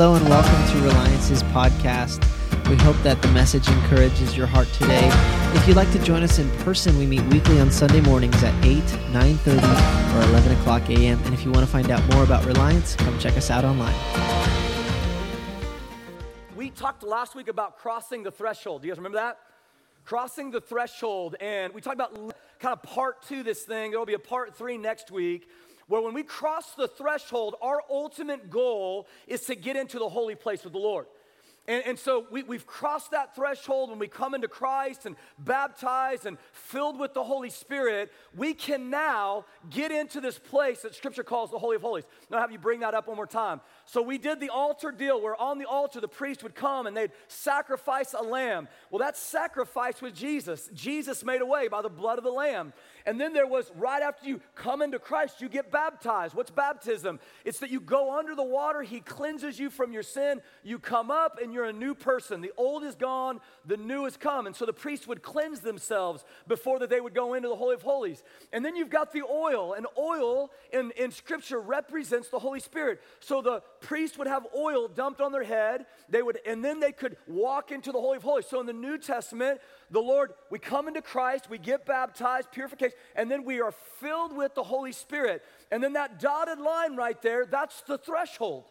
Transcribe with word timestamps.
Hello 0.00 0.14
and 0.14 0.26
welcome 0.30 0.72
to 0.72 0.82
Reliance's 0.82 1.42
podcast. 1.42 2.24
We 2.70 2.76
hope 2.76 2.96
that 3.02 3.20
the 3.20 3.28
message 3.32 3.68
encourages 3.68 4.34
your 4.34 4.46
heart 4.46 4.66
today. 4.68 5.10
If 5.52 5.68
you'd 5.68 5.76
like 5.76 5.92
to 5.92 5.98
join 5.98 6.22
us 6.22 6.38
in 6.38 6.50
person, 6.64 6.96
we 6.96 7.04
meet 7.04 7.20
weekly 7.24 7.60
on 7.60 7.70
Sunday 7.70 8.00
mornings 8.00 8.42
at 8.42 8.54
8, 8.64 8.78
9.30, 9.12 10.16
or 10.16 10.30
11 10.30 10.52
o'clock 10.52 10.88
a.m. 10.88 11.22
And 11.24 11.34
if 11.34 11.44
you 11.44 11.52
want 11.52 11.66
to 11.66 11.70
find 11.70 11.90
out 11.90 12.02
more 12.14 12.24
about 12.24 12.46
Reliance, 12.46 12.96
come 12.96 13.18
check 13.18 13.36
us 13.36 13.50
out 13.50 13.62
online. 13.62 13.94
We 16.56 16.70
talked 16.70 17.02
last 17.02 17.34
week 17.34 17.48
about 17.48 17.76
crossing 17.76 18.22
the 18.22 18.30
threshold. 18.30 18.80
Do 18.80 18.88
you 18.88 18.94
guys 18.94 18.98
remember 18.98 19.18
that? 19.18 19.36
Crossing 20.06 20.50
the 20.50 20.62
threshold. 20.62 21.36
And 21.42 21.74
we 21.74 21.82
talked 21.82 21.96
about 21.96 22.14
kind 22.58 22.72
of 22.72 22.82
part 22.84 23.20
two 23.28 23.42
this 23.42 23.64
thing. 23.64 23.90
There 23.90 24.00
will 24.00 24.06
be 24.06 24.14
a 24.14 24.18
part 24.18 24.56
three 24.56 24.78
next 24.78 25.10
week 25.10 25.46
where 25.90 26.00
when 26.00 26.14
we 26.14 26.22
cross 26.22 26.74
the 26.74 26.86
threshold, 26.86 27.56
our 27.60 27.82
ultimate 27.90 28.48
goal 28.48 29.08
is 29.26 29.40
to 29.46 29.56
get 29.56 29.74
into 29.74 29.98
the 29.98 30.08
holy 30.08 30.36
place 30.36 30.62
with 30.62 30.72
the 30.72 30.78
Lord. 30.78 31.06
And, 31.66 31.84
and 31.84 31.98
so 31.98 32.26
we, 32.30 32.42
we've 32.42 32.66
crossed 32.66 33.10
that 33.10 33.36
threshold 33.36 33.90
when 33.90 33.98
we 33.98 34.08
come 34.08 34.34
into 34.34 34.48
Christ 34.48 35.04
and 35.04 35.14
baptized 35.38 36.26
and 36.26 36.38
filled 36.52 36.98
with 36.98 37.12
the 37.12 37.22
Holy 37.22 37.50
Spirit. 37.50 38.10
We 38.36 38.54
can 38.54 38.88
now 38.88 39.44
get 39.68 39.92
into 39.92 40.20
this 40.20 40.38
place 40.38 40.82
that 40.82 40.94
Scripture 40.94 41.22
calls 41.22 41.50
the 41.50 41.58
Holy 41.58 41.76
of 41.76 41.82
Holies. 41.82 42.04
Now, 42.30 42.40
have 42.40 42.50
you 42.50 42.58
bring 42.58 42.80
that 42.80 42.94
up 42.94 43.08
one 43.08 43.16
more 43.16 43.26
time. 43.26 43.60
So 43.84 44.00
we 44.00 44.18
did 44.18 44.40
the 44.40 44.50
altar 44.50 44.90
deal 44.90 45.20
where 45.20 45.40
on 45.40 45.58
the 45.58 45.66
altar 45.66 46.00
the 46.00 46.08
priest 46.08 46.42
would 46.42 46.54
come 46.54 46.86
and 46.86 46.96
they'd 46.96 47.12
sacrifice 47.28 48.14
a 48.14 48.22
lamb. 48.22 48.68
Well, 48.90 49.00
that 49.00 49.16
sacrifice 49.16 50.00
was 50.00 50.12
Jesus. 50.12 50.70
Jesus 50.72 51.24
made 51.24 51.40
a 51.40 51.46
way 51.46 51.68
by 51.68 51.82
the 51.82 51.88
blood 51.88 52.18
of 52.18 52.24
the 52.24 52.30
lamb. 52.30 52.72
And 53.06 53.20
then 53.20 53.32
there 53.32 53.46
was 53.46 53.70
right 53.76 54.02
after 54.02 54.26
you 54.26 54.40
come 54.54 54.82
into 54.82 54.98
Christ, 54.98 55.40
you 55.40 55.48
get 55.48 55.70
baptized. 55.70 56.34
What's 56.34 56.50
baptism? 56.50 57.20
It's 57.44 57.58
that 57.60 57.70
you 57.70 57.80
go 57.80 58.18
under 58.18 58.34
the 58.34 58.44
water, 58.44 58.82
He 58.82 59.00
cleanses 59.00 59.58
you 59.58 59.70
from 59.70 59.92
your 59.92 60.02
sin, 60.02 60.40
you 60.62 60.78
come 60.78 61.10
up, 61.10 61.38
and 61.42 61.52
you're 61.52 61.64
a 61.64 61.72
new 61.72 61.94
person. 61.94 62.40
The 62.40 62.52
old 62.56 62.84
is 62.84 62.94
gone, 62.94 63.40
the 63.64 63.76
new 63.76 64.04
has 64.04 64.16
come. 64.16 64.46
And 64.46 64.54
so 64.54 64.66
the 64.66 64.72
priests 64.72 65.06
would 65.06 65.22
cleanse 65.22 65.60
themselves 65.60 66.24
before 66.46 66.78
that 66.80 66.90
they 66.90 67.00
would 67.00 67.14
go 67.14 67.34
into 67.34 67.48
the 67.48 67.56
Holy 67.56 67.74
of 67.74 67.82
Holies. 67.82 68.22
And 68.52 68.64
then 68.64 68.76
you've 68.76 68.90
got 68.90 69.12
the 69.12 69.22
oil, 69.22 69.74
and 69.74 69.86
oil 69.98 70.50
in, 70.72 70.92
in 70.92 71.10
Scripture 71.10 71.60
represents 71.60 72.28
the 72.28 72.38
Holy 72.38 72.60
Spirit. 72.60 73.00
So 73.20 73.42
the 73.42 73.62
priest 73.80 74.18
would 74.18 74.26
have 74.26 74.46
oil 74.56 74.88
dumped 74.88 75.20
on 75.20 75.32
their 75.32 75.44
head, 75.44 75.86
they 76.08 76.22
would, 76.22 76.38
and 76.46 76.64
then 76.64 76.80
they 76.80 76.92
could 76.92 77.16
walk 77.26 77.70
into 77.70 77.92
the 77.92 78.00
Holy 78.00 78.16
of 78.16 78.22
Holies. 78.22 78.46
So 78.46 78.60
in 78.60 78.66
the 78.66 78.72
New 78.72 78.98
Testament, 78.98 79.60
the 79.90 80.00
Lord, 80.00 80.32
we 80.50 80.58
come 80.58 80.86
into 80.86 81.02
Christ, 81.02 81.50
we 81.50 81.58
get 81.58 81.84
baptized, 81.84 82.52
purification, 82.52 82.96
and 83.16 83.30
then 83.30 83.44
we 83.44 83.60
are 83.60 83.72
filled 83.72 84.36
with 84.36 84.54
the 84.54 84.62
Holy 84.62 84.92
Spirit. 84.92 85.42
And 85.72 85.82
then 85.82 85.94
that 85.94 86.20
dotted 86.20 86.60
line 86.60 86.96
right 86.96 87.20
there, 87.22 87.44
that's 87.44 87.80
the 87.82 87.98
threshold. 87.98 88.64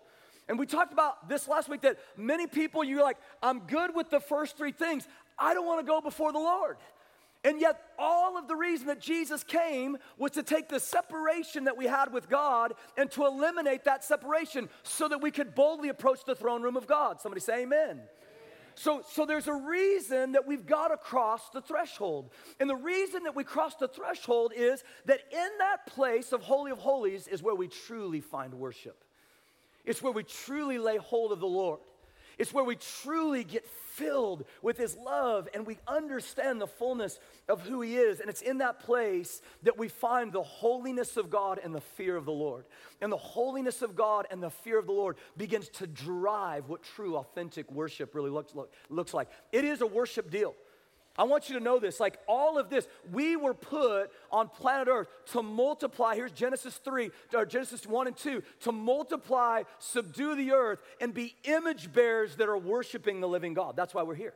And 0.48 0.58
we 0.58 0.66
talked 0.66 0.94
about 0.94 1.30
this 1.30 1.48
last 1.48 1.70
week 1.70 1.82
that 1.82 1.98
many 2.18 2.48
people, 2.48 2.84
you're 2.84 3.04
like, 3.04 3.18
I'm 3.44 3.60
good 3.68 3.94
with 3.94 4.10
the 4.10 4.20
first 4.20 4.58
three 4.58 4.72
things. 4.72 5.08
I 5.38 5.54
don't 5.54 5.66
want 5.66 5.80
to 5.80 5.86
go 5.86 6.02
before 6.02 6.32
the 6.32 6.40
Lord. 6.40 6.78
And 7.44 7.62
yet, 7.62 7.80
all 7.98 8.38
of 8.38 8.48
the 8.48 8.56
reason 8.56 8.88
that 8.88 9.00
Jesus 9.00 9.44
came 9.44 9.98
was 10.18 10.32
to 10.32 10.44
take 10.44 10.68
the 10.68 10.80
separation 10.80 11.66
that 11.66 11.78
we 11.78 11.86
had 11.86 12.12
with 12.12 12.30
God 12.30 12.74
and 12.98 13.10
to 13.12 13.26
eliminate 13.26 13.86
that 13.86 14.04
separation 14.04 14.68
so 14.84 15.08
that 15.08 15.22
we 15.22 15.32
could 15.32 15.56
boldly 15.56 15.88
approach 15.88 16.26
the 16.26 16.36
throne 16.36 16.62
room 16.62 16.76
of 16.76 16.86
God. 16.86 17.22
Somebody 17.22 17.40
say, 17.40 17.62
Amen. 17.62 18.02
So, 18.80 19.04
so 19.12 19.26
there's 19.26 19.50
a 19.50 19.54
reason 19.54 20.32
that 20.32 20.48
we've 20.48 20.66
got 20.66 20.88
to 20.88 20.96
cross 20.96 21.50
the 21.50 21.60
threshold. 21.60 22.30
And 22.62 22.70
the 22.70 22.78
reason 22.78 23.24
that 23.24 23.36
we 23.36 23.44
cross 23.44 23.76
the 23.76 23.90
threshold 23.90 24.54
is 24.56 24.86
that 25.04 25.20
in 25.34 25.50
that 25.60 25.86
place 25.86 26.32
of 26.32 26.44
Holy 26.44 26.72
of 26.72 26.78
Holies 26.78 27.28
is 27.28 27.44
where 27.44 27.56
we 27.56 27.68
truly 27.68 28.22
find 28.22 28.54
worship. 28.54 29.04
It's 29.84 30.02
where 30.02 30.14
we 30.14 30.24
truly 30.24 30.78
lay 30.78 30.96
hold 30.96 31.34
of 31.34 31.42
the 31.42 31.46
Lord. 31.46 31.82
It's 32.38 32.54
where 32.54 32.64
we 32.64 32.78
truly 32.78 33.44
get 33.44 33.66
filled 34.00 34.46
with 34.62 34.78
His 34.78 34.96
love 34.98 35.48
and 35.54 35.68
we 35.68 35.78
understand 35.88 36.60
the 36.60 36.68
fullness 36.68 37.20
of 37.48 37.62
who 37.62 37.82
He 37.82 37.98
is. 37.98 38.20
And 38.20 38.30
it's 38.30 38.42
in 38.42 38.60
that 38.60 38.80
place 38.80 39.42
that 39.64 39.78
we 39.78 39.90
find 39.90 40.32
the 40.32 40.42
holiness 40.42 41.18
of 41.18 41.30
God 41.30 41.60
and 41.64 41.76
the 41.76 41.82
fear 41.82 42.16
of 42.16 42.26
the 42.26 42.32
Lord. 42.32 42.66
And 43.02 43.12
the 43.12 43.18
holiness 43.18 43.82
of 43.82 43.96
God 43.96 44.28
and 44.32 44.42
the 44.42 44.50
fear 44.50 44.80
of 44.80 44.86
the 44.86 44.94
Lord 44.94 45.18
begins 45.38 45.70
to 45.70 45.88
drive 45.88 46.70
what 46.70 46.84
true, 46.84 47.18
authentic 47.18 47.72
worship 47.72 48.16
really 48.16 48.32
looks, 48.32 48.56
look, 48.56 48.74
looks 48.90 49.14
like. 49.14 49.30
It 49.52 49.66
is 49.66 49.82
a 49.82 49.88
worship 49.88 50.32
deal. 50.32 50.56
I 51.20 51.24
want 51.24 51.50
you 51.50 51.58
to 51.58 51.64
know 51.64 51.80
this. 51.80 52.00
Like 52.00 52.18
all 52.28 52.58
of 52.58 52.70
this, 52.70 52.88
we 53.12 53.36
were 53.36 53.54
put 53.54 54.10
on 54.32 54.48
planet 54.48 54.88
Earth 54.88 55.10
to 55.34 55.44
multiply. 55.44 56.16
Here's 56.16 56.32
Genesis 56.32 56.78
3, 56.78 57.12
or 57.34 57.46
Genesis 57.46 57.86
1 57.86 58.08
and 58.08 58.16
2 58.16 58.42
to 58.62 58.72
multiply, 58.72 59.64
subdue 59.80 60.36
the 60.36 60.54
earth, 60.54 60.80
and 61.02 61.14
be 61.14 61.36
image 61.44 61.92
bearers 61.92 62.38
that 62.38 62.48
are 62.48 62.58
worshiping 62.58 63.20
the 63.20 63.28
living 63.28 63.54
God. 63.54 63.76
That's 63.76 63.94
why 63.94 64.04
we're 64.04 64.16
here. 64.16 64.34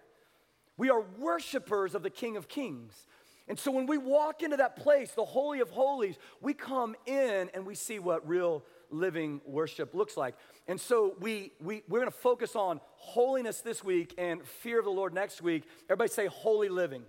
We 0.76 0.90
are 0.90 1.02
worshipers 1.20 1.96
of 1.96 2.04
the 2.04 2.10
King 2.10 2.36
of 2.36 2.50
Kings. 2.50 3.08
And 3.48 3.58
so 3.58 3.72
when 3.72 3.88
we 3.88 3.98
walk 3.98 4.44
into 4.44 4.58
that 4.58 4.76
place, 4.76 5.12
the 5.12 5.24
Holy 5.24 5.62
of 5.62 5.70
Holies, 5.70 6.18
we 6.42 6.54
come 6.54 6.98
in 7.06 7.50
and 7.54 7.66
we 7.66 7.76
see 7.76 8.00
what 8.00 8.28
real 8.28 8.64
living 8.90 9.40
worship 9.46 9.94
looks 9.94 10.18
like. 10.18 10.36
And 10.68 10.80
so 10.80 11.16
we, 11.20 11.52
we, 11.60 11.84
we're 11.90 12.00
going 12.00 12.12
to 12.12 12.18
focus 12.18 12.56
on 12.56 12.80
holiness 12.96 13.62
this 13.62 13.84
week 13.84 14.14
and 14.18 14.46
fear 14.46 14.80
of 14.80 14.86
the 14.86 14.92
Lord 14.92 15.14
next 15.14 15.42
week. 15.42 15.64
Everybody 15.90 16.10
say 16.10 16.28
holy 16.28 16.70
living. 16.70 17.04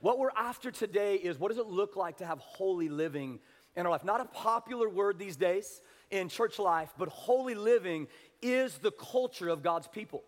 What 0.00 0.18
we're 0.18 0.32
after 0.36 0.70
today 0.70 1.16
is 1.16 1.38
what 1.38 1.48
does 1.48 1.58
it 1.58 1.66
look 1.66 1.94
like 1.94 2.16
to 2.18 2.26
have 2.26 2.38
holy 2.38 2.88
living 2.88 3.38
in 3.76 3.86
our 3.86 3.92
life? 3.92 4.04
Not 4.04 4.20
a 4.20 4.24
popular 4.24 4.88
word 4.88 5.18
these 5.18 5.36
days 5.36 5.80
in 6.10 6.28
church 6.28 6.58
life, 6.58 6.92
but 6.98 7.08
holy 7.08 7.54
living 7.54 8.08
is 8.42 8.78
the 8.78 8.90
culture 8.90 9.48
of 9.48 9.62
God's 9.62 9.86
people. 9.86 10.24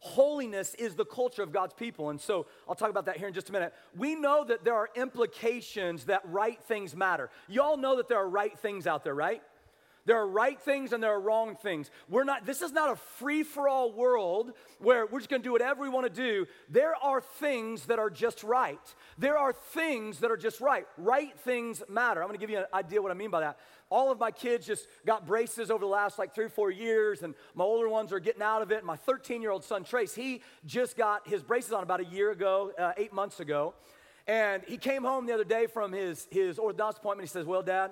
Holiness 0.00 0.74
is 0.74 0.94
the 0.94 1.04
culture 1.04 1.42
of 1.42 1.52
God's 1.52 1.74
people. 1.74 2.08
And 2.08 2.18
so 2.18 2.46
I'll 2.66 2.74
talk 2.74 2.88
about 2.90 3.04
that 3.04 3.18
here 3.18 3.28
in 3.28 3.34
just 3.34 3.50
a 3.50 3.52
minute. 3.52 3.74
We 3.94 4.14
know 4.14 4.44
that 4.44 4.64
there 4.64 4.74
are 4.74 4.88
implications 4.96 6.06
that 6.06 6.22
right 6.24 6.60
things 6.64 6.96
matter. 6.96 7.30
Y'all 7.48 7.76
know 7.76 7.96
that 7.98 8.08
there 8.08 8.18
are 8.18 8.28
right 8.28 8.58
things 8.58 8.86
out 8.86 9.04
there, 9.04 9.14
right? 9.14 9.42
There 10.06 10.16
are 10.16 10.26
right 10.26 10.60
things 10.60 10.92
and 10.92 11.02
there 11.02 11.12
are 11.12 11.20
wrong 11.20 11.56
things. 11.56 11.90
We're 12.08 12.24
not, 12.24 12.46
this 12.46 12.62
is 12.62 12.72
not 12.72 12.90
a 12.90 12.96
free 12.96 13.42
for 13.42 13.68
all 13.68 13.92
world 13.92 14.52
where 14.78 15.06
we're 15.06 15.20
just 15.20 15.30
gonna 15.30 15.42
do 15.42 15.52
whatever 15.52 15.82
we 15.82 15.88
wanna 15.88 16.08
do. 16.08 16.46
There 16.68 16.94
are 16.96 17.20
things 17.20 17.86
that 17.86 17.98
are 17.98 18.10
just 18.10 18.42
right. 18.42 18.80
There 19.18 19.36
are 19.36 19.52
things 19.52 20.20
that 20.20 20.30
are 20.30 20.36
just 20.36 20.60
right. 20.60 20.86
Right 20.96 21.38
things 21.40 21.82
matter. 21.88 22.22
I'm 22.22 22.28
gonna 22.28 22.38
give 22.38 22.50
you 22.50 22.58
an 22.58 22.66
idea 22.72 23.02
what 23.02 23.10
I 23.10 23.14
mean 23.14 23.30
by 23.30 23.40
that. 23.40 23.58
All 23.90 24.12
of 24.12 24.20
my 24.20 24.30
kids 24.30 24.66
just 24.66 24.86
got 25.04 25.26
braces 25.26 25.70
over 25.70 25.80
the 25.80 25.90
last 25.90 26.18
like 26.18 26.32
three 26.32 26.44
or 26.44 26.50
four 26.50 26.70
years, 26.70 27.22
and 27.22 27.34
my 27.54 27.64
older 27.64 27.88
ones 27.88 28.12
are 28.12 28.20
getting 28.20 28.42
out 28.42 28.62
of 28.62 28.70
it. 28.70 28.84
My 28.84 28.96
13 28.96 29.42
year 29.42 29.50
old 29.50 29.64
son, 29.64 29.82
Trace, 29.82 30.14
he 30.14 30.42
just 30.64 30.96
got 30.96 31.26
his 31.26 31.42
braces 31.42 31.72
on 31.72 31.82
about 31.82 32.00
a 32.00 32.04
year 32.04 32.30
ago, 32.30 32.72
uh, 32.78 32.92
eight 32.96 33.12
months 33.12 33.40
ago. 33.40 33.74
And 34.26 34.62
he 34.68 34.76
came 34.76 35.02
home 35.02 35.26
the 35.26 35.32
other 35.32 35.44
day 35.44 35.66
from 35.66 35.92
his, 35.92 36.28
his 36.30 36.58
orthodontist 36.58 36.98
appointment. 36.98 37.28
He 37.28 37.32
says, 37.32 37.46
Well, 37.46 37.62
Dad, 37.62 37.90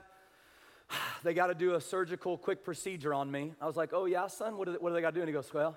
they 1.23 1.35
got 1.35 1.49
to 1.49 1.55
do 1.55 1.75
a 1.75 1.81
surgical 1.81 2.39
quick 2.39 2.65
procedure 2.65 3.13
on 3.13 3.31
me. 3.31 3.53
I 3.61 3.67
was 3.67 3.77
like, 3.77 3.91
oh, 3.93 4.05
yeah, 4.07 4.27
son, 4.29 4.57
what 4.57 4.67
do 4.67 4.79
they, 4.81 4.93
they 4.93 5.01
got 5.01 5.11
to 5.11 5.15
do? 5.15 5.21
And 5.21 5.29
he 5.29 5.33
goes, 5.33 5.53
well, 5.53 5.77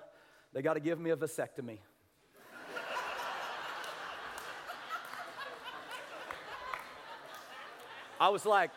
they 0.52 0.62
got 0.62 0.74
to 0.74 0.80
give 0.80 1.00
me 1.00 1.10
a 1.10 1.16
vasectomy. 1.16 1.78
I 8.20 8.28
was 8.28 8.46
like, 8.46 8.70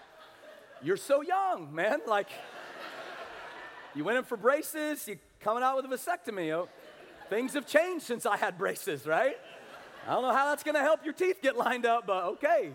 you're 0.81 0.97
so 0.97 1.21
young, 1.21 1.73
man. 1.73 1.99
Like, 2.07 2.29
you 3.93 4.03
went 4.03 4.17
in 4.17 4.23
for 4.23 4.37
braces, 4.37 5.07
You're 5.07 5.17
coming 5.39 5.61
out 5.61 5.75
with 5.75 5.85
a 5.85 5.87
vasectomy. 5.87 6.51
Oh, 6.51 6.67
things 7.29 7.53
have 7.53 7.67
changed 7.67 8.05
since 8.05 8.25
I 8.25 8.37
had 8.37 8.57
braces, 8.57 9.05
right? 9.05 9.35
I 10.07 10.13
don't 10.13 10.23
know 10.23 10.33
how 10.33 10.49
that's 10.49 10.63
gonna 10.63 10.81
help 10.81 11.03
your 11.03 11.13
teeth 11.13 11.41
get 11.41 11.55
lined 11.55 11.85
up, 11.85 12.07
but 12.07 12.23
okay. 12.23 12.71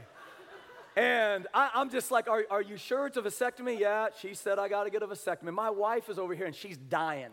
And 0.97 1.47
I, 1.55 1.71
am 1.75 1.91
just 1.91 2.11
like, 2.11 2.29
are, 2.29 2.45
are 2.51 2.63
you 2.63 2.77
sure 2.77 3.07
it's 3.07 3.17
a 3.17 3.23
vasectomy? 3.23 3.79
Yeah, 3.79 4.09
she 4.21 4.35
said 4.35 4.59
I 4.59 4.69
got 4.69 4.85
to 4.85 4.91
get 4.91 5.03
a 5.03 5.07
vasectomy. 5.07 5.53
My 5.53 5.71
wife 5.71 6.09
is 6.09 6.19
over 6.19 6.35
here 6.35 6.47
and 6.47 6.55
she's 6.55 6.77
dying. 6.77 7.31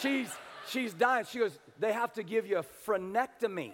She's, 0.00 0.28
she's 0.68 0.92
dying. 0.92 1.24
She 1.30 1.38
goes, 1.38 1.58
they 1.78 1.92
have 1.92 2.12
to 2.14 2.22
give 2.22 2.46
you 2.46 2.58
a 2.58 2.64
frenectomy. 2.86 3.72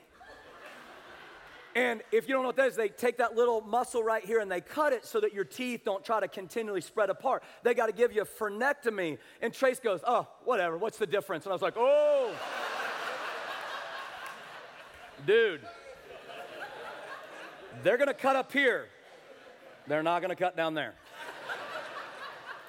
And 1.75 2.02
if 2.11 2.26
you 2.26 2.32
don't 2.32 2.43
know 2.43 2.49
what 2.49 2.56
that 2.56 2.69
is, 2.69 2.76
they 2.76 2.88
take 2.88 3.19
that 3.19 3.37
little 3.37 3.61
muscle 3.61 4.02
right 4.02 4.25
here 4.25 4.40
and 4.40 4.50
they 4.50 4.62
cut 4.62 4.94
it 4.94 5.05
so 5.05 5.20
that 5.20 5.35
your 5.35 5.44
teeth 5.44 5.82
don't 5.85 6.02
try 6.02 6.20
to 6.20 6.29
continually 6.29 6.81
spread 6.81 7.11
apart. 7.11 7.43
They 7.64 7.75
got 7.75 7.87
to 7.87 7.93
give 7.93 8.12
you 8.12 8.23
a 8.23 8.25
frenectomy. 8.25 9.19
And 9.43 9.52
Trace 9.52 9.79
goes, 9.79 10.00
oh, 10.06 10.26
whatever, 10.44 10.79
what's 10.79 10.96
the 10.96 11.06
difference? 11.06 11.44
And 11.44 11.52
I 11.52 11.55
was 11.55 11.61
like, 11.61 11.75
oh, 11.76 12.35
dude, 15.26 15.61
they're 17.82 17.99
going 17.99 18.08
to 18.08 18.14
cut 18.14 18.37
up 18.37 18.52
here. 18.52 18.88
They're 19.87 20.03
not 20.03 20.21
going 20.21 20.31
to 20.31 20.37
cut 20.37 20.56
down 20.56 20.75
there. 20.75 20.94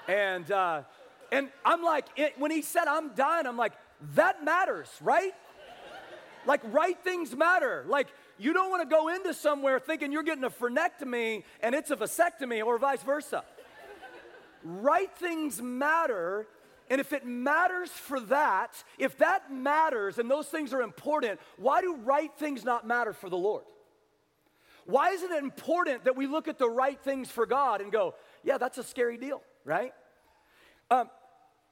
and, 0.08 0.50
uh, 0.50 0.82
and 1.32 1.48
I'm 1.64 1.82
like, 1.82 2.06
it, 2.16 2.38
when 2.38 2.50
he 2.50 2.62
said, 2.62 2.84
I'm 2.86 3.14
dying, 3.14 3.46
I'm 3.46 3.56
like, 3.56 3.72
that 4.14 4.44
matters, 4.44 4.88
right? 5.00 5.32
Like, 6.46 6.60
right 6.64 6.98
things 7.02 7.36
matter. 7.36 7.84
Like, 7.88 8.08
you 8.38 8.52
don't 8.52 8.70
want 8.70 8.88
to 8.88 8.94
go 8.94 9.08
into 9.08 9.34
somewhere 9.34 9.78
thinking 9.80 10.12
you're 10.12 10.22
getting 10.22 10.44
a 10.44 10.50
frenectomy 10.50 11.42
and 11.60 11.74
it's 11.74 11.90
a 11.90 11.96
vasectomy 11.96 12.64
or 12.64 12.78
vice 12.78 13.02
versa. 13.02 13.44
right 14.64 15.10
things 15.18 15.60
matter 15.60 16.46
And 16.90 17.00
if 17.00 17.12
it 17.12 17.26
matters 17.26 17.90
for 17.90 18.18
that, 18.20 18.82
if 18.98 19.18
that 19.18 19.52
matters 19.52 20.18
and 20.18 20.30
those 20.30 20.46
things 20.46 20.72
are 20.72 20.80
important, 20.80 21.38
why 21.58 21.82
do 21.82 21.96
right 21.96 22.30
things 22.38 22.64
not 22.64 22.86
matter 22.86 23.12
for 23.12 23.28
the 23.28 23.36
Lord? 23.36 23.64
Why 24.88 25.10
is 25.10 25.22
it 25.22 25.30
important 25.32 26.04
that 26.04 26.16
we 26.16 26.26
look 26.26 26.48
at 26.48 26.56
the 26.56 26.68
right 26.68 26.98
things 26.98 27.30
for 27.30 27.44
God 27.44 27.82
and 27.82 27.92
go, 27.92 28.14
yeah, 28.42 28.56
that's 28.56 28.78
a 28.78 28.82
scary 28.82 29.18
deal, 29.18 29.42
right? 29.66 29.92
Um, 30.90 31.10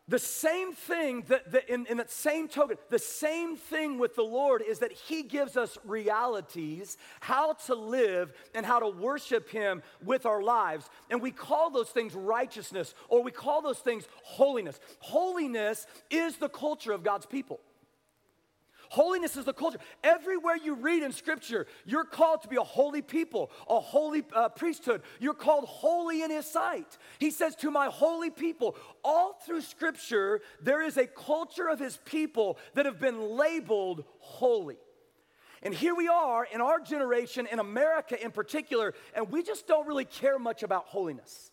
the 0.06 0.18
same 0.18 0.74
thing 0.74 1.24
that, 1.28 1.50
that 1.50 1.66
in, 1.70 1.86
in, 1.86 1.96
that 1.96 2.10
same 2.10 2.46
token, 2.46 2.76
the 2.90 2.98
same 2.98 3.56
thing 3.56 3.98
with 3.98 4.16
the 4.16 4.22
Lord 4.22 4.60
is 4.60 4.80
that 4.80 4.92
He 4.92 5.22
gives 5.22 5.56
us 5.56 5.78
realities, 5.86 6.98
how 7.20 7.54
to 7.54 7.74
live 7.74 8.34
and 8.54 8.66
how 8.66 8.80
to 8.80 8.88
worship 8.88 9.48
Him 9.48 9.82
with 10.04 10.26
our 10.26 10.42
lives. 10.42 10.90
And 11.08 11.22
we 11.22 11.30
call 11.30 11.70
those 11.70 11.88
things 11.88 12.14
righteousness 12.14 12.92
or 13.08 13.22
we 13.22 13.30
call 13.32 13.62
those 13.62 13.78
things 13.78 14.06
holiness. 14.24 14.78
Holiness 14.98 15.86
is 16.10 16.36
the 16.36 16.50
culture 16.50 16.92
of 16.92 17.02
God's 17.02 17.24
people. 17.24 17.60
Holiness 18.88 19.36
is 19.36 19.44
the 19.44 19.52
culture. 19.52 19.78
Everywhere 20.04 20.56
you 20.56 20.74
read 20.74 21.02
in 21.02 21.12
Scripture, 21.12 21.66
you're 21.84 22.04
called 22.04 22.42
to 22.42 22.48
be 22.48 22.56
a 22.56 22.62
holy 22.62 23.02
people, 23.02 23.50
a 23.68 23.80
holy 23.80 24.24
uh, 24.32 24.48
priesthood. 24.50 25.02
You're 25.20 25.34
called 25.34 25.64
holy 25.64 26.22
in 26.22 26.30
His 26.30 26.46
sight. 26.46 26.98
He 27.18 27.30
says, 27.30 27.56
To 27.56 27.70
my 27.70 27.86
holy 27.86 28.30
people. 28.30 28.76
All 29.04 29.38
through 29.44 29.62
Scripture, 29.62 30.40
there 30.60 30.82
is 30.82 30.96
a 30.96 31.06
culture 31.06 31.68
of 31.68 31.78
His 31.78 31.98
people 32.04 32.58
that 32.74 32.86
have 32.86 33.00
been 33.00 33.36
labeled 33.36 34.04
holy. 34.18 34.78
And 35.62 35.74
here 35.74 35.94
we 35.94 36.06
are 36.06 36.44
in 36.44 36.60
our 36.60 36.80
generation, 36.80 37.46
in 37.50 37.58
America 37.58 38.22
in 38.22 38.30
particular, 38.30 38.94
and 39.14 39.30
we 39.30 39.42
just 39.42 39.66
don't 39.66 39.86
really 39.88 40.04
care 40.04 40.38
much 40.38 40.62
about 40.62 40.86
holiness. 40.86 41.50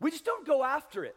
We 0.00 0.10
just 0.10 0.24
don't 0.24 0.46
go 0.46 0.64
after 0.64 1.04
it. 1.04 1.16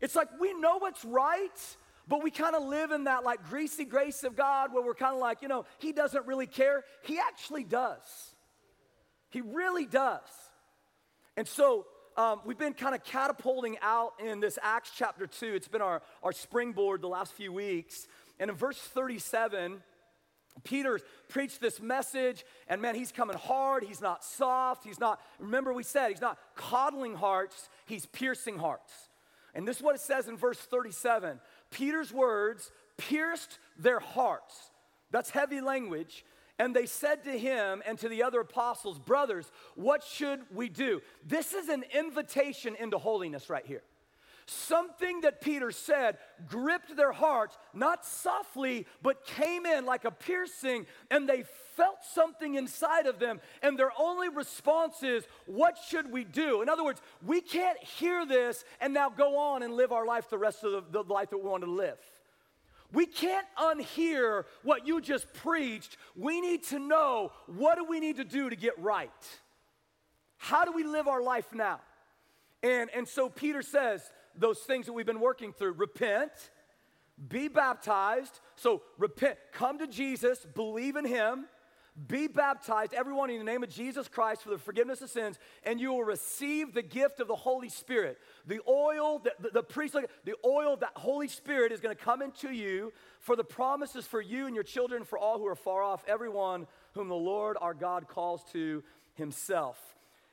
It's 0.00 0.14
like 0.14 0.28
we 0.40 0.54
know 0.54 0.78
what's 0.78 1.04
right, 1.04 1.76
but 2.08 2.22
we 2.22 2.30
kind 2.30 2.56
of 2.56 2.62
live 2.62 2.90
in 2.90 3.04
that 3.04 3.22
like 3.22 3.48
greasy 3.48 3.84
grace 3.84 4.24
of 4.24 4.34
God 4.34 4.72
where 4.72 4.82
we're 4.82 4.94
kind 4.94 5.14
of 5.14 5.20
like, 5.20 5.42
you 5.42 5.48
know, 5.48 5.66
He 5.78 5.92
doesn't 5.92 6.26
really 6.26 6.46
care. 6.46 6.84
He 7.02 7.18
actually 7.18 7.64
does. 7.64 8.34
He 9.30 9.42
really 9.42 9.86
does. 9.86 10.20
And 11.36 11.46
so 11.46 11.86
um, 12.16 12.40
we've 12.44 12.58
been 12.58 12.74
kind 12.74 12.94
of 12.94 13.04
catapulting 13.04 13.76
out 13.82 14.14
in 14.24 14.40
this 14.40 14.58
Acts 14.62 14.90
chapter 14.96 15.26
2. 15.26 15.54
It's 15.54 15.68
been 15.68 15.82
our, 15.82 16.02
our 16.22 16.32
springboard 16.32 17.02
the 17.02 17.08
last 17.08 17.32
few 17.34 17.52
weeks. 17.52 18.08
And 18.40 18.50
in 18.50 18.56
verse 18.56 18.78
37, 18.78 19.82
Peter 20.64 20.98
preached 21.28 21.60
this 21.60 21.80
message, 21.80 22.44
and 22.68 22.82
man, 22.82 22.94
he's 22.94 23.12
coming 23.12 23.36
hard. 23.36 23.84
He's 23.84 24.00
not 24.00 24.24
soft. 24.24 24.84
He's 24.84 24.98
not, 24.98 25.20
remember, 25.38 25.72
we 25.72 25.82
said 25.82 26.10
he's 26.10 26.20
not 26.20 26.38
coddling 26.56 27.14
hearts, 27.14 27.68
he's 27.86 28.06
piercing 28.06 28.58
hearts. 28.58 28.92
And 29.54 29.66
this 29.66 29.78
is 29.78 29.82
what 29.82 29.94
it 29.94 30.00
says 30.00 30.28
in 30.28 30.36
verse 30.36 30.58
37 30.58 31.40
Peter's 31.70 32.12
words 32.12 32.70
pierced 32.96 33.58
their 33.78 34.00
hearts. 34.00 34.70
That's 35.10 35.30
heavy 35.30 35.60
language. 35.60 36.24
And 36.58 36.74
they 36.74 36.86
said 36.86 37.22
to 37.24 37.38
him 37.38 37.82
and 37.86 37.98
to 38.00 38.08
the 38.08 38.24
other 38.24 38.40
apostles, 38.40 38.98
Brothers, 38.98 39.50
what 39.76 40.02
should 40.02 40.40
we 40.52 40.68
do? 40.68 41.00
This 41.24 41.52
is 41.52 41.68
an 41.68 41.84
invitation 41.94 42.74
into 42.74 42.98
holiness 42.98 43.48
right 43.48 43.64
here. 43.64 43.82
Something 44.46 45.20
that 45.20 45.40
Peter 45.40 45.70
said 45.70 46.16
gripped 46.48 46.96
their 46.96 47.12
hearts, 47.12 47.56
not 47.74 48.04
softly, 48.04 48.86
but 49.02 49.26
came 49.26 49.66
in 49.66 49.84
like 49.84 50.04
a 50.04 50.10
piercing, 50.10 50.86
and 51.10 51.28
they 51.28 51.44
felt 51.78 51.98
something 52.12 52.56
inside 52.56 53.06
of 53.06 53.18
them, 53.18 53.40
and 53.62 53.78
their 53.78 53.92
only 53.98 54.28
response 54.28 55.02
is, 55.02 55.24
What 55.46 55.78
should 55.88 56.12
we 56.12 56.24
do? 56.24 56.60
In 56.60 56.68
other 56.68 56.84
words, 56.84 57.00
we 57.24 57.40
can't 57.40 57.78
hear 57.78 58.26
this 58.26 58.64
and 58.80 58.92
now 58.92 59.08
go 59.08 59.38
on 59.38 59.62
and 59.62 59.72
live 59.74 59.92
our 59.92 60.04
life 60.04 60.28
the 60.28 60.38
rest 60.38 60.64
of 60.64 60.92
the, 60.92 61.04
the 61.04 61.12
life 61.12 61.30
that 61.30 61.38
we 61.38 61.48
want 61.48 61.64
to 61.64 61.70
live. 61.70 61.98
We 62.92 63.06
can't 63.06 63.46
unhear 63.58 64.44
what 64.62 64.86
you 64.86 65.00
just 65.00 65.32
preached. 65.34 65.96
We 66.16 66.40
need 66.40 66.64
to 66.64 66.78
know 66.78 67.32
what 67.46 67.76
do 67.76 67.84
we 67.84 68.00
need 68.00 68.16
to 68.16 68.24
do 68.24 68.50
to 68.50 68.56
get 68.56 68.78
right? 68.78 69.10
How 70.38 70.64
do 70.64 70.72
we 70.72 70.84
live 70.84 71.06
our 71.06 71.22
life 71.22 71.54
now? 71.54 71.80
And, 72.62 72.90
and 72.94 73.06
so 73.06 73.28
Peter 73.28 73.62
says, 73.62 74.02
those 74.38 74.60
things 74.60 74.86
that 74.86 74.92
we've 74.92 75.06
been 75.06 75.20
working 75.20 75.52
through. 75.52 75.72
Repent, 75.72 76.32
be 77.28 77.48
baptized. 77.48 78.40
So 78.56 78.82
repent, 78.96 79.38
come 79.52 79.78
to 79.78 79.86
Jesus, 79.86 80.46
believe 80.54 80.96
in 80.96 81.04
him, 81.04 81.46
be 82.06 82.28
baptized, 82.28 82.94
everyone 82.94 83.30
in 83.30 83.38
the 83.38 83.44
name 83.44 83.62
of 83.62 83.70
Jesus 83.70 84.06
Christ 84.06 84.42
for 84.42 84.50
the 84.50 84.58
forgiveness 84.58 85.00
of 85.00 85.10
sins, 85.10 85.38
and 85.64 85.80
you 85.80 85.92
will 85.92 86.04
receive 86.04 86.72
the 86.72 86.82
gift 86.82 87.18
of 87.18 87.26
the 87.26 87.34
Holy 87.34 87.68
Spirit. 87.68 88.18
The 88.46 88.60
oil, 88.68 89.18
the, 89.18 89.32
the, 89.40 89.50
the 89.50 89.62
priest, 89.62 89.96
the 90.24 90.34
oil 90.44 90.74
of 90.74 90.80
that 90.80 90.92
Holy 90.94 91.28
Spirit 91.28 91.72
is 91.72 91.80
going 91.80 91.96
to 91.96 92.02
come 92.02 92.22
into 92.22 92.50
you 92.50 92.92
for 93.18 93.34
the 93.34 93.44
promises 93.44 94.06
for 94.06 94.20
you 94.20 94.46
and 94.46 94.54
your 94.54 94.64
children, 94.64 95.04
for 95.04 95.18
all 95.18 95.38
who 95.38 95.46
are 95.46 95.56
far 95.56 95.82
off, 95.82 96.04
everyone 96.06 96.66
whom 96.94 97.08
the 97.08 97.14
Lord 97.14 97.56
our 97.60 97.74
God 97.74 98.06
calls 98.06 98.42
to 98.52 98.84
himself. 99.14 99.78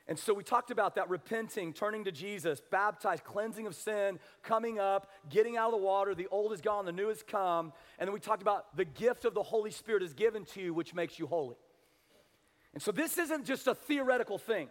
And 0.07 0.19
so 0.19 0.33
we 0.35 0.43
talked 0.43 0.69
about 0.69 0.95
that 0.95 1.09
repenting, 1.09 1.73
turning 1.73 2.03
to 2.03 2.11
Jesus, 2.11 2.61
baptized, 2.69 3.23
cleansing 3.23 3.65
of 3.65 3.73
sin, 3.73 4.19
coming 4.43 4.79
up, 4.79 5.09
getting 5.29 5.57
out 5.57 5.73
of 5.73 5.79
the 5.79 5.83
water. 5.85 6.13
The 6.13 6.27
old 6.27 6.53
is 6.53 6.61
gone, 6.61 6.85
the 6.85 6.91
new 6.91 7.07
has 7.07 7.23
come. 7.23 7.73
And 7.97 8.07
then 8.07 8.13
we 8.13 8.19
talked 8.19 8.43
about 8.43 8.75
the 8.75 8.85
gift 8.85 9.25
of 9.25 9.33
the 9.33 9.41
Holy 9.41 9.71
Spirit 9.71 10.03
is 10.03 10.13
given 10.13 10.45
to 10.45 10.61
you, 10.61 10.73
which 10.75 10.93
makes 10.93 11.17
you 11.17 11.25
holy. 11.25 11.55
And 12.73 12.83
so 12.83 12.91
this 12.91 13.17
isn't 13.17 13.45
just 13.45 13.65
a 13.65 13.73
theoretical 13.73 14.37
thing. 14.37 14.67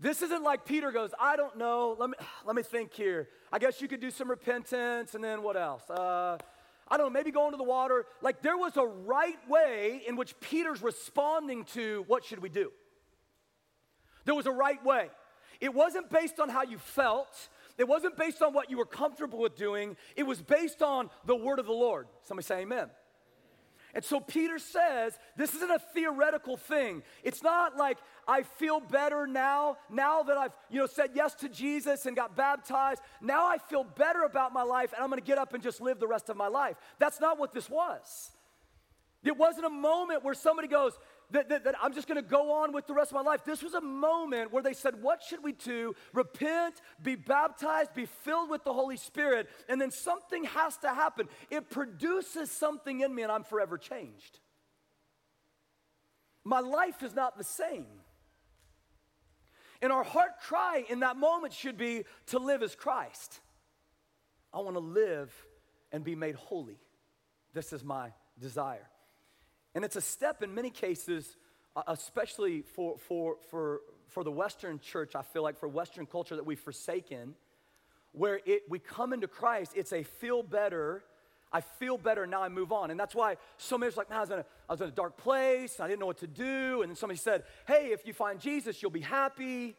This 0.00 0.20
isn't 0.20 0.42
like 0.42 0.64
Peter 0.64 0.90
goes, 0.90 1.10
I 1.18 1.36
don't 1.36 1.56
know, 1.56 1.96
let 1.98 2.10
me, 2.10 2.16
let 2.44 2.56
me 2.56 2.62
think 2.62 2.92
here. 2.92 3.28
I 3.52 3.60
guess 3.60 3.80
you 3.80 3.86
could 3.86 4.00
do 4.00 4.10
some 4.10 4.28
repentance 4.28 5.14
and 5.14 5.22
then 5.22 5.42
what 5.42 5.56
else? 5.56 5.88
Uh, 5.88 6.38
I 6.88 6.96
don't 6.96 7.06
know, 7.06 7.10
maybe 7.10 7.30
go 7.30 7.46
into 7.46 7.56
the 7.56 7.64
water. 7.64 8.06
Like 8.20 8.42
there 8.42 8.56
was 8.56 8.76
a 8.76 8.84
right 8.84 9.38
way 9.48 10.02
in 10.06 10.16
which 10.16 10.38
Peter's 10.40 10.82
responding 10.82 11.64
to 11.66 12.04
what 12.08 12.24
should 12.24 12.40
we 12.40 12.48
do. 12.48 12.72
There 14.26 14.34
was 14.34 14.46
a 14.46 14.52
right 14.52 14.84
way. 14.84 15.08
It 15.60 15.72
wasn't 15.72 16.10
based 16.10 16.38
on 16.38 16.50
how 16.50 16.62
you 16.62 16.76
felt. 16.76 17.48
It 17.78 17.88
wasn't 17.88 18.16
based 18.18 18.42
on 18.42 18.52
what 18.52 18.70
you 18.70 18.76
were 18.76 18.84
comfortable 18.84 19.38
with 19.38 19.56
doing. 19.56 19.96
It 20.16 20.24
was 20.24 20.42
based 20.42 20.82
on 20.82 21.08
the 21.24 21.34
word 21.34 21.58
of 21.58 21.66
the 21.66 21.72
Lord. 21.72 22.08
Somebody 22.24 22.44
say 22.44 22.60
amen. 22.60 22.90
And 23.94 24.04
so 24.04 24.20
Peter 24.20 24.58
says, 24.58 25.18
this 25.38 25.54
isn't 25.54 25.70
a 25.70 25.78
theoretical 25.78 26.58
thing. 26.58 27.02
It's 27.24 27.42
not 27.42 27.78
like 27.78 27.96
I 28.28 28.42
feel 28.42 28.78
better 28.78 29.26
now, 29.26 29.78
now 29.88 30.22
that 30.24 30.36
I've, 30.36 30.52
you 30.68 30.80
know, 30.80 30.86
said 30.86 31.12
yes 31.14 31.34
to 31.36 31.48
Jesus 31.48 32.04
and 32.04 32.14
got 32.14 32.36
baptized. 32.36 33.00
Now 33.22 33.46
I 33.46 33.56
feel 33.56 33.84
better 33.84 34.24
about 34.24 34.52
my 34.52 34.64
life 34.64 34.92
and 34.92 35.02
I'm 35.02 35.08
going 35.08 35.22
to 35.22 35.26
get 35.26 35.38
up 35.38 35.54
and 35.54 35.62
just 35.62 35.80
live 35.80 35.98
the 35.98 36.06
rest 36.06 36.28
of 36.28 36.36
my 36.36 36.48
life. 36.48 36.76
That's 36.98 37.20
not 37.20 37.38
what 37.38 37.54
this 37.54 37.70
was. 37.70 38.32
It 39.24 39.36
wasn't 39.36 39.64
a 39.64 39.70
moment 39.70 40.22
where 40.22 40.34
somebody 40.34 40.68
goes, 40.68 40.92
that, 41.30 41.48
that, 41.48 41.64
that 41.64 41.74
I'm 41.82 41.92
just 41.92 42.06
going 42.06 42.22
to 42.22 42.28
go 42.28 42.52
on 42.52 42.72
with 42.72 42.86
the 42.86 42.94
rest 42.94 43.10
of 43.10 43.16
my 43.16 43.22
life. 43.22 43.44
This 43.44 43.62
was 43.62 43.74
a 43.74 43.80
moment 43.80 44.52
where 44.52 44.62
they 44.62 44.72
said, 44.72 45.02
What 45.02 45.22
should 45.22 45.42
we 45.42 45.52
do? 45.52 45.94
Repent, 46.12 46.80
be 47.02 47.14
baptized, 47.14 47.94
be 47.94 48.06
filled 48.06 48.50
with 48.50 48.64
the 48.64 48.72
Holy 48.72 48.96
Spirit, 48.96 49.48
and 49.68 49.80
then 49.80 49.90
something 49.90 50.44
has 50.44 50.76
to 50.78 50.88
happen. 50.88 51.28
It 51.50 51.70
produces 51.70 52.50
something 52.50 53.00
in 53.00 53.14
me, 53.14 53.22
and 53.22 53.32
I'm 53.32 53.44
forever 53.44 53.78
changed. 53.78 54.38
My 56.44 56.60
life 56.60 57.02
is 57.02 57.14
not 57.14 57.36
the 57.36 57.44
same. 57.44 57.86
And 59.82 59.92
our 59.92 60.04
heart 60.04 60.40
cry 60.40 60.84
in 60.88 61.00
that 61.00 61.16
moment 61.16 61.52
should 61.52 61.76
be 61.76 62.04
to 62.26 62.38
live 62.38 62.62
as 62.62 62.74
Christ. 62.74 63.40
I 64.52 64.60
want 64.60 64.76
to 64.76 64.80
live 64.80 65.34
and 65.92 66.02
be 66.04 66.14
made 66.14 66.34
holy. 66.34 66.78
This 67.52 67.72
is 67.72 67.84
my 67.84 68.12
desire. 68.38 68.88
And 69.76 69.84
it's 69.84 69.94
a 69.94 70.00
step 70.00 70.42
in 70.42 70.54
many 70.54 70.70
cases, 70.70 71.36
uh, 71.76 71.82
especially 71.88 72.62
for, 72.62 72.96
for, 72.96 73.36
for, 73.50 73.82
for 74.08 74.24
the 74.24 74.30
Western 74.30 74.80
church, 74.80 75.14
I 75.14 75.20
feel 75.20 75.42
like 75.42 75.58
for 75.58 75.68
Western 75.68 76.06
culture 76.06 76.34
that 76.34 76.46
we've 76.46 76.58
forsaken, 76.58 77.34
where 78.12 78.40
it, 78.46 78.62
we 78.70 78.78
come 78.78 79.12
into 79.12 79.28
Christ, 79.28 79.72
it's 79.76 79.92
a 79.92 80.02
feel 80.02 80.42
better. 80.42 81.04
I 81.52 81.60
feel 81.60 81.98
better 81.98 82.26
now 82.26 82.42
I 82.42 82.48
move 82.48 82.72
on. 82.72 82.90
And 82.90 82.98
that's 82.98 83.14
why 83.14 83.36
so 83.58 83.76
many 83.76 83.92
like, 83.94 84.08
man, 84.08 84.16
I 84.16 84.20
was, 84.22 84.30
in 84.30 84.38
a, 84.38 84.44
I 84.66 84.72
was 84.72 84.80
in 84.80 84.88
a 84.88 84.92
dark 84.92 85.18
place, 85.18 85.78
I 85.78 85.86
didn't 85.86 86.00
know 86.00 86.06
what 86.06 86.20
to 86.20 86.26
do. 86.26 86.80
And 86.80 86.88
then 86.88 86.96
somebody 86.96 87.18
said, 87.18 87.42
hey, 87.68 87.90
if 87.92 88.06
you 88.06 88.14
find 88.14 88.40
Jesus, 88.40 88.80
you'll 88.80 88.90
be 88.90 89.00
happy. 89.00 89.76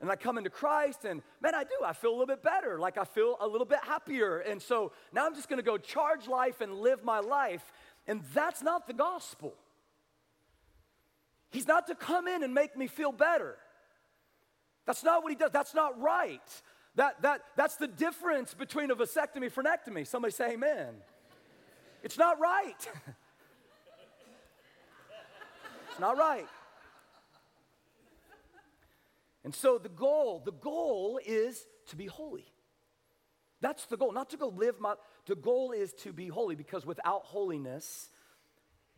And 0.00 0.10
I 0.10 0.16
come 0.16 0.38
into 0.38 0.48
Christ, 0.48 1.04
and 1.04 1.20
man, 1.42 1.54
I 1.54 1.62
do. 1.64 1.74
I 1.84 1.92
feel 1.92 2.10
a 2.10 2.16
little 2.16 2.26
bit 2.26 2.42
better. 2.42 2.78
Like 2.78 2.96
I 2.96 3.04
feel 3.04 3.36
a 3.38 3.46
little 3.46 3.66
bit 3.66 3.80
happier. 3.82 4.38
And 4.38 4.60
so 4.62 4.92
now 5.12 5.26
I'm 5.26 5.34
just 5.34 5.48
gonna 5.48 5.62
go 5.62 5.76
charge 5.76 6.26
life 6.26 6.62
and 6.62 6.76
live 6.76 7.04
my 7.04 7.20
life. 7.20 7.70
And 8.10 8.22
that's 8.34 8.60
not 8.60 8.88
the 8.88 8.92
gospel. 8.92 9.54
He's 11.50 11.68
not 11.68 11.86
to 11.86 11.94
come 11.94 12.26
in 12.26 12.42
and 12.42 12.52
make 12.52 12.76
me 12.76 12.88
feel 12.88 13.12
better. 13.12 13.56
That's 14.84 15.04
not 15.04 15.22
what 15.22 15.30
he 15.30 15.36
does. 15.36 15.52
That's 15.52 15.74
not 15.74 16.00
right. 16.00 16.42
That, 16.96 17.22
that, 17.22 17.42
that's 17.54 17.76
the 17.76 17.86
difference 17.86 18.52
between 18.52 18.90
a 18.90 18.96
vasectomy 18.96 19.44
and 19.44 19.54
frenectomy. 19.54 20.04
Somebody 20.04 20.32
say 20.32 20.54
amen. 20.54 20.88
It's 22.02 22.18
not 22.18 22.40
right. 22.40 22.74
it's 25.88 26.00
not 26.00 26.18
right. 26.18 26.48
And 29.44 29.54
so 29.54 29.78
the 29.78 29.88
goal, 29.88 30.42
the 30.44 30.50
goal 30.50 31.20
is 31.24 31.64
to 31.90 31.96
be 31.96 32.06
holy. 32.06 32.52
That's 33.60 33.86
the 33.86 33.96
goal, 33.96 34.10
not 34.10 34.30
to 34.30 34.36
go 34.36 34.48
live 34.48 34.80
my, 34.80 34.94
the 35.30 35.36
goal 35.36 35.70
is 35.70 35.92
to 35.92 36.12
be 36.12 36.26
holy 36.26 36.56
because 36.56 36.84
without 36.84 37.22
holiness, 37.24 38.08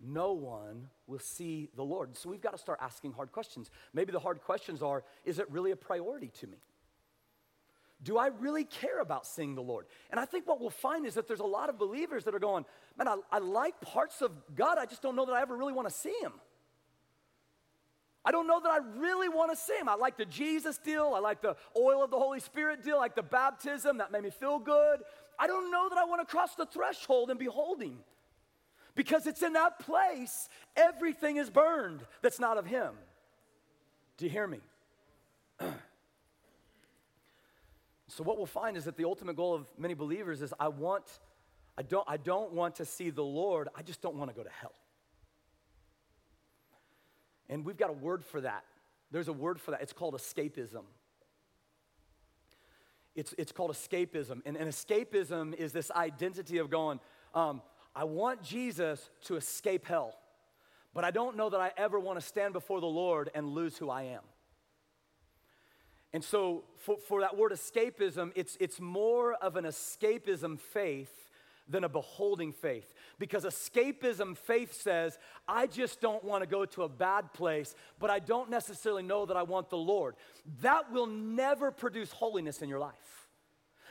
no 0.02 0.32
one 0.32 0.88
will 1.06 1.18
see 1.18 1.68
the 1.76 1.82
Lord. 1.82 2.16
So 2.16 2.30
we've 2.30 2.40
got 2.40 2.52
to 2.52 2.58
start 2.58 2.78
asking 2.80 3.12
hard 3.12 3.32
questions. 3.32 3.70
Maybe 3.92 4.12
the 4.12 4.18
hard 4.18 4.40
questions 4.40 4.82
are 4.82 5.04
is 5.26 5.38
it 5.38 5.50
really 5.50 5.72
a 5.72 5.76
priority 5.76 6.28
to 6.40 6.46
me? 6.46 6.56
Do 8.02 8.16
I 8.16 8.28
really 8.28 8.64
care 8.64 9.00
about 9.00 9.26
seeing 9.26 9.54
the 9.54 9.62
Lord? 9.62 9.84
And 10.10 10.18
I 10.18 10.24
think 10.24 10.48
what 10.48 10.58
we'll 10.58 10.70
find 10.70 11.04
is 11.04 11.14
that 11.14 11.28
there's 11.28 11.40
a 11.40 11.44
lot 11.44 11.68
of 11.68 11.78
believers 11.78 12.24
that 12.24 12.34
are 12.34 12.40
going, 12.40 12.64
man, 12.96 13.08
I, 13.08 13.16
I 13.30 13.38
like 13.38 13.78
parts 13.82 14.22
of 14.22 14.32
God, 14.56 14.78
I 14.78 14.86
just 14.86 15.02
don't 15.02 15.14
know 15.14 15.26
that 15.26 15.34
I 15.34 15.42
ever 15.42 15.54
really 15.54 15.74
want 15.74 15.88
to 15.88 15.94
see 15.94 16.14
Him. 16.22 16.32
I 18.24 18.30
don't 18.30 18.46
know 18.46 18.60
that 18.60 18.70
I 18.70 18.78
really 18.98 19.28
want 19.28 19.50
to 19.50 19.56
see 19.56 19.76
him. 19.76 19.88
I 19.88 19.94
like 19.94 20.16
the 20.16 20.24
Jesus 20.24 20.78
deal. 20.78 21.12
I 21.14 21.18
like 21.18 21.42
the 21.42 21.56
oil 21.76 22.04
of 22.04 22.10
the 22.10 22.18
Holy 22.18 22.38
Spirit 22.38 22.84
deal. 22.84 22.96
I 22.96 23.00
like 23.00 23.16
the 23.16 23.22
baptism. 23.22 23.98
That 23.98 24.12
made 24.12 24.22
me 24.22 24.30
feel 24.30 24.60
good. 24.60 25.00
I 25.38 25.48
don't 25.48 25.70
know 25.72 25.88
that 25.88 25.98
I 25.98 26.04
want 26.04 26.20
to 26.20 26.26
cross 26.26 26.54
the 26.54 26.66
threshold 26.66 27.30
and 27.30 27.38
behold 27.38 27.82
him. 27.82 27.98
Because 28.94 29.26
it's 29.26 29.42
in 29.42 29.54
that 29.54 29.78
place 29.80 30.48
everything 30.76 31.36
is 31.38 31.50
burned 31.50 32.04
that's 32.20 32.38
not 32.38 32.58
of 32.58 32.66
him. 32.66 32.92
Do 34.18 34.26
you 34.26 34.30
hear 34.30 34.46
me? 34.46 34.60
so 38.08 38.22
what 38.22 38.36
we'll 38.36 38.46
find 38.46 38.76
is 38.76 38.84
that 38.84 38.96
the 38.96 39.04
ultimate 39.04 39.34
goal 39.34 39.54
of 39.54 39.66
many 39.78 39.94
believers 39.94 40.42
is 40.42 40.52
I 40.60 40.68
want 40.68 41.04
I 41.76 41.82
don't 41.82 42.04
I 42.06 42.18
don't 42.18 42.52
want 42.52 42.76
to 42.76 42.84
see 42.84 43.10
the 43.10 43.24
Lord. 43.24 43.68
I 43.74 43.82
just 43.82 44.02
don't 44.02 44.16
want 44.16 44.30
to 44.30 44.36
go 44.36 44.42
to 44.44 44.50
hell. 44.50 44.74
And 47.52 47.66
we've 47.66 47.76
got 47.76 47.90
a 47.90 47.92
word 47.92 48.24
for 48.24 48.40
that. 48.40 48.64
There's 49.10 49.28
a 49.28 49.32
word 49.32 49.60
for 49.60 49.72
that. 49.72 49.82
It's 49.82 49.92
called 49.92 50.14
escapism. 50.14 50.84
It's, 53.14 53.34
it's 53.36 53.52
called 53.52 53.70
escapism. 53.72 54.40
And, 54.46 54.56
and 54.56 54.70
escapism 54.70 55.54
is 55.54 55.70
this 55.70 55.90
identity 55.90 56.56
of 56.56 56.70
going, 56.70 56.98
um, 57.34 57.60
I 57.94 58.04
want 58.04 58.42
Jesus 58.42 59.10
to 59.24 59.36
escape 59.36 59.84
hell, 59.84 60.14
but 60.94 61.04
I 61.04 61.10
don't 61.10 61.36
know 61.36 61.50
that 61.50 61.60
I 61.60 61.72
ever 61.76 62.00
want 62.00 62.18
to 62.18 62.26
stand 62.26 62.54
before 62.54 62.80
the 62.80 62.86
Lord 62.86 63.30
and 63.34 63.46
lose 63.50 63.76
who 63.76 63.90
I 63.90 64.04
am. 64.04 64.22
And 66.14 66.24
so, 66.24 66.64
for, 66.78 66.96
for 67.06 67.20
that 67.20 67.36
word 67.36 67.52
escapism, 67.52 68.32
it's, 68.34 68.56
it's 68.60 68.80
more 68.80 69.34
of 69.34 69.56
an 69.56 69.64
escapism 69.64 70.58
faith 70.58 71.21
than 71.72 71.84
a 71.84 71.88
beholding 71.88 72.52
faith. 72.52 72.94
Because 73.18 73.44
escapism 73.44 74.36
faith 74.36 74.80
says, 74.80 75.18
I 75.48 75.66
just 75.66 76.00
don't 76.00 76.22
want 76.22 76.42
to 76.42 76.46
go 76.48 76.64
to 76.66 76.82
a 76.84 76.88
bad 76.88 77.32
place, 77.32 77.74
but 77.98 78.10
I 78.10 78.20
don't 78.20 78.50
necessarily 78.50 79.02
know 79.02 79.26
that 79.26 79.36
I 79.36 79.42
want 79.42 79.70
the 79.70 79.78
Lord. 79.78 80.14
That 80.60 80.92
will 80.92 81.06
never 81.06 81.72
produce 81.72 82.12
holiness 82.12 82.62
in 82.62 82.68
your 82.68 82.78
life. 82.78 82.92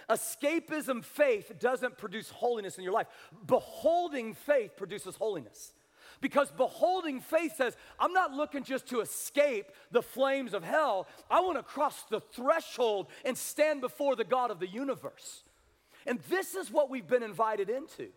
Escapism 0.09 1.03
faith 1.03 1.53
doesn't 1.59 1.97
produce 1.97 2.29
holiness 2.29 2.77
in 2.77 2.83
your 2.83 2.93
life. 2.93 3.07
Beholding 3.45 4.33
faith 4.33 4.77
produces 4.77 5.15
holiness. 5.15 5.73
Because 6.19 6.51
beholding 6.51 7.19
faith 7.19 7.55
says, 7.55 7.75
I'm 7.99 8.13
not 8.13 8.31
looking 8.31 8.63
just 8.63 8.87
to 8.89 9.01
escape 9.01 9.71
the 9.89 10.03
flames 10.03 10.53
of 10.53 10.63
hell. 10.63 11.07
I 11.31 11.41
want 11.41 11.57
to 11.57 11.63
cross 11.63 12.03
the 12.09 12.19
threshold 12.19 13.07
and 13.25 13.35
stand 13.35 13.81
before 13.81 14.15
the 14.15 14.23
God 14.23 14.51
of 14.51 14.59
the 14.59 14.67
universe. 14.67 15.43
And 16.05 16.19
this 16.29 16.55
is 16.55 16.71
what 16.71 16.89
we've 16.89 17.07
been 17.07 17.23
invited 17.23 17.69
into. 17.69 18.07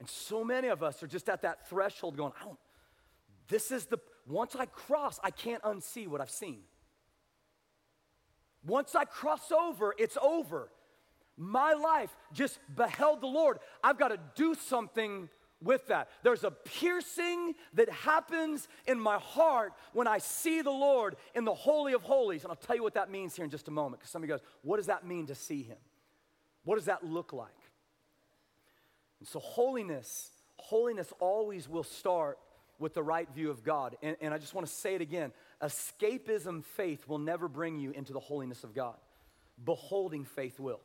And 0.00 0.08
so 0.08 0.44
many 0.44 0.68
of 0.68 0.82
us 0.82 1.02
are 1.02 1.06
just 1.06 1.28
at 1.28 1.42
that 1.42 1.68
threshold 1.68 2.16
going, 2.16 2.32
I 2.40 2.44
don't, 2.44 2.58
this 3.48 3.70
is 3.70 3.86
the, 3.86 3.98
once 4.26 4.56
I 4.56 4.66
cross, 4.66 5.20
I 5.22 5.30
can't 5.30 5.62
unsee 5.62 6.06
what 6.06 6.20
I've 6.20 6.30
seen. 6.30 6.60
Once 8.66 8.94
I 8.94 9.04
cross 9.04 9.52
over, 9.52 9.94
it's 9.98 10.16
over. 10.22 10.70
My 11.36 11.72
life 11.72 12.14
just 12.32 12.58
beheld 12.74 13.20
the 13.20 13.26
Lord. 13.26 13.58
I've 13.82 13.98
got 13.98 14.08
to 14.08 14.18
do 14.34 14.54
something 14.54 15.28
with 15.60 15.86
that. 15.88 16.08
There's 16.22 16.44
a 16.44 16.50
piercing 16.50 17.54
that 17.74 17.88
happens 17.90 18.68
in 18.86 18.98
my 18.98 19.18
heart 19.18 19.72
when 19.92 20.06
I 20.06 20.18
see 20.18 20.62
the 20.62 20.70
Lord 20.70 21.16
in 21.34 21.44
the 21.44 21.54
Holy 21.54 21.92
of 21.92 22.02
Holies. 22.02 22.42
And 22.42 22.50
I'll 22.50 22.56
tell 22.56 22.76
you 22.76 22.82
what 22.82 22.94
that 22.94 23.10
means 23.10 23.34
here 23.34 23.44
in 23.44 23.50
just 23.50 23.68
a 23.68 23.70
moment 23.70 24.00
because 24.00 24.10
somebody 24.10 24.28
goes, 24.30 24.42
what 24.62 24.76
does 24.76 24.86
that 24.86 25.06
mean 25.06 25.26
to 25.26 25.34
see 25.34 25.62
Him? 25.62 25.78
What 26.64 26.76
does 26.76 26.86
that 26.86 27.04
look 27.04 27.32
like? 27.32 27.48
And 29.20 29.28
so, 29.28 29.38
holiness, 29.38 30.30
holiness 30.58 31.12
always 31.20 31.68
will 31.68 31.84
start 31.84 32.38
with 32.78 32.94
the 32.94 33.02
right 33.02 33.28
view 33.32 33.50
of 33.50 33.62
God. 33.62 33.96
And, 34.02 34.16
and 34.20 34.34
I 34.34 34.38
just 34.38 34.54
want 34.54 34.66
to 34.66 34.72
say 34.72 34.94
it 34.94 35.00
again 35.00 35.32
escapism 35.62 36.64
faith 36.64 37.08
will 37.08 37.18
never 37.18 37.48
bring 37.48 37.78
you 37.78 37.92
into 37.92 38.12
the 38.12 38.20
holiness 38.20 38.64
of 38.64 38.74
God, 38.74 38.96
beholding 39.64 40.24
faith 40.24 40.58
will. 40.58 40.80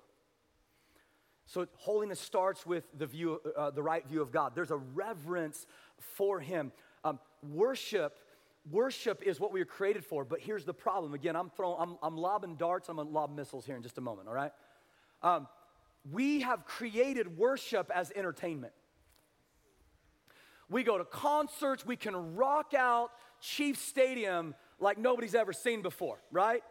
So, 1.48 1.67
holiness 1.77 2.19
starts 2.19 2.65
with 2.65 2.86
the, 2.98 3.07
view, 3.07 3.41
uh, 3.57 3.71
the 3.71 3.81
right 3.81 4.07
view 4.07 4.21
of 4.21 4.31
God. 4.31 4.53
There's 4.53 4.71
a 4.71 4.77
reverence 4.77 5.65
for 5.98 6.39
Him. 6.39 6.71
Um, 7.03 7.19
worship 7.41 8.19
worship 8.69 9.24
is 9.24 9.39
what 9.39 9.53
we 9.53 9.59
were 9.59 9.65
created 9.65 10.03
for 10.03 10.25
but 10.25 10.41
here's 10.41 10.65
the 10.65 10.74
problem 10.74 11.13
again 11.13 11.33
i'm 11.33 11.50
throwing 11.50 11.77
i'm, 11.79 11.98
I'm 12.03 12.17
lobbing 12.17 12.55
darts 12.55 12.89
i'm 12.89 12.98
gonna 12.98 13.09
lob 13.09 13.33
missiles 13.33 13.65
here 13.65 13.77
in 13.77 13.81
just 13.81 13.98
a 13.98 14.01
moment 14.01 14.27
all 14.27 14.33
right 14.33 14.51
um, 15.24 15.48
we 16.11 16.41
have 16.41 16.65
created 16.65 17.37
worship 17.37 17.91
as 17.93 18.11
entertainment. 18.15 18.73
We 20.69 20.83
go 20.83 20.97
to 20.97 21.05
concerts, 21.05 21.85
we 21.85 21.95
can 21.95 22.35
rock 22.35 22.73
out 22.73 23.11
Chief 23.41 23.77
Stadium 23.77 24.53
like 24.79 24.97
nobody's 24.97 25.35
ever 25.35 25.51
seen 25.51 25.81
before, 25.81 26.21
right? 26.31 26.61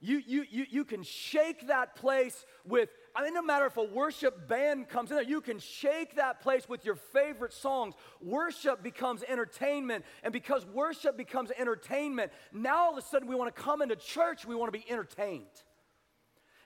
You, 0.00 0.20
you, 0.26 0.44
you, 0.50 0.66
you 0.68 0.84
can 0.84 1.04
shake 1.04 1.68
that 1.68 1.94
place 1.94 2.44
with, 2.66 2.88
I 3.14 3.22
mean, 3.22 3.34
no 3.34 3.42
matter 3.42 3.66
if 3.66 3.76
a 3.76 3.84
worship 3.84 4.48
band 4.48 4.88
comes 4.88 5.10
in 5.10 5.16
there, 5.16 5.24
you 5.24 5.40
can 5.40 5.60
shake 5.60 6.16
that 6.16 6.40
place 6.40 6.68
with 6.68 6.84
your 6.84 6.96
favorite 6.96 7.52
songs. 7.52 7.94
Worship 8.20 8.82
becomes 8.82 9.22
entertainment. 9.22 10.04
And 10.24 10.32
because 10.32 10.66
worship 10.66 11.16
becomes 11.16 11.52
entertainment, 11.56 12.32
now 12.52 12.86
all 12.86 12.92
of 12.92 12.98
a 12.98 13.02
sudden 13.06 13.28
we 13.28 13.36
want 13.36 13.54
to 13.54 13.62
come 13.62 13.80
into 13.80 13.94
church, 13.94 14.44
we 14.44 14.56
want 14.56 14.72
to 14.72 14.76
be 14.76 14.84
entertained. 14.90 15.46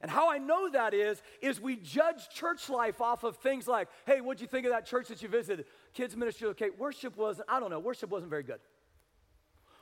And 0.03 0.11
how 0.11 0.31
I 0.31 0.39
know 0.39 0.69
that 0.71 0.93
is, 0.93 1.23
is 1.41 1.61
we 1.61 1.77
judge 1.77 2.29
church 2.29 2.69
life 2.69 3.01
off 3.01 3.25
of 3.25 3.37
things 3.39 3.67
like, 3.67 3.89
hey, 4.07 4.21
what'd 4.21 4.41
you 4.41 4.47
think 4.47 4.67
of 4.67 4.73
that 4.73 4.87
church 4.87 5.09
that 5.09 5.23
you 5.23 5.29
visited? 5.29 5.67
Kids 5.95 6.17
ministry, 6.17 6.49
okay, 6.49 6.71
worship 6.77 7.17
wasn't, 7.17 7.49
I 7.49 7.61
don't 7.61 7.71
know, 7.71 7.79
worship 7.79 8.11
wasn't 8.11 8.31
very 8.31 8.43
good. 8.43 8.61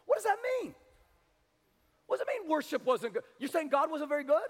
What 0.07 0.17
does 0.17 0.25
that 0.25 0.37
mean? 0.63 0.75
What 2.07 2.19
does 2.19 2.27
it 2.29 2.41
mean 2.41 2.51
worship 2.51 2.85
wasn't 2.85 3.15
good? 3.15 3.23
You're 3.39 3.49
saying 3.49 3.71
God 3.71 3.91
wasn't 3.91 4.09
very 4.09 4.25
good? 4.25 4.41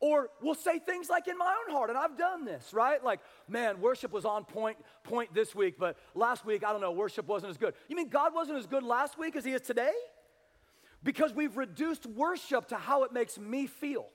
Or 0.00 0.28
we'll 0.42 0.54
say 0.54 0.78
things 0.78 1.08
like 1.08 1.28
in 1.28 1.38
my 1.38 1.54
own 1.66 1.74
heart, 1.74 1.90
and 1.90 1.98
I've 1.98 2.18
done 2.18 2.44
this, 2.44 2.72
right? 2.72 3.02
Like, 3.02 3.20
man, 3.48 3.80
worship 3.80 4.12
was 4.12 4.24
on 4.24 4.44
point, 4.44 4.76
point 5.02 5.32
this 5.34 5.54
week, 5.54 5.76
but 5.78 5.96
last 6.14 6.44
week, 6.44 6.64
I 6.64 6.72
don't 6.72 6.80
know, 6.80 6.92
worship 6.92 7.26
wasn't 7.26 7.50
as 7.50 7.56
good. 7.56 7.74
You 7.88 7.96
mean 7.96 8.08
God 8.08 8.34
wasn't 8.34 8.58
as 8.58 8.66
good 8.66 8.82
last 8.82 9.18
week 9.18 9.36
as 9.36 9.44
he 9.44 9.52
is 9.52 9.60
today? 9.60 9.92
Because 11.02 11.32
we've 11.34 11.56
reduced 11.56 12.06
worship 12.06 12.68
to 12.68 12.76
how 12.76 13.04
it 13.04 13.12
makes 13.12 13.38
me 13.38 13.66
feel. 13.66 14.06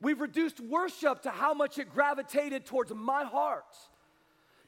We've 0.00 0.20
reduced 0.20 0.60
worship 0.60 1.22
to 1.22 1.30
how 1.30 1.54
much 1.54 1.78
it 1.78 1.90
gravitated 1.90 2.66
towards 2.66 2.92
my 2.94 3.24
heart, 3.24 3.64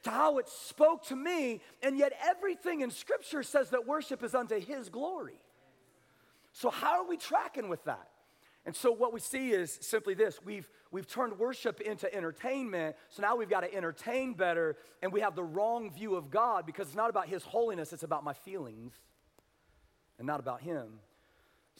to 0.03 0.09
how 0.09 0.37
it 0.39 0.49
spoke 0.49 1.05
to 1.07 1.15
me, 1.15 1.61
and 1.83 1.97
yet 1.97 2.13
everything 2.27 2.81
in 2.81 2.89
Scripture 2.89 3.43
says 3.43 3.69
that 3.69 3.85
worship 3.85 4.23
is 4.23 4.33
unto 4.33 4.59
His 4.59 4.89
glory. 4.89 5.39
So, 6.51 6.69
how 6.69 7.03
are 7.03 7.07
we 7.07 7.17
tracking 7.17 7.69
with 7.69 7.83
that? 7.85 8.09
And 8.65 8.75
so, 8.75 8.91
what 8.91 9.13
we 9.13 9.19
see 9.19 9.51
is 9.51 9.77
simply 9.81 10.13
this 10.13 10.39
we've, 10.43 10.69
we've 10.91 11.07
turned 11.07 11.37
worship 11.37 11.79
into 11.81 12.13
entertainment. 12.13 12.95
So 13.09 13.21
now 13.21 13.35
we've 13.35 13.49
got 13.49 13.61
to 13.61 13.73
entertain 13.73 14.33
better, 14.33 14.77
and 15.01 15.13
we 15.13 15.21
have 15.21 15.35
the 15.35 15.43
wrong 15.43 15.91
view 15.91 16.15
of 16.15 16.29
God 16.29 16.65
because 16.65 16.87
it's 16.87 16.95
not 16.95 17.09
about 17.09 17.27
His 17.27 17.43
holiness, 17.43 17.93
it's 17.93 18.03
about 18.03 18.23
my 18.23 18.33
feelings 18.33 18.93
and 20.17 20.27
not 20.27 20.39
about 20.39 20.61
Him. 20.61 20.99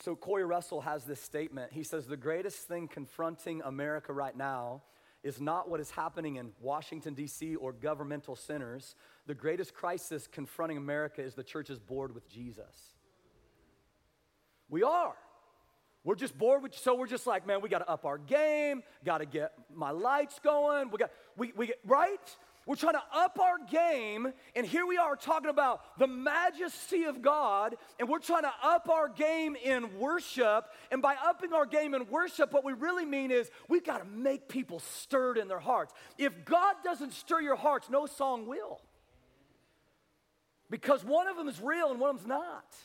So 0.02 0.16
Corey 0.16 0.46
Russell 0.46 0.82
has 0.82 1.04
this 1.04 1.22
statement. 1.22 1.74
He 1.74 1.84
says, 1.84 2.08
The 2.08 2.18
greatest 2.18 2.68
thing 2.68 2.88
confronting 2.88 3.62
America 3.64 4.14
right 4.14 4.36
now 4.36 4.82
is 5.24 5.42
not 5.42 5.70
what 5.70 5.82
is 5.82 5.92
happening 5.92 6.38
in 6.38 6.52
Washington, 6.62 7.14
D.C. 7.14 7.58
or 7.58 7.74
governmental 7.74 8.38
centers. 8.38 8.96
The 9.28 9.36
greatest 9.36 9.74
crisis 9.74 10.28
confronting 10.32 10.78
America 10.78 11.22
is 11.22 11.34
the 11.34 11.44
church 11.44 11.70
is 11.70 11.80
bored 11.80 12.16
with 12.16 12.30
Jesus. 12.30 12.96
We 14.70 14.84
are. 14.84 15.16
We're 16.06 16.16
just 16.16 16.38
bored 16.38 16.64
with, 16.64 16.76
so 16.76 16.96
we're 16.96 17.08
just 17.08 17.28
like, 17.28 17.46
man, 17.46 17.60
we 17.62 17.68
got 17.68 17.80
to 17.80 17.90
up 17.90 18.06
our 18.06 18.18
game, 18.18 18.84
got 19.04 19.18
to 19.18 19.26
get 19.26 19.52
my 19.74 19.92
lights 19.92 20.40
going. 20.42 20.92
We 20.92 20.98
got, 20.98 21.12
we, 21.36 21.52
we 21.58 21.68
get, 21.68 21.80
right? 21.86 22.38
We're 22.70 22.76
trying 22.76 22.94
to 22.94 23.04
up 23.12 23.40
our 23.40 23.58
game, 23.72 24.32
and 24.56 24.64
here 24.64 24.86
we 24.86 24.98
are 24.98 25.16
talking 25.16 25.50
about 25.50 25.82
the 25.98 26.06
majesty 26.06 27.06
of 27.06 27.20
God, 27.20 27.76
and 28.00 28.08
we're 28.08 28.20
trying 28.20 28.44
to 28.44 28.52
up 28.62 28.90
our 28.90 29.10
game 29.10 29.56
in 29.56 29.98
worship. 29.98 30.66
And 30.92 31.02
by 31.02 31.16
upping 31.26 31.52
our 31.52 31.66
game 31.66 31.96
in 31.96 32.08
worship, 32.12 32.54
what 32.54 32.64
we 32.64 32.74
really 32.74 33.06
mean 33.06 33.32
is 33.32 33.50
we've 33.70 33.84
got 33.84 34.04
to 34.04 34.06
make 34.06 34.48
people 34.48 34.82
stirred 34.82 35.40
in 35.40 35.48
their 35.48 35.58
hearts. 35.58 35.96
If 36.20 36.46
God 36.46 36.76
doesn't 36.84 37.14
stir 37.14 37.42
your 37.42 37.56
hearts, 37.56 37.90
no 37.90 38.06
song 38.06 38.46
will. 38.46 38.80
Because 40.70 41.04
one 41.04 41.28
of 41.28 41.38
them 41.38 41.48
is 41.48 41.60
real 41.60 41.90
and 41.90 42.00
one 42.00 42.12
of 42.12 42.18
them's 42.18 42.28
not. 42.28 42.76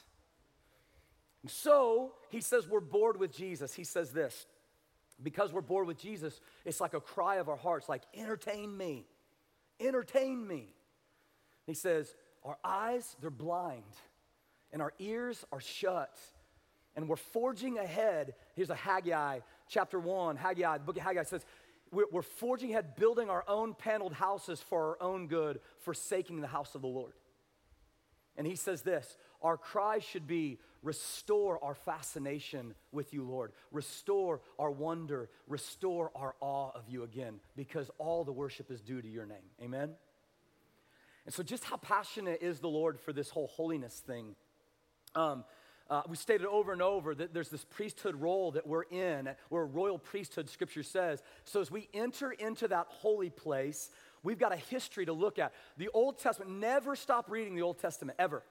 And 1.43 1.51
so 1.51 2.15
he 2.31 2.41
says 2.41 2.67
we're 2.67 2.81
bored 2.81 3.21
with 3.21 3.37
Jesus. 3.37 3.75
He 3.75 3.85
says 3.85 4.13
this 4.13 4.47
because 5.23 5.53
we're 5.53 5.61
bored 5.61 5.87
with 5.87 5.99
Jesus, 5.99 6.41
it's 6.65 6.81
like 6.81 6.95
a 6.95 7.01
cry 7.01 7.37
of 7.37 7.49
our 7.49 7.57
hearts, 7.57 7.89
like, 7.89 8.03
entertain 8.15 8.77
me, 8.77 9.07
entertain 9.81 10.47
me. 10.47 10.75
He 11.67 11.75
says, 11.75 12.15
Our 12.45 12.59
eyes, 12.65 13.17
they're 13.21 13.31
blind, 13.31 13.83
and 14.73 14.83
our 14.83 14.93
ears 14.99 15.45
are 15.53 15.61
shut. 15.61 16.19
And 16.97 17.09
we're 17.09 17.17
forging 17.17 17.79
ahead. 17.79 18.35
Here's 18.55 18.71
a 18.71 18.75
Haggai, 18.77 19.41
chapter 19.69 19.99
1, 19.99 20.37
Haggai, 20.37 20.79
the 20.79 20.85
book 20.85 20.97
of 20.97 21.03
Haggai 21.03 21.25
says, 21.25 21.45
we're, 21.95 22.07
we're 22.11 22.23
forging 22.23 22.71
ahead, 22.71 22.97
building 22.97 23.31
our 23.31 23.45
own 23.49 23.75
paneled 23.75 24.13
houses 24.13 24.61
for 24.61 24.91
our 24.91 25.03
own 25.03 25.29
good, 25.29 25.61
forsaking 25.81 26.41
the 26.41 26.47
house 26.47 26.75
of 26.75 26.83
the 26.83 26.89
Lord. 26.89 27.13
And 28.37 28.47
he 28.47 28.57
says 28.57 28.83
this 28.83 29.17
Our 29.43 29.57
cry 29.57 30.01
should 30.01 30.27
be, 30.27 30.59
Restore 30.85 31.65
our 31.65 31.75
fascination 31.75 32.75
with 32.93 33.15
you, 33.15 33.25
Lord. 33.25 33.53
Restore 33.73 34.43
our 34.59 34.71
wonder. 34.71 35.31
Restore 35.49 36.13
our 36.15 36.35
awe 36.41 36.71
of 36.75 36.89
you 36.89 37.03
again, 37.03 37.41
because 37.57 37.91
all 37.99 38.23
the 38.23 38.33
worship 38.33 38.71
is 38.71 38.83
due 38.83 39.01
to 39.01 39.09
your 39.09 39.25
name. 39.25 39.39
Amen? 39.63 39.95
And 41.25 41.35
so, 41.35 41.43
just 41.43 41.65
how 41.65 41.79
passionate 41.79 42.41
is 42.43 42.61
the 42.61 42.69
Lord 42.69 43.01
for 43.01 43.15
this 43.15 43.31
whole 43.31 43.47
holiness 43.47 44.03
thing? 44.07 44.37
Um, 45.15 45.45
uh, 45.89 46.03
we 46.07 46.17
stated 46.17 46.47
over 46.47 46.73
and 46.73 46.83
over 46.83 47.15
that 47.15 47.33
there's 47.33 47.49
this 47.49 47.65
priesthood 47.65 48.17
role 48.17 48.53
that 48.53 48.67
we're 48.67 48.85
in. 48.85 49.31
We're 49.49 49.63
a 49.63 49.67
royal 49.67 49.99
priesthood, 49.99 50.51
scripture 50.51 50.83
says. 50.83 51.23
So, 51.45 51.63
as 51.63 51.71
we 51.71 51.89
enter 51.95 52.31
into 52.31 52.69
that 52.69 52.89
holy 52.91 53.31
place, 53.31 53.91
we've 54.23 54.39
got 54.39 54.53
a 54.53 54.57
history 54.57 55.07
to 55.07 55.15
look 55.15 55.39
at. 55.39 55.55
The 55.79 55.89
Old 55.95 56.19
Testament, 56.19 56.59
never 56.59 56.95
stop 56.95 57.31
reading 57.31 57.55
the 57.55 57.63
Old 57.63 57.79
Testament, 57.79 58.17
ever. 58.19 58.43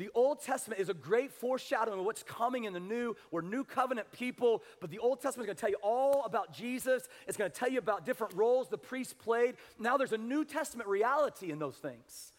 The 0.00 0.08
Old 0.14 0.40
Testament 0.40 0.80
is 0.80 0.88
a 0.88 0.94
great 0.94 1.30
foreshadowing 1.30 1.98
of 1.98 2.06
what's 2.06 2.22
coming 2.22 2.64
in 2.64 2.72
the 2.72 2.80
new. 2.80 3.14
We're 3.30 3.42
new 3.42 3.64
covenant 3.64 4.10
people, 4.12 4.62
but 4.80 4.88
the 4.88 4.98
Old 4.98 5.20
Testament 5.20 5.44
is 5.44 5.48
going 5.48 5.56
to 5.56 5.60
tell 5.60 5.68
you 5.68 5.76
all 5.82 6.24
about 6.24 6.54
Jesus. 6.54 7.06
It's 7.28 7.36
going 7.36 7.50
to 7.50 7.54
tell 7.54 7.68
you 7.68 7.80
about 7.80 8.06
different 8.06 8.32
roles 8.32 8.70
the 8.70 8.78
priests 8.78 9.12
played. 9.12 9.56
Now 9.78 9.98
there's 9.98 10.14
a 10.14 10.18
New 10.18 10.46
Testament 10.46 10.88
reality 10.88 11.50
in 11.50 11.58
those 11.58 11.76
things. 11.76 12.32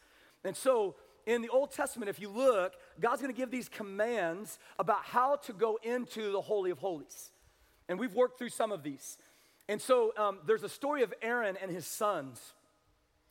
And 0.44 0.58
so 0.58 0.96
in 1.27 1.44
the 1.44 1.50
Old 1.50 1.72
Testament, 1.72 2.10
if 2.10 2.20
you 2.20 2.30
look, 2.30 2.74
God's 3.00 3.22
going 3.22 3.32
to 3.32 3.39
give 3.39 3.51
these 3.51 3.70
commands 3.70 4.58
about 4.80 5.03
how 5.03 5.36
to 5.36 5.53
go 5.53 5.77
into 5.84 6.32
the 6.32 6.41
Holy 6.41 6.72
of 6.72 6.80
Holies. 6.80 7.30
And 7.88 8.00
we've 8.00 8.15
worked 8.15 8.39
through 8.39 8.50
some 8.50 8.72
of 8.72 8.82
these. 8.82 9.20
And 9.70 9.80
so 9.80 10.13
um, 10.18 10.39
there's 10.48 10.63
a 10.63 10.70
story 10.70 11.03
of 11.03 11.13
Aaron 11.22 11.60
and 11.62 11.70
his 11.70 11.86
sons. 11.86 12.41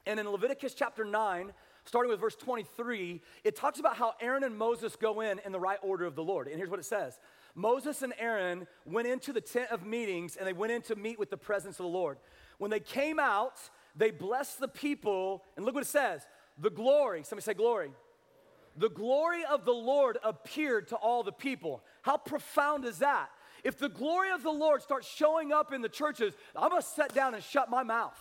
And 0.07 0.21
in 0.21 0.29
Leviticus 0.29 0.75
chapter 0.75 1.05
9, 1.05 1.53
starting 1.85 2.11
with 2.11 2.21
verse 2.21 2.37
23, 2.37 3.21
it 3.45 3.57
talks 3.57 3.79
about 3.79 3.97
how 3.97 4.15
Aaron 4.21 4.45
and 4.45 4.57
Moses 4.57 4.97
go 4.97 5.21
in 5.21 5.41
in 5.45 5.53
the 5.53 5.61
right 5.61 5.79
order 5.83 6.07
of 6.07 6.15
the 6.15 6.23
Lord. 6.23 6.49
And 6.49 6.57
here's 6.57 6.71
what 6.71 6.81
it 6.81 6.85
says 6.85 7.19
Moses 7.55 8.03
and 8.03 8.13
Aaron 8.19 8.67
went 8.85 9.09
into 9.09 9.33
the 9.33 9.41
tent 9.41 9.71
of 9.71 9.85
meetings 9.85 10.37
and 10.37 10.47
they 10.47 10.53
went 10.53 10.73
in 10.73 10.83
to 10.83 10.97
meet 10.97 11.19
with 11.19 11.31
the 11.31 11.37
presence 11.37 11.79
of 11.79 11.85
the 11.85 11.91
Lord. 11.91 12.19
When 12.59 12.71
they 12.71 12.81
came 12.81 13.19
out, 13.19 13.59
they 13.97 14.11
blessed 14.11 14.61
the 14.61 14.69
people, 14.69 15.45
and 15.57 15.65
look 15.65 15.75
what 15.75 15.83
it 15.83 15.89
says 15.89 16.27
the 16.59 16.71
glory, 16.71 17.23
somebody 17.25 17.45
say 17.45 17.55
glory. 17.55 17.91
The 18.77 18.91
glory 18.91 19.45
of 19.45 19.65
the 19.65 19.73
Lord 19.73 20.19
appeared 20.23 20.89
to 20.89 20.97
all 20.97 21.23
the 21.23 21.33
people. 21.33 21.83
How 22.03 22.17
profound 22.17 22.85
is 22.85 22.99
that? 22.99 23.31
If 23.65 23.79
the 23.79 23.89
glory 23.89 24.31
of 24.31 24.43
the 24.43 24.51
Lord 24.51 24.81
starts 24.83 25.09
showing 25.09 25.53
up 25.53 25.73
in 25.73 25.83
the 25.83 25.89
churches, 25.89 26.35
I'm 26.55 26.71
gonna 26.71 26.83
sit 26.83 27.15
down 27.15 27.35
and 27.35 27.43
shut 27.43 27.69
my 27.69 27.83
mouth. 27.83 28.19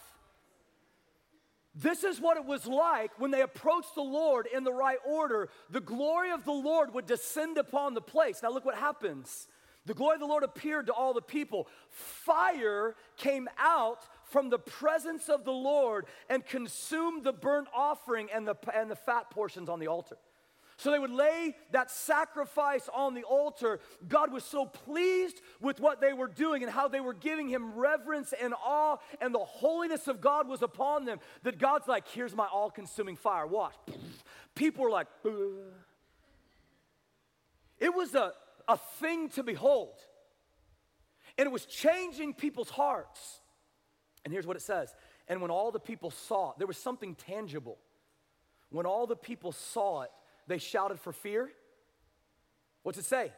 This 1.75 2.03
is 2.03 2.19
what 2.19 2.37
it 2.37 2.45
was 2.45 2.65
like 2.65 3.11
when 3.19 3.31
they 3.31 3.41
approached 3.41 3.95
the 3.95 4.01
Lord 4.01 4.47
in 4.53 4.63
the 4.63 4.73
right 4.73 4.97
order. 5.05 5.49
The 5.69 5.81
glory 5.81 6.31
of 6.31 6.43
the 6.43 6.51
Lord 6.51 6.93
would 6.93 7.05
descend 7.05 7.57
upon 7.57 7.93
the 7.93 8.01
place. 8.01 8.41
Now, 8.41 8.51
look 8.51 8.65
what 8.65 8.75
happens. 8.75 9.47
The 9.85 9.93
glory 9.93 10.15
of 10.15 10.19
the 10.19 10.27
Lord 10.27 10.43
appeared 10.43 10.87
to 10.87 10.93
all 10.93 11.13
the 11.13 11.21
people. 11.21 11.67
Fire 11.89 12.95
came 13.17 13.47
out 13.57 13.99
from 14.23 14.49
the 14.49 14.59
presence 14.59 15.29
of 15.29 15.45
the 15.45 15.53
Lord 15.53 16.05
and 16.29 16.45
consumed 16.45 17.23
the 17.23 17.33
burnt 17.33 17.67
offering 17.73 18.29
and 18.33 18.47
the, 18.47 18.55
and 18.75 18.91
the 18.91 18.95
fat 18.95 19.29
portions 19.29 19.69
on 19.69 19.79
the 19.79 19.87
altar. 19.87 20.17
So 20.79 20.91
they 20.91 20.99
would 20.99 21.11
lay 21.11 21.57
that 21.71 21.91
sacrifice 21.91 22.87
on 22.93 23.13
the 23.13 23.23
altar. 23.23 23.81
God 24.07 24.31
was 24.31 24.45
so 24.45 24.65
pleased 24.65 25.41
with 25.59 25.81
what 25.81 25.99
they 25.99 26.13
were 26.13 26.29
doing 26.29 26.63
and 26.63 26.71
how 26.71 26.87
they 26.87 27.01
were 27.01 27.13
giving 27.13 27.49
him 27.49 27.73
reverence 27.73 28.33
and 28.41 28.53
awe, 28.53 28.95
and 29.19 29.35
the 29.35 29.39
holiness 29.39 30.07
of 30.07 30.21
God 30.21 30.47
was 30.47 30.61
upon 30.61 31.03
them 31.03 31.19
that 31.43 31.57
God's 31.59 31.89
like, 31.89 32.07
Here's 32.07 32.33
my 32.33 32.45
all 32.45 32.71
consuming 32.71 33.17
fire. 33.17 33.45
Watch. 33.45 33.75
People 34.55 34.85
were 34.85 34.89
like, 34.89 35.07
it 37.77 37.93
was 37.93 38.15
a, 38.15 38.31
a 38.65 38.77
thing 39.01 39.27
to 39.31 39.43
behold. 39.43 39.95
And 41.37 41.45
it 41.45 41.51
was 41.51 41.65
changing 41.65 42.35
people's 42.35 42.69
hearts. 42.69 43.41
And 44.23 44.31
here's 44.31 44.47
what 44.47 44.55
it 44.55 44.61
says. 44.61 44.95
And 45.27 45.41
when 45.41 45.51
all 45.51 45.71
the 45.71 45.79
people 45.79 46.09
saw 46.09 46.51
it, 46.51 46.57
there 46.57 46.67
was 46.67 46.77
something 46.77 47.15
tangible. 47.15 47.79
When 48.69 48.85
all 48.85 49.07
the 49.07 49.17
people 49.17 49.51
saw 49.51 50.03
it, 50.03 50.11
they 50.49 50.57
shouted 50.57 50.99
for 50.99 51.13
fear. 51.13 51.49
What's 52.83 52.97
it 52.97 53.05
say? 53.05 53.31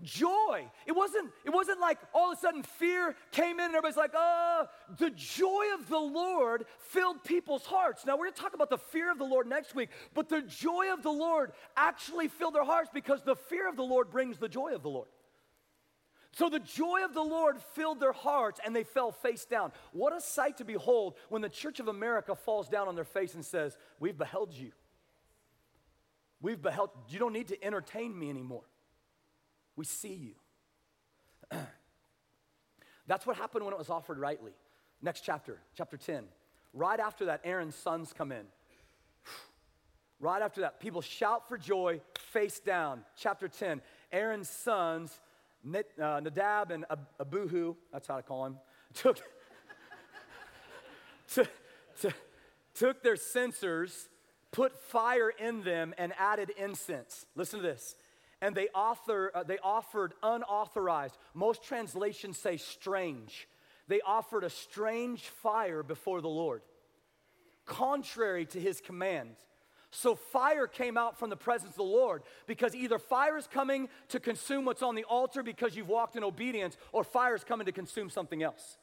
Joy. 0.00 0.64
It 0.86 0.92
wasn't, 0.92 1.30
it 1.44 1.50
wasn't 1.50 1.80
like 1.80 1.98
all 2.14 2.32
of 2.32 2.38
a 2.38 2.40
sudden 2.40 2.62
fear 2.62 3.14
came 3.32 3.58
in 3.58 3.66
and 3.66 3.74
everybody's 3.74 3.96
like, 3.96 4.14
uh, 4.14 4.64
the 4.96 5.10
joy 5.10 5.64
of 5.74 5.88
the 5.88 5.98
Lord 5.98 6.64
filled 6.78 7.24
people's 7.24 7.66
hearts. 7.66 8.06
Now, 8.06 8.16
we're 8.16 8.26
gonna 8.26 8.36
talk 8.36 8.54
about 8.54 8.70
the 8.70 8.78
fear 8.78 9.10
of 9.10 9.18
the 9.18 9.24
Lord 9.24 9.46
next 9.46 9.74
week, 9.74 9.90
but 10.14 10.28
the 10.28 10.40
joy 10.42 10.92
of 10.92 11.02
the 11.02 11.10
Lord 11.10 11.52
actually 11.76 12.28
filled 12.28 12.54
their 12.54 12.64
hearts 12.64 12.90
because 12.94 13.22
the 13.22 13.36
fear 13.36 13.68
of 13.68 13.76
the 13.76 13.82
Lord 13.82 14.10
brings 14.10 14.38
the 14.38 14.48
joy 14.48 14.74
of 14.74 14.82
the 14.82 14.90
Lord. 14.90 15.08
So 16.32 16.48
the 16.48 16.60
joy 16.60 17.04
of 17.04 17.12
the 17.12 17.22
Lord 17.22 17.56
filled 17.74 17.98
their 17.98 18.12
hearts 18.12 18.60
and 18.64 18.74
they 18.74 18.84
fell 18.84 19.10
face 19.10 19.44
down. 19.44 19.72
What 19.92 20.16
a 20.16 20.20
sight 20.20 20.58
to 20.58 20.64
behold 20.64 21.14
when 21.28 21.42
the 21.42 21.48
church 21.48 21.80
of 21.80 21.88
America 21.88 22.36
falls 22.36 22.68
down 22.68 22.86
on 22.86 22.94
their 22.94 23.04
face 23.04 23.34
and 23.34 23.44
says, 23.44 23.76
We've 23.98 24.16
beheld 24.16 24.54
you. 24.54 24.70
We've 26.40 26.60
beheld, 26.60 26.90
you 27.08 27.18
don't 27.18 27.32
need 27.32 27.48
to 27.48 27.64
entertain 27.64 28.16
me 28.16 28.30
anymore. 28.30 28.64
We 29.76 29.84
see 29.84 30.14
you. 30.14 30.34
That's 33.06 33.26
what 33.26 33.36
happened 33.36 33.64
when 33.64 33.74
it 33.74 33.78
was 33.78 33.90
offered 33.90 34.18
rightly. 34.18 34.52
Next 35.02 35.22
chapter, 35.22 35.58
chapter 35.74 35.96
10. 35.96 36.24
Right 36.74 37.00
after 37.00 37.26
that, 37.26 37.40
Aaron's 37.44 37.74
sons 37.74 38.12
come 38.16 38.32
in. 38.32 38.44
Right 40.20 40.42
after 40.42 40.62
that, 40.62 40.80
people 40.80 41.00
shout 41.00 41.48
for 41.48 41.56
joy, 41.56 42.00
face 42.18 42.58
down. 42.58 43.04
Chapter 43.16 43.46
10. 43.46 43.80
Aaron's 44.10 44.50
sons, 44.50 45.16
uh, 45.64 46.18
Nadab 46.20 46.72
and 46.72 46.84
Abihu, 47.20 47.76
that's 47.92 48.08
how 48.08 48.16
I 48.16 48.22
call 48.22 48.46
him, 48.46 48.56
took, 51.28 52.14
took 52.74 53.02
their 53.04 53.14
censers 53.14 54.08
put 54.50 54.78
fire 54.80 55.30
in 55.30 55.62
them 55.62 55.94
and 55.98 56.12
added 56.18 56.50
incense. 56.56 57.26
Listen 57.34 57.60
to 57.60 57.66
this. 57.66 57.96
And 58.40 58.54
they, 58.54 58.68
author, 58.74 59.32
uh, 59.34 59.42
they 59.42 59.58
offered 59.58 60.14
unauthorized, 60.22 61.18
most 61.34 61.64
translations 61.64 62.38
say 62.38 62.56
strange. 62.56 63.48
They 63.88 64.00
offered 64.00 64.44
a 64.44 64.50
strange 64.50 65.22
fire 65.22 65.82
before 65.82 66.20
the 66.20 66.28
Lord, 66.28 66.62
contrary 67.64 68.46
to 68.46 68.60
his 68.60 68.80
command. 68.80 69.30
So 69.90 70.14
fire 70.14 70.66
came 70.66 70.98
out 70.98 71.18
from 71.18 71.30
the 71.30 71.36
presence 71.36 71.70
of 71.70 71.76
the 71.76 71.82
Lord 71.82 72.22
because 72.46 72.74
either 72.74 72.98
fire 72.98 73.38
is 73.38 73.46
coming 73.46 73.88
to 74.10 74.20
consume 74.20 74.66
what's 74.66 74.82
on 74.82 74.94
the 74.94 75.04
altar 75.04 75.42
because 75.42 75.74
you've 75.74 75.88
walked 75.88 76.14
in 76.14 76.22
obedience, 76.22 76.76
or 76.92 77.02
fire 77.02 77.34
is 77.34 77.42
coming 77.42 77.64
to 77.64 77.72
consume 77.72 78.10
something 78.10 78.42
else. 78.42 78.76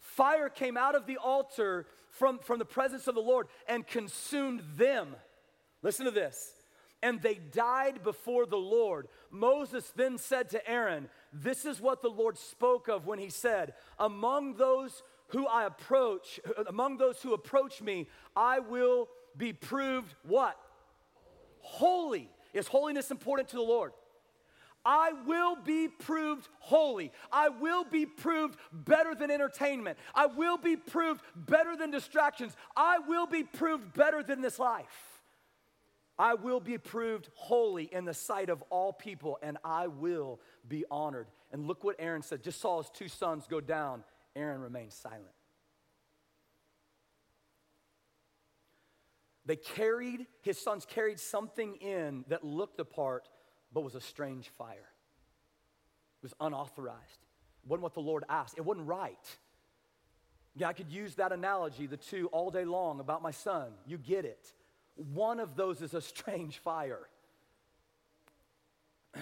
Fire 0.00 0.48
came 0.48 0.76
out 0.76 0.94
of 0.94 1.06
the 1.06 1.16
altar 1.16 1.86
from, 2.14 2.38
from 2.38 2.58
the 2.58 2.64
presence 2.64 3.06
of 3.06 3.14
the 3.14 3.20
Lord 3.20 3.48
and 3.68 3.86
consumed 3.86 4.62
them. 4.76 5.14
Listen 5.82 6.04
to 6.06 6.10
this. 6.10 6.52
And 7.02 7.20
they 7.20 7.34
died 7.34 8.02
before 8.02 8.46
the 8.46 8.56
Lord. 8.56 9.08
Moses 9.30 9.92
then 9.94 10.16
said 10.16 10.48
to 10.50 10.70
Aaron, 10.70 11.08
This 11.32 11.66
is 11.66 11.80
what 11.80 12.00
the 12.00 12.08
Lord 12.08 12.38
spoke 12.38 12.88
of 12.88 13.06
when 13.06 13.18
he 13.18 13.28
said, 13.28 13.74
Among 13.98 14.54
those 14.54 15.02
who 15.28 15.46
I 15.46 15.64
approach, 15.64 16.40
among 16.66 16.96
those 16.96 17.20
who 17.20 17.34
approach 17.34 17.82
me, 17.82 18.08
I 18.34 18.60
will 18.60 19.08
be 19.36 19.52
proved 19.52 20.14
what? 20.22 20.56
Holy. 21.60 22.30
Is 22.54 22.68
holiness 22.68 23.10
important 23.10 23.48
to 23.48 23.56
the 23.56 23.62
Lord? 23.62 23.92
I 24.84 25.12
will 25.26 25.56
be 25.56 25.88
proved 25.88 26.48
holy. 26.58 27.12
I 27.32 27.48
will 27.48 27.84
be 27.84 28.04
proved 28.06 28.58
better 28.72 29.14
than 29.14 29.30
entertainment. 29.30 29.98
I 30.14 30.26
will 30.26 30.58
be 30.58 30.76
proved 30.76 31.22
better 31.34 31.76
than 31.76 31.90
distractions. 31.90 32.54
I 32.76 32.98
will 32.98 33.26
be 33.26 33.44
proved 33.44 33.94
better 33.94 34.22
than 34.22 34.42
this 34.42 34.58
life. 34.58 35.22
I 36.18 36.34
will 36.34 36.60
be 36.60 36.78
proved 36.78 37.28
holy 37.34 37.84
in 37.84 38.04
the 38.04 38.14
sight 38.14 38.48
of 38.48 38.62
all 38.70 38.92
people, 38.92 39.38
and 39.42 39.58
I 39.64 39.88
will 39.88 40.40
be 40.68 40.84
honored. 40.90 41.26
And 41.50 41.66
look 41.66 41.82
what 41.82 41.96
Aaron 41.98 42.22
said. 42.22 42.42
Just 42.42 42.60
saw 42.60 42.78
his 42.78 42.90
two 42.90 43.08
sons 43.08 43.46
go 43.48 43.60
down. 43.60 44.04
Aaron 44.36 44.60
remained 44.60 44.92
silent. 44.92 45.24
They 49.46 49.56
carried, 49.56 50.26
his 50.42 50.58
sons 50.58 50.86
carried 50.86 51.20
something 51.20 51.76
in 51.76 52.24
that 52.28 52.44
looked 52.44 52.78
the 52.78 52.84
part 52.84 53.28
but 53.74 53.82
was 53.82 53.96
a 53.96 54.00
strange 54.00 54.48
fire. 54.48 54.88
It 56.22 56.22
was 56.22 56.34
unauthorized. 56.40 57.20
It 57.64 57.68
wasn't 57.68 57.82
what 57.82 57.94
the 57.94 58.00
Lord 58.00 58.24
asked. 58.28 58.54
It 58.56 58.64
wasn't 58.64 58.86
right. 58.86 59.36
Yeah, 60.56 60.68
I 60.68 60.72
could 60.72 60.90
use 60.90 61.16
that 61.16 61.32
analogy, 61.32 61.86
the 61.86 61.96
two, 61.96 62.28
all 62.28 62.50
day 62.50 62.64
long 62.64 63.00
about 63.00 63.20
my 63.20 63.32
son. 63.32 63.72
You 63.86 63.98
get 63.98 64.24
it. 64.24 64.52
One 64.94 65.40
of 65.40 65.56
those 65.56 65.82
is 65.82 65.92
a 65.92 66.00
strange 66.00 66.58
fire. 66.58 67.00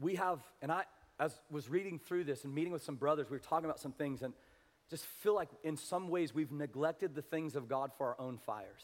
we 0.00 0.16
have, 0.16 0.40
and 0.60 0.72
I, 0.72 0.82
as 1.20 1.32
was 1.50 1.70
reading 1.70 2.00
through 2.00 2.24
this 2.24 2.42
and 2.42 2.52
meeting 2.52 2.72
with 2.72 2.82
some 2.82 2.96
brothers, 2.96 3.30
we 3.30 3.36
were 3.36 3.42
talking 3.42 3.66
about 3.66 3.78
some 3.78 3.92
things 3.92 4.22
and 4.22 4.34
just 4.90 5.04
feel 5.04 5.34
like 5.34 5.50
in 5.62 5.76
some 5.76 6.08
ways 6.08 6.34
we've 6.34 6.50
neglected 6.50 7.14
the 7.14 7.22
things 7.22 7.54
of 7.54 7.68
God 7.68 7.92
for 7.96 8.08
our 8.08 8.20
own 8.20 8.38
fires. 8.38 8.82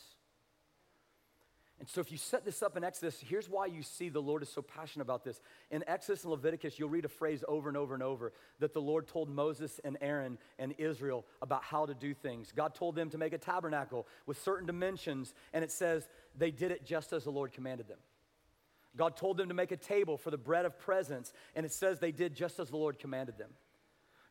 And 1.81 1.89
so, 1.89 2.01
if 2.01 2.11
you 2.11 2.19
set 2.19 2.45
this 2.45 2.61
up 2.61 2.77
in 2.77 2.83
Exodus, 2.83 3.23
here's 3.25 3.49
why 3.49 3.67
you 3.67 3.83
see 3.83 4.09
the 4.09 4.21
Lord 4.21 4.43
is 4.43 4.49
so 4.49 4.61
passionate 4.61 5.05
about 5.05 5.23
this. 5.23 5.41
In 5.71 5.85
Exodus 5.87 6.25
and 6.25 6.33
Leviticus, 6.33 6.77
you'll 6.77 6.89
read 6.89 7.05
a 7.05 7.09
phrase 7.09 7.45
over 7.47 7.69
and 7.69 7.77
over 7.77 7.95
and 7.95 8.03
over 8.03 8.33
that 8.59 8.75
the 8.75 8.81
Lord 8.81 9.07
told 9.07 9.29
Moses 9.29 9.81
and 9.85 9.97
Aaron 10.01 10.39
and 10.59 10.75
Israel 10.79 11.25
about 11.41 11.63
how 11.63 11.87
to 11.87 11.95
do 11.95 12.15
things. 12.15 12.53
God 12.55 12.75
told 12.75 12.97
them 12.97 13.11
to 13.11 13.19
make 13.19 13.33
a 13.33 13.39
tabernacle 13.39 14.09
with 14.27 14.43
certain 14.43 14.67
dimensions, 14.67 15.35
and 15.53 15.63
it 15.63 15.71
says 15.71 16.09
they 16.37 16.51
did 16.51 16.73
it 16.73 16.85
just 16.85 17.13
as 17.13 17.23
the 17.23 17.31
Lord 17.31 17.53
commanded 17.53 17.87
them. 17.87 17.99
God 18.97 19.17
told 19.17 19.37
them 19.37 19.49
to 19.49 19.55
make 19.55 19.71
a 19.71 19.77
table 19.77 20.17
for 20.17 20.33
the 20.33 20.39
bread 20.39 20.65
of 20.65 20.81
presence, 20.81 21.33
and 21.55 21.65
it 21.65 21.73
says 21.73 22.01
they 22.01 22.11
did 22.11 22.35
just 22.35 22.59
as 22.59 22.71
the 22.71 22.77
Lord 22.77 22.99
commanded 22.99 23.39
them. 23.39 23.51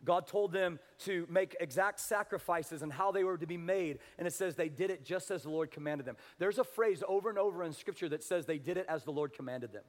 God 0.04 0.28
told 0.28 0.52
them 0.52 0.80
to 1.00 1.26
make 1.30 1.56
exact 1.60 2.00
sacrifices 2.00 2.82
and 2.82 2.94
how 2.94 3.12
they 3.12 3.24
were 3.24 3.38
to 3.38 3.48
be 3.48 3.58
made. 3.58 4.00
And 4.18 4.28
it 4.28 4.34
says 4.34 4.56
they 4.56 4.70
did 4.70 4.92
it 4.92 5.04
just 5.04 5.32
as 5.32 5.44
the 5.44 5.50
Lord 5.50 5.72
commanded 5.72 6.06
them. 6.06 6.18
There's 6.38 6.60
a 6.60 6.64
phrase 6.64 7.04
over 7.08 7.30
and 7.30 7.38
over 7.38 7.64
in 7.64 7.74
Scripture 7.74 8.10
that 8.10 8.24
says 8.24 8.46
they 8.46 8.60
did 8.60 8.78
it 8.78 8.86
as 8.88 9.04
the 9.04 9.12
Lord 9.12 9.34
commanded 9.34 9.74
them. 9.74 9.84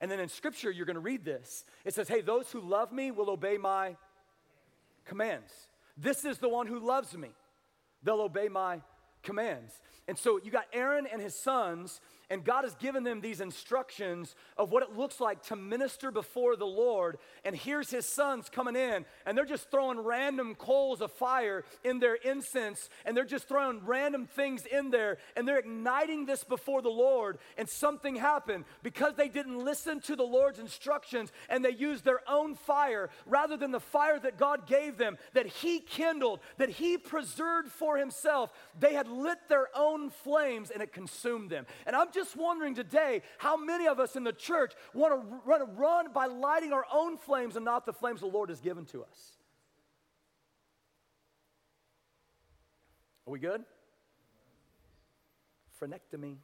And 0.00 0.10
then 0.10 0.20
in 0.20 0.28
Scripture, 0.28 0.70
you're 0.70 0.86
going 0.86 0.94
to 0.94 1.00
read 1.00 1.24
this. 1.24 1.64
It 1.84 1.94
says, 1.94 2.08
Hey, 2.08 2.20
those 2.20 2.50
who 2.50 2.60
love 2.60 2.92
me 2.92 3.10
will 3.10 3.30
obey 3.30 3.56
my 3.56 3.96
commands. 5.04 5.52
This 5.96 6.24
is 6.24 6.38
the 6.38 6.48
one 6.48 6.66
who 6.66 6.78
loves 6.78 7.16
me. 7.16 7.30
They'll 8.02 8.20
obey 8.20 8.48
my 8.48 8.82
commands. 9.22 9.80
And 10.06 10.18
so 10.18 10.38
you 10.42 10.50
got 10.50 10.66
Aaron 10.72 11.06
and 11.10 11.20
his 11.20 11.34
sons 11.34 12.00
and 12.30 12.44
God 12.44 12.64
has 12.64 12.74
given 12.74 13.04
them 13.04 13.20
these 13.20 13.40
instructions 13.40 14.34
of 14.56 14.72
what 14.72 14.82
it 14.82 14.96
looks 14.96 15.20
like 15.20 15.42
to 15.44 15.56
minister 15.56 16.10
before 16.10 16.56
the 16.56 16.66
Lord. 16.66 17.18
And 17.44 17.54
here's 17.54 17.90
his 17.90 18.06
sons 18.06 18.48
coming 18.48 18.76
in, 18.76 19.04
and 19.24 19.36
they're 19.36 19.44
just 19.44 19.70
throwing 19.70 20.00
random 20.00 20.54
coals 20.54 21.00
of 21.00 21.12
fire 21.12 21.64
in 21.84 22.00
their 22.00 22.16
incense, 22.16 22.88
and 23.04 23.16
they're 23.16 23.24
just 23.24 23.48
throwing 23.48 23.84
random 23.84 24.26
things 24.26 24.66
in 24.66 24.90
there, 24.90 25.18
and 25.36 25.46
they're 25.46 25.58
igniting 25.58 26.26
this 26.26 26.44
before 26.44 26.82
the 26.82 26.88
Lord. 26.88 27.38
And 27.56 27.68
something 27.68 28.16
happened 28.16 28.64
because 28.82 29.14
they 29.14 29.28
didn't 29.28 29.64
listen 29.64 30.00
to 30.00 30.16
the 30.16 30.22
Lord's 30.22 30.58
instructions 30.58 31.32
and 31.48 31.64
they 31.64 31.70
used 31.70 32.04
their 32.04 32.20
own 32.28 32.54
fire 32.54 33.10
rather 33.24 33.56
than 33.56 33.70
the 33.70 33.80
fire 33.80 34.18
that 34.18 34.38
God 34.38 34.66
gave 34.66 34.96
them, 34.96 35.16
that 35.34 35.46
He 35.46 35.80
kindled, 35.80 36.40
that 36.58 36.70
He 36.70 36.98
preserved 36.98 37.70
for 37.70 37.96
Himself. 37.96 38.52
They 38.78 38.94
had 38.94 39.08
lit 39.08 39.38
their 39.48 39.68
own 39.74 40.10
flames 40.10 40.70
and 40.70 40.82
it 40.82 40.92
consumed 40.92 41.50
them. 41.50 41.66
And 41.86 41.94
I'm 41.94 42.12
just 42.16 42.34
wondering 42.36 42.74
today 42.74 43.22
how 43.38 43.56
many 43.56 43.86
of 43.86 44.00
us 44.00 44.16
in 44.16 44.24
the 44.24 44.32
church 44.32 44.72
want 44.92 45.14
to 45.14 45.20
run, 45.44 45.76
run 45.76 46.12
by 46.12 46.26
lighting 46.26 46.72
our 46.72 46.84
own 46.92 47.16
flames 47.16 47.54
and 47.54 47.64
not 47.64 47.86
the 47.86 47.92
flames 47.92 48.20
the 48.20 48.26
Lord 48.26 48.48
has 48.48 48.60
given 48.60 48.84
to 48.86 49.04
us. 49.04 49.36
Are 53.26 53.32
we 53.32 53.38
good? 53.38 53.62
Frenectomy. 55.80 56.36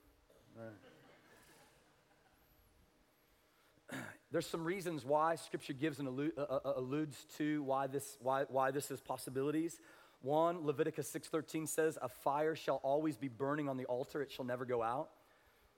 There's 4.32 4.46
some 4.46 4.64
reasons 4.64 5.04
why 5.04 5.36
Scripture 5.36 5.72
gives 5.72 5.98
and 5.98 6.08
uh, 6.08 6.42
uh, 6.42 6.72
alludes 6.76 7.24
to 7.38 7.62
why 7.62 7.86
this, 7.86 8.16
why, 8.20 8.44
why 8.48 8.70
this 8.70 8.90
is 8.90 9.00
possibilities. 9.00 9.78
One, 10.22 10.64
Leviticus 10.64 11.10
6.13 11.10 11.68
says, 11.68 11.98
a 12.00 12.08
fire 12.08 12.54
shall 12.54 12.80
always 12.82 13.16
be 13.16 13.28
burning 13.28 13.68
on 13.68 13.76
the 13.76 13.84
altar, 13.86 14.22
it 14.22 14.30
shall 14.30 14.44
never 14.44 14.64
go 14.64 14.82
out. 14.82 15.10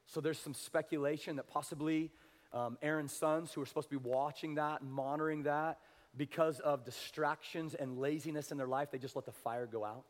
So 0.07 0.21
there's 0.21 0.39
some 0.39 0.55
speculation 0.55 1.37
that 1.37 1.49
possibly 1.49 2.11
um, 2.53 2.79
Aaron's 2.83 3.13
sons, 3.13 3.53
who 3.53 3.61
are 3.63 3.67
supposed 3.67 3.91
to 3.91 3.99
be 3.99 4.09
watching 4.09 4.55
that 4.57 4.81
and 4.81 4.91
monitoring 4.91 5.43
that, 5.45 5.79
because 6.17 6.61
of 6.61 6.85
distractions 6.85 7.75
and 7.75 7.99
laziness 7.99 8.53
in 8.53 8.59
their 8.59 8.69
life, 8.69 8.91
they 8.93 8.99
just 8.99 9.17
let 9.17 9.27
the 9.27 9.33
fire 9.33 9.67
go 9.67 9.85
out. 9.85 10.05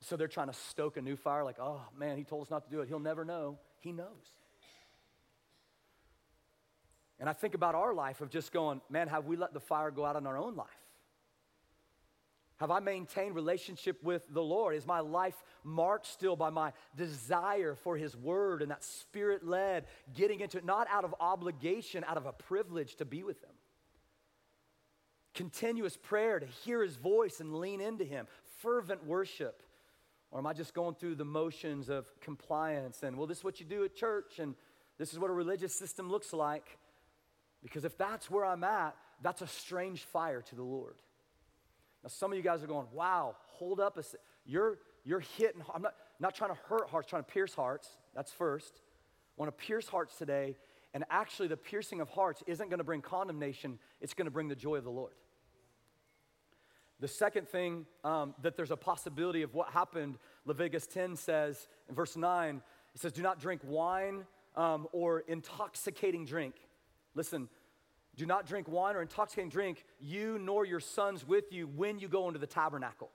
So 0.00 0.16
they're 0.16 0.28
trying 0.28 0.48
to 0.48 0.54
stoke 0.54 0.96
a 0.96 1.02
new 1.02 1.16
fire, 1.16 1.44
like, 1.44 1.58
oh 1.60 1.80
man, 1.96 2.16
he 2.16 2.24
told 2.24 2.42
us 2.42 2.50
not 2.50 2.64
to 2.64 2.70
do 2.70 2.80
it. 2.80 2.88
He'll 2.88 2.98
never 2.98 3.24
know. 3.24 3.58
He 3.80 3.92
knows. 3.92 4.06
And 7.20 7.28
I 7.28 7.32
think 7.32 7.54
about 7.54 7.74
our 7.74 7.94
life 7.94 8.20
of 8.20 8.30
just 8.30 8.52
going, 8.52 8.80
man, 8.88 9.08
have 9.08 9.26
we 9.26 9.36
let 9.36 9.52
the 9.52 9.60
fire 9.60 9.90
go 9.90 10.04
out 10.04 10.16
in 10.16 10.26
our 10.26 10.38
own 10.38 10.54
life? 10.54 10.68
Have 12.58 12.72
I 12.72 12.80
maintained 12.80 13.36
relationship 13.36 14.02
with 14.02 14.22
the 14.30 14.42
Lord? 14.42 14.74
Is 14.74 14.86
my 14.86 14.98
life 14.98 15.36
marked 15.62 16.06
still 16.06 16.34
by 16.34 16.50
my 16.50 16.72
desire 16.96 17.76
for 17.76 17.96
His 17.96 18.16
Word 18.16 18.62
and 18.62 18.70
that 18.70 18.82
Spirit 18.82 19.46
led 19.46 19.86
getting 20.12 20.40
into 20.40 20.58
it, 20.58 20.64
not 20.64 20.88
out 20.90 21.04
of 21.04 21.14
obligation, 21.20 22.04
out 22.04 22.16
of 22.16 22.26
a 22.26 22.32
privilege 22.32 22.96
to 22.96 23.04
be 23.04 23.22
with 23.22 23.40
Him? 23.42 23.54
Continuous 25.34 25.96
prayer 25.96 26.40
to 26.40 26.46
hear 26.46 26.82
His 26.82 26.96
voice 26.96 27.38
and 27.38 27.54
lean 27.60 27.80
into 27.80 28.04
Him, 28.04 28.26
fervent 28.60 29.06
worship. 29.06 29.62
Or 30.32 30.40
am 30.40 30.46
I 30.46 30.52
just 30.52 30.74
going 30.74 30.96
through 30.96 31.14
the 31.14 31.24
motions 31.24 31.88
of 31.88 32.08
compliance 32.20 33.04
and, 33.04 33.16
well, 33.16 33.28
this 33.28 33.38
is 33.38 33.44
what 33.44 33.60
you 33.60 33.66
do 33.66 33.84
at 33.84 33.94
church 33.94 34.40
and 34.40 34.56
this 34.98 35.12
is 35.12 35.18
what 35.20 35.30
a 35.30 35.34
religious 35.34 35.74
system 35.74 36.10
looks 36.10 36.32
like? 36.32 36.76
Because 37.62 37.84
if 37.84 37.96
that's 37.96 38.28
where 38.28 38.44
I'm 38.44 38.64
at, 38.64 38.96
that's 39.22 39.42
a 39.42 39.46
strange 39.46 40.02
fire 40.02 40.42
to 40.42 40.54
the 40.56 40.62
Lord. 40.62 40.96
Now, 42.02 42.08
some 42.08 42.32
of 42.32 42.36
you 42.36 42.42
guys 42.42 42.62
are 42.62 42.66
going, 42.66 42.86
wow, 42.92 43.36
hold 43.46 43.80
up 43.80 43.98
a 43.98 44.02
You're, 44.46 44.78
you're 45.04 45.20
hitting, 45.20 45.62
I'm 45.74 45.82
not, 45.82 45.94
not 46.20 46.34
trying 46.34 46.50
to 46.50 46.58
hurt 46.68 46.88
hearts, 46.88 47.08
trying 47.08 47.24
to 47.24 47.30
pierce 47.30 47.54
hearts. 47.54 47.88
That's 48.14 48.32
first. 48.32 48.80
I 49.36 49.42
want 49.42 49.56
to 49.56 49.64
pierce 49.64 49.88
hearts 49.88 50.16
today. 50.16 50.56
And 50.94 51.04
actually, 51.10 51.48
the 51.48 51.56
piercing 51.56 52.00
of 52.00 52.08
hearts 52.08 52.42
isn't 52.46 52.68
going 52.68 52.78
to 52.78 52.84
bring 52.84 53.02
condemnation, 53.02 53.78
it's 54.00 54.14
going 54.14 54.26
to 54.26 54.30
bring 54.30 54.48
the 54.48 54.56
joy 54.56 54.76
of 54.76 54.84
the 54.84 54.90
Lord. 54.90 55.12
The 57.00 57.08
second 57.08 57.48
thing 57.48 57.86
um, 58.02 58.34
that 58.42 58.56
there's 58.56 58.72
a 58.72 58.76
possibility 58.76 59.42
of 59.42 59.54
what 59.54 59.70
happened, 59.70 60.18
Leviticus 60.46 60.86
10 60.88 61.14
says 61.14 61.68
in 61.88 61.94
verse 61.94 62.16
9, 62.16 62.60
it 62.94 63.00
says, 63.00 63.12
Do 63.12 63.22
not 63.22 63.38
drink 63.38 63.60
wine 63.64 64.26
um, 64.56 64.88
or 64.92 65.20
intoxicating 65.20 66.24
drink. 66.24 66.56
Listen, 67.14 67.48
do 68.18 68.26
not 68.26 68.46
drink 68.46 68.68
wine 68.68 68.96
or 68.96 69.00
intoxicating 69.00 69.48
drink, 69.48 69.84
you 70.00 70.38
nor 70.38 70.66
your 70.66 70.80
sons 70.80 71.26
with 71.26 71.52
you, 71.52 71.66
when 71.68 72.00
you 72.00 72.08
go 72.08 72.26
into 72.26 72.40
the 72.40 72.46
tabernacle. 72.46 73.10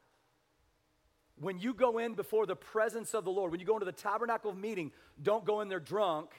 When 1.40 1.60
you 1.60 1.74
go 1.74 1.98
in 1.98 2.14
before 2.14 2.46
the 2.46 2.56
presence 2.56 3.14
of 3.14 3.26
the 3.26 3.32
Lord, 3.32 3.52
when 3.52 3.60
you 3.60 3.66
go 3.66 3.74
into 3.74 3.86
the 3.86 3.92
tabernacle 3.92 4.50
of 4.52 4.58
meeting, 4.58 4.92
don't 5.22 5.46
go 5.46 5.60
in 5.62 5.68
there 5.68 5.82
drunk, 5.82 6.30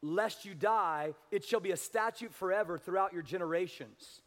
lest 0.00 0.46
you 0.46 0.54
die. 0.54 1.14
It 1.30 1.44
shall 1.44 1.60
be 1.60 1.72
a 1.72 1.76
statute 1.76 2.34
forever 2.34 2.78
throughout 2.78 3.12
your 3.12 3.22
generations. 3.22 4.22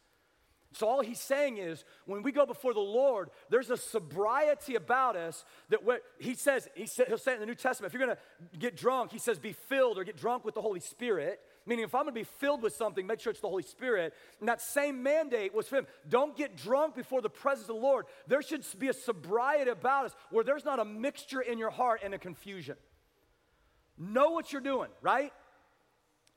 So, 0.72 0.86
all 0.86 1.00
he's 1.00 1.18
saying 1.18 1.58
is, 1.58 1.84
when 2.06 2.22
we 2.22 2.30
go 2.30 2.46
before 2.46 2.72
the 2.74 2.78
Lord, 2.78 3.30
there's 3.48 3.70
a 3.70 3.76
sobriety 3.76 4.76
about 4.76 5.16
us 5.16 5.44
that 5.68 5.82
what 5.84 6.02
he 6.18 6.34
says, 6.34 6.68
he 6.76 6.88
he'll 7.08 7.18
say 7.18 7.34
in 7.34 7.40
the 7.40 7.46
New 7.46 7.56
Testament, 7.56 7.92
if 7.92 7.98
you're 7.98 8.06
gonna 8.06 8.20
get 8.56 8.76
drunk, 8.76 9.10
he 9.10 9.18
says, 9.18 9.40
be 9.40 9.52
filled 9.52 9.98
or 9.98 10.04
get 10.04 10.16
drunk 10.16 10.44
with 10.44 10.54
the 10.54 10.62
Holy 10.62 10.78
Spirit. 10.78 11.40
Meaning, 11.66 11.84
if 11.84 11.94
I'm 11.94 12.02
gonna 12.02 12.12
be 12.12 12.24
filled 12.24 12.62
with 12.62 12.74
something, 12.74 13.06
make 13.06 13.20
sure 13.20 13.30
it's 13.30 13.40
the 13.40 13.48
Holy 13.48 13.62
Spirit. 13.62 14.14
And 14.40 14.48
that 14.48 14.60
same 14.60 15.02
mandate 15.02 15.54
was 15.54 15.68
for 15.68 15.76
him 15.76 15.86
don't 16.08 16.36
get 16.36 16.56
drunk 16.56 16.94
before 16.94 17.20
the 17.20 17.30
presence 17.30 17.68
of 17.68 17.76
the 17.76 17.82
Lord. 17.82 18.06
There 18.26 18.42
should 18.42 18.64
be 18.78 18.88
a 18.88 18.92
sobriety 18.92 19.70
about 19.70 20.06
us 20.06 20.14
where 20.30 20.44
there's 20.44 20.64
not 20.64 20.78
a 20.78 20.84
mixture 20.84 21.40
in 21.40 21.58
your 21.58 21.70
heart 21.70 22.00
and 22.02 22.14
a 22.14 22.18
confusion. 22.18 22.76
Know 23.98 24.30
what 24.30 24.52
you're 24.52 24.62
doing, 24.62 24.88
right? 25.02 25.32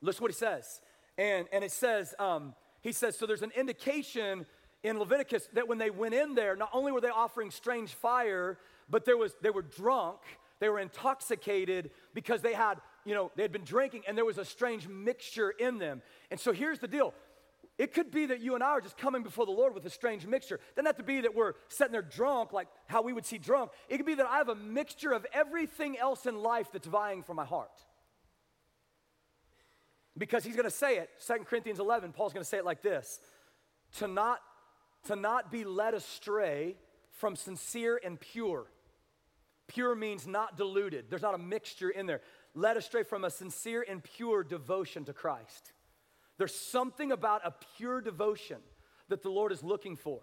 Listen 0.02 0.22
what 0.22 0.32
he 0.32 0.36
says. 0.36 0.82
And, 1.18 1.48
and 1.54 1.64
it 1.64 1.72
says, 1.72 2.14
um, 2.20 2.54
he 2.82 2.92
says, 2.92 3.18
so 3.18 3.26
there's 3.26 3.42
an 3.42 3.54
indication 3.56 4.46
in 4.84 5.00
Leviticus 5.00 5.48
that 5.54 5.68
when 5.68 5.78
they 5.78 5.90
went 5.90 6.14
in 6.14 6.36
there, 6.36 6.56
not 6.58 6.70
only 6.74 6.92
were 6.92 7.00
they 7.00 7.08
offering 7.10 7.50
strange 7.50 7.94
fire, 7.94 8.58
but 8.90 9.06
there 9.06 9.16
was, 9.16 9.34
they 9.42 9.50
were 9.50 9.62
drunk, 9.62 10.20
they 10.60 10.68
were 10.68 10.80
intoxicated 10.80 11.92
because 12.14 12.42
they 12.42 12.54
had 12.54 12.80
you 13.06 13.14
know, 13.14 13.32
they 13.36 13.44
had 13.44 13.52
been 13.52 13.64
drinking 13.64 14.04
and 14.08 14.18
there 14.18 14.26
was 14.26 14.38
a 14.38 14.46
strange 14.46 14.88
mixture 14.88 15.50
in 15.50 15.78
them. 15.78 16.02
And 16.32 16.40
so 16.40 16.52
here's 16.52 16.80
the 16.80 16.88
deal. 16.88 17.14
It 17.78 17.94
could 17.94 18.12
be 18.12 18.28
that 18.28 18.40
you 18.40 18.54
and 18.54 18.64
I 18.64 18.68
are 18.68 18.82
just 18.82 18.98
coming 18.98 19.24
before 19.24 19.46
the 19.46 19.52
Lord 19.52 19.74
with 19.74 19.86
a 19.86 19.90
strange 19.90 20.28
mixture. 20.28 20.60
Doesn't 20.76 20.86
have 20.86 20.98
to 20.98 21.04
be 21.04 21.22
that 21.22 21.34
we're 21.34 21.54
sitting 21.70 21.92
there 21.92 22.04
drunk, 22.04 22.54
like 22.54 22.68
how 22.86 23.02
we 23.02 23.14
would 23.14 23.26
see 23.26 23.40
drunk. 23.40 23.72
It 23.90 23.98
could 23.98 24.06
be 24.06 24.14
that 24.16 24.28
I 24.28 24.38
have 24.38 24.50
a 24.50 24.56
mixture 24.56 25.12
of 25.12 25.26
everything 25.34 25.98
else 25.98 26.28
in 26.28 26.42
life 26.44 26.68
that's 26.72 26.88
vying 26.88 27.24
for 27.24 27.34
my 27.34 27.46
heart. 27.46 27.72
Because 30.16 30.44
he's 30.44 30.56
going 30.56 30.66
to 30.66 30.72
say 30.72 30.98
it, 30.98 31.10
2 31.26 31.46
Corinthians 31.46 31.80
11, 31.80 32.12
Paul's 32.12 32.34
going 32.34 32.44
to 32.44 32.50
say 32.50 32.58
it 32.58 32.66
like 32.66 32.84
this 32.84 33.20
to 33.98 34.08
not, 34.08 34.40
to 35.08 35.16
not 35.16 35.52
be 35.52 35.64
led 35.64 35.96
astray 35.96 36.76
from 37.10 37.36
sincere 37.36 38.00
and 38.04 38.20
pure. 38.20 38.68
Pure 39.68 39.96
means 39.96 40.28
not 40.28 40.58
diluted, 40.58 41.06
there's 41.10 41.24
not 41.24 41.34
a 41.34 41.40
mixture 41.40 41.90
in 41.90 42.06
there 42.06 42.22
led 42.54 42.78
astray 42.78 43.04
from 43.04 43.24
a 43.24 43.30
sincere 43.30 43.86
and 43.88 44.04
pure 44.04 44.44
devotion 44.44 45.06
to 45.06 45.14
Christ. 45.14 45.74
There's 46.38 46.56
something 46.56 47.12
about 47.12 47.42
a 47.46 47.54
pure 47.78 48.02
devotion 48.02 48.58
that 49.10 49.22
the 49.24 49.30
Lord 49.30 49.52
is 49.52 49.64
looking 49.64 49.96
for. 49.96 50.22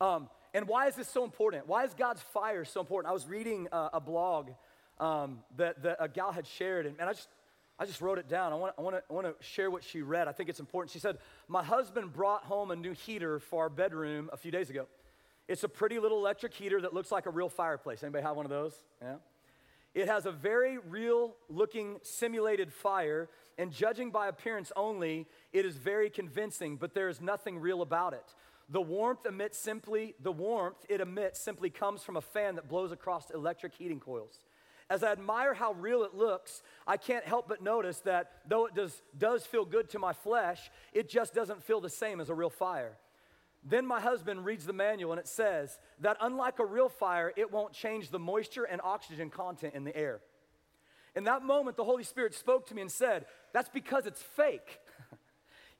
Um, 0.00 0.28
and 0.54 0.66
why 0.66 0.88
is 0.88 0.96
this 0.96 1.08
so 1.08 1.24
important? 1.24 1.68
Why 1.68 1.84
is 1.84 1.94
God's 1.94 2.22
fire 2.32 2.64
so 2.64 2.80
important? 2.80 3.10
I 3.10 3.14
was 3.14 3.28
reading 3.28 3.68
uh, 3.70 3.90
a 3.92 4.00
blog 4.00 4.50
um, 4.98 5.40
that, 5.56 5.82
that, 5.82 5.98
a 6.00 6.08
gal 6.08 6.32
had 6.32 6.46
shared, 6.46 6.86
and, 6.86 6.96
and 6.98 7.08
I 7.08 7.12
just 7.12 7.28
I 7.80 7.86
just 7.86 8.02
wrote 8.02 8.18
it 8.18 8.28
down. 8.28 8.52
I 8.52 8.56
want, 8.56 8.74
I, 8.76 8.82
want 8.82 8.96
to, 8.96 9.02
I 9.08 9.12
want 9.14 9.26
to 9.26 9.42
share 9.42 9.70
what 9.70 9.82
she 9.82 10.02
read. 10.02 10.28
I 10.28 10.32
think 10.32 10.50
it's 10.50 10.60
important. 10.60 10.92
She 10.92 10.98
said, 10.98 11.16
My 11.48 11.62
husband 11.62 12.12
brought 12.12 12.44
home 12.44 12.70
a 12.70 12.76
new 12.76 12.92
heater 12.92 13.38
for 13.38 13.62
our 13.62 13.70
bedroom 13.70 14.28
a 14.34 14.36
few 14.36 14.50
days 14.50 14.68
ago. 14.68 14.86
It's 15.48 15.64
a 15.64 15.68
pretty 15.68 15.98
little 15.98 16.18
electric 16.18 16.52
heater 16.52 16.82
that 16.82 16.92
looks 16.92 17.10
like 17.10 17.24
a 17.24 17.30
real 17.30 17.48
fireplace. 17.48 18.02
Anybody 18.02 18.22
have 18.22 18.36
one 18.36 18.44
of 18.44 18.50
those? 18.50 18.74
Yeah. 19.00 19.14
It 19.94 20.08
has 20.08 20.26
a 20.26 20.32
very 20.32 20.78
real 20.78 21.34
looking 21.48 21.98
simulated 22.02 22.72
fire, 22.72 23.28
and 23.58 23.72
judging 23.72 24.10
by 24.10 24.28
appearance 24.28 24.72
only, 24.76 25.26
it 25.52 25.66
is 25.66 25.76
very 25.76 26.10
convincing, 26.10 26.76
but 26.76 26.94
there 26.94 27.08
is 27.08 27.20
nothing 27.20 27.58
real 27.58 27.82
about 27.82 28.14
it. 28.14 28.34
The 28.68 28.80
warmth 28.80 29.26
emits 29.26 29.58
simply, 29.58 30.14
the 30.22 30.30
warmth 30.30 30.78
it 30.88 31.00
emits 31.00 31.40
simply 31.40 31.70
comes 31.70 32.04
from 32.04 32.16
a 32.16 32.20
fan 32.20 32.54
that 32.54 32.68
blows 32.68 32.92
across 32.92 33.30
electric 33.30 33.74
heating 33.74 33.98
coils. 33.98 34.44
As 34.88 35.02
I 35.02 35.10
admire 35.12 35.54
how 35.54 35.72
real 35.72 36.04
it 36.04 36.14
looks, 36.14 36.62
I 36.86 36.96
can't 36.96 37.24
help 37.24 37.48
but 37.48 37.62
notice 37.62 37.98
that 38.00 38.32
though 38.48 38.66
it 38.66 38.74
does, 38.74 39.02
does 39.18 39.44
feel 39.44 39.64
good 39.64 39.90
to 39.90 39.98
my 39.98 40.12
flesh, 40.12 40.70
it 40.92 41.08
just 41.08 41.34
doesn't 41.34 41.64
feel 41.64 41.80
the 41.80 41.88
same 41.88 42.20
as 42.20 42.28
a 42.28 42.34
real 42.34 42.50
fire. 42.50 42.96
Then 43.62 43.86
my 43.86 44.00
husband 44.00 44.44
reads 44.44 44.64
the 44.64 44.72
manual 44.72 45.12
and 45.12 45.20
it 45.20 45.28
says 45.28 45.78
that 46.00 46.16
unlike 46.20 46.58
a 46.58 46.64
real 46.64 46.88
fire, 46.88 47.32
it 47.36 47.52
won't 47.52 47.72
change 47.72 48.10
the 48.10 48.18
moisture 48.18 48.64
and 48.64 48.80
oxygen 48.82 49.28
content 49.28 49.74
in 49.74 49.84
the 49.84 49.96
air. 49.96 50.20
In 51.14 51.24
that 51.24 51.42
moment, 51.42 51.76
the 51.76 51.84
Holy 51.84 52.04
Spirit 52.04 52.34
spoke 52.34 52.66
to 52.68 52.74
me 52.74 52.82
and 52.82 52.90
said, 52.90 53.26
That's 53.52 53.68
because 53.68 54.06
it's 54.06 54.22
fake. 54.22 54.78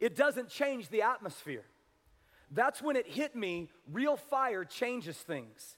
it 0.01 0.17
doesn't 0.17 0.49
change 0.49 0.89
the 0.89 1.03
atmosphere. 1.03 1.65
That's 2.51 2.83
when 2.83 2.97
it 2.97 3.07
hit 3.07 3.37
me 3.37 3.71
real 3.91 4.17
fire 4.17 4.65
changes 4.65 5.17
things. 5.17 5.77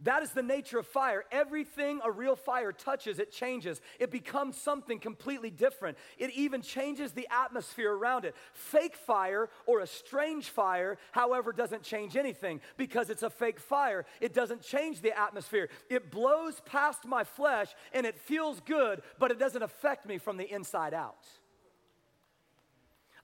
That 0.00 0.22
is 0.22 0.30
the 0.32 0.42
nature 0.42 0.78
of 0.78 0.86
fire. 0.86 1.24
Everything 1.32 2.00
a 2.04 2.10
real 2.10 2.36
fire 2.36 2.70
touches, 2.70 3.18
it 3.18 3.32
changes. 3.32 3.80
It 3.98 4.10
becomes 4.10 4.58
something 4.58 4.98
completely 4.98 5.50
different. 5.50 5.96
It 6.18 6.30
even 6.32 6.60
changes 6.60 7.12
the 7.12 7.26
atmosphere 7.30 7.92
around 7.92 8.26
it. 8.26 8.34
Fake 8.52 8.94
fire 8.94 9.48
or 9.64 9.80
a 9.80 9.86
strange 9.86 10.50
fire, 10.50 10.98
however, 11.12 11.50
doesn't 11.50 11.82
change 11.82 12.14
anything 12.14 12.60
because 12.76 13.08
it's 13.08 13.22
a 13.22 13.30
fake 13.30 13.58
fire. 13.58 14.04
It 14.20 14.34
doesn't 14.34 14.60
change 14.60 15.00
the 15.00 15.18
atmosphere. 15.18 15.70
It 15.88 16.10
blows 16.10 16.60
past 16.66 17.06
my 17.06 17.24
flesh 17.24 17.74
and 17.94 18.04
it 18.04 18.18
feels 18.18 18.60
good, 18.60 19.00
but 19.18 19.30
it 19.30 19.38
doesn't 19.38 19.62
affect 19.62 20.04
me 20.04 20.18
from 20.18 20.36
the 20.36 20.52
inside 20.52 20.92
out. 20.92 21.26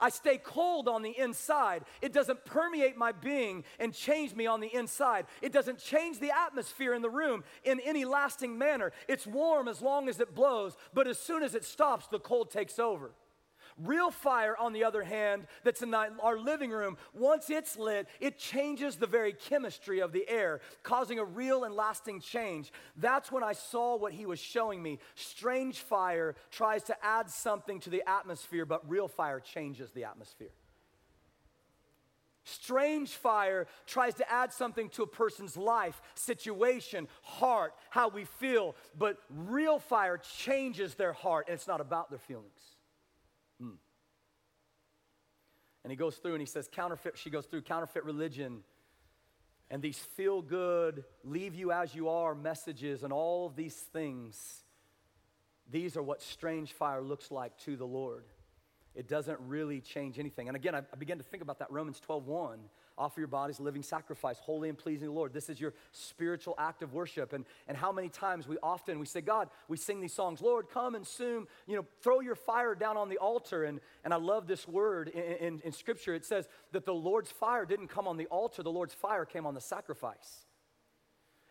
I 0.03 0.11
stay 0.11 0.37
cold 0.37 0.88
on 0.88 1.03
the 1.03 1.17
inside. 1.17 1.85
It 2.03 2.12
doesn't 2.12 2.45
permeate 2.45 2.97
my 2.97 3.12
being 3.12 3.62
and 3.79 3.95
change 3.95 4.35
me 4.35 4.47
on 4.47 4.59
the 4.59 4.75
inside. 4.75 5.27
It 5.41 5.53
doesn't 5.53 5.79
change 5.79 6.19
the 6.19 6.33
atmosphere 6.37 6.93
in 6.93 7.03
the 7.03 7.09
room 7.09 7.45
in 7.62 7.79
any 7.79 8.05
lasting 8.05 8.59
manner. 8.59 8.91
It's 9.09 9.29
warm 9.29 9.69
as 9.69 9.81
long 9.81 10.09
as 10.09 10.19
it 10.19 10.35
blows, 10.35 10.77
but 10.93 11.07
as 11.07 11.19
soon 11.19 11.45
as 11.45 11.55
it 11.55 11.65
stops, 11.65 12.09
the 12.09 12.19
cold 12.19 12.51
takes 12.51 12.81
over. 12.81 13.12
Real 13.78 14.11
fire, 14.11 14.56
on 14.56 14.72
the 14.72 14.85
other 14.85 15.02
hand, 15.02 15.46
that's 15.64 15.82
in 15.82 15.94
our 15.94 16.38
living 16.38 16.70
room, 16.70 16.96
once 17.14 17.50
it's 17.50 17.76
lit, 17.76 18.06
it 18.20 18.38
changes 18.38 18.96
the 18.96 19.06
very 19.06 19.32
chemistry 19.32 20.00
of 20.00 20.12
the 20.12 20.28
air, 20.28 20.61
causing 20.82 21.18
a 21.18 21.24
real 21.24 21.64
and 21.64 21.74
lasting 21.74 22.20
change. 22.20 22.72
That's 22.96 23.32
when 23.32 23.42
I 23.42 23.52
saw 23.52 23.96
what 23.96 24.12
he 24.12 24.26
was 24.26 24.38
showing 24.38 24.82
me. 24.82 24.98
Strange 25.14 25.78
fire 25.78 26.35
tries 26.50 26.82
to 26.85 27.04
add 27.04 27.30
something 27.30 27.80
to 27.80 27.90
the 27.90 28.02
atmosphere, 28.08 28.66
but 28.66 28.88
real 28.88 29.08
fire 29.08 29.40
changes 29.40 29.90
the 29.92 30.04
atmosphere. 30.04 30.50
Strange 32.44 33.11
fire 33.11 33.68
tries 33.87 34.14
to 34.14 34.28
add 34.30 34.52
something 34.52 34.88
to 34.90 35.04
a 35.04 35.06
person's 35.06 35.56
life, 35.56 36.02
situation, 36.14 37.06
heart, 37.22 37.72
how 37.88 38.08
we 38.08 38.24
feel, 38.24 38.74
but 38.98 39.16
real 39.30 39.78
fire 39.78 40.18
changes 40.18 40.94
their 40.96 41.12
heart, 41.12 41.46
and 41.46 41.54
it's 41.54 41.68
not 41.68 41.80
about 41.80 42.11
their 42.11 42.18
feelings. 42.18 42.76
And 45.85 45.90
he 45.90 45.97
goes 45.97 46.16
through 46.16 46.33
and 46.33 46.40
he 46.40 46.47
says, 46.47 46.68
counterfeit, 46.71 47.18
she 47.18 47.31
goes 47.31 47.47
through 47.47 47.62
counterfeit 47.62 48.05
religion 48.05 48.62
and 49.73 49.81
these 49.81 49.99
feel 49.99 50.42
good, 50.42 51.03
leave 51.25 51.55
you 51.55 51.73
as 51.73 51.95
you 51.95 52.11
are 52.11 52.35
messages 52.35 53.05
and 53.05 53.12
all 53.12 53.47
of 53.47 53.57
these 53.57 53.75
things. 53.75 54.64
These 55.71 55.97
are 55.97 56.03
what 56.03 56.21
strange 56.21 56.75
fire 56.75 57.01
looks 57.01 57.31
like 57.31 57.57
to 57.61 57.77
the 57.77 57.87
Lord. 57.87 58.25
It 58.95 59.09
doesn't 59.09 59.40
really 59.40 59.81
change 59.81 60.18
anything. 60.18 60.49
And 60.49 60.57
again, 60.57 60.75
I, 60.75 60.83
I 60.92 60.97
began 60.99 61.16
to 61.16 61.25
think 61.25 61.42
about 61.42 61.61
that 61.61 61.73
Romans 61.73 61.99
12 62.01 62.27
1 62.27 62.59
Offer 62.98 63.20
your 63.20 63.28
bodies 63.28 63.59
a 63.59 63.62
living 63.62 63.83
sacrifice, 63.83 64.38
holy 64.38 64.68
and 64.68 64.76
pleasing 64.76 65.07
to 65.07 65.07
the 65.07 65.12
Lord. 65.12 65.33
This 65.33 65.48
is 65.48 65.61
your 65.61 65.72
spiritual 65.92 66.55
act 66.59 66.83
of 66.83 66.92
worship. 66.92 67.33
And, 67.33 67.44
and 67.66 67.76
how 67.76 67.90
many 67.90 68.09
times 68.09 68.46
we 68.46 68.59
often, 68.62 68.98
we 68.98 69.07
say, 69.07 69.22
God, 69.22 69.48
we 69.68 69.76
sing 69.76 70.00
these 70.00 70.12
songs, 70.12 70.42
Lord, 70.42 70.68
come 70.68 70.94
and 70.94 71.07
soon, 71.07 71.46
you 71.66 71.76
know, 71.76 71.87
throw 72.02 72.20
your 72.20 72.35
fire 72.35 72.74
down 72.74 72.96
on 72.96 73.09
the 73.09 73.18
altar. 73.18 73.64
And, 73.64 73.81
and 74.05 74.12
I 74.12 74.18
love 74.18 74.46
this 74.46 74.68
word 74.68 75.09
in, 75.09 75.22
in, 75.22 75.61
in 75.64 75.72
Scripture. 75.72 76.14
It 76.14 76.24
says 76.24 76.48
that 76.72 76.85
the 76.85 76.94
Lord's 76.94 77.31
fire 77.31 77.64
didn't 77.64 77.88
come 77.88 78.07
on 78.07 78.16
the 78.16 78.26
altar, 78.26 78.62
the 78.62 78.70
Lord's 78.70 78.94
fire 78.94 79.24
came 79.24 79.46
on 79.46 79.55
the 79.55 79.61
sacrifice. 79.61 80.46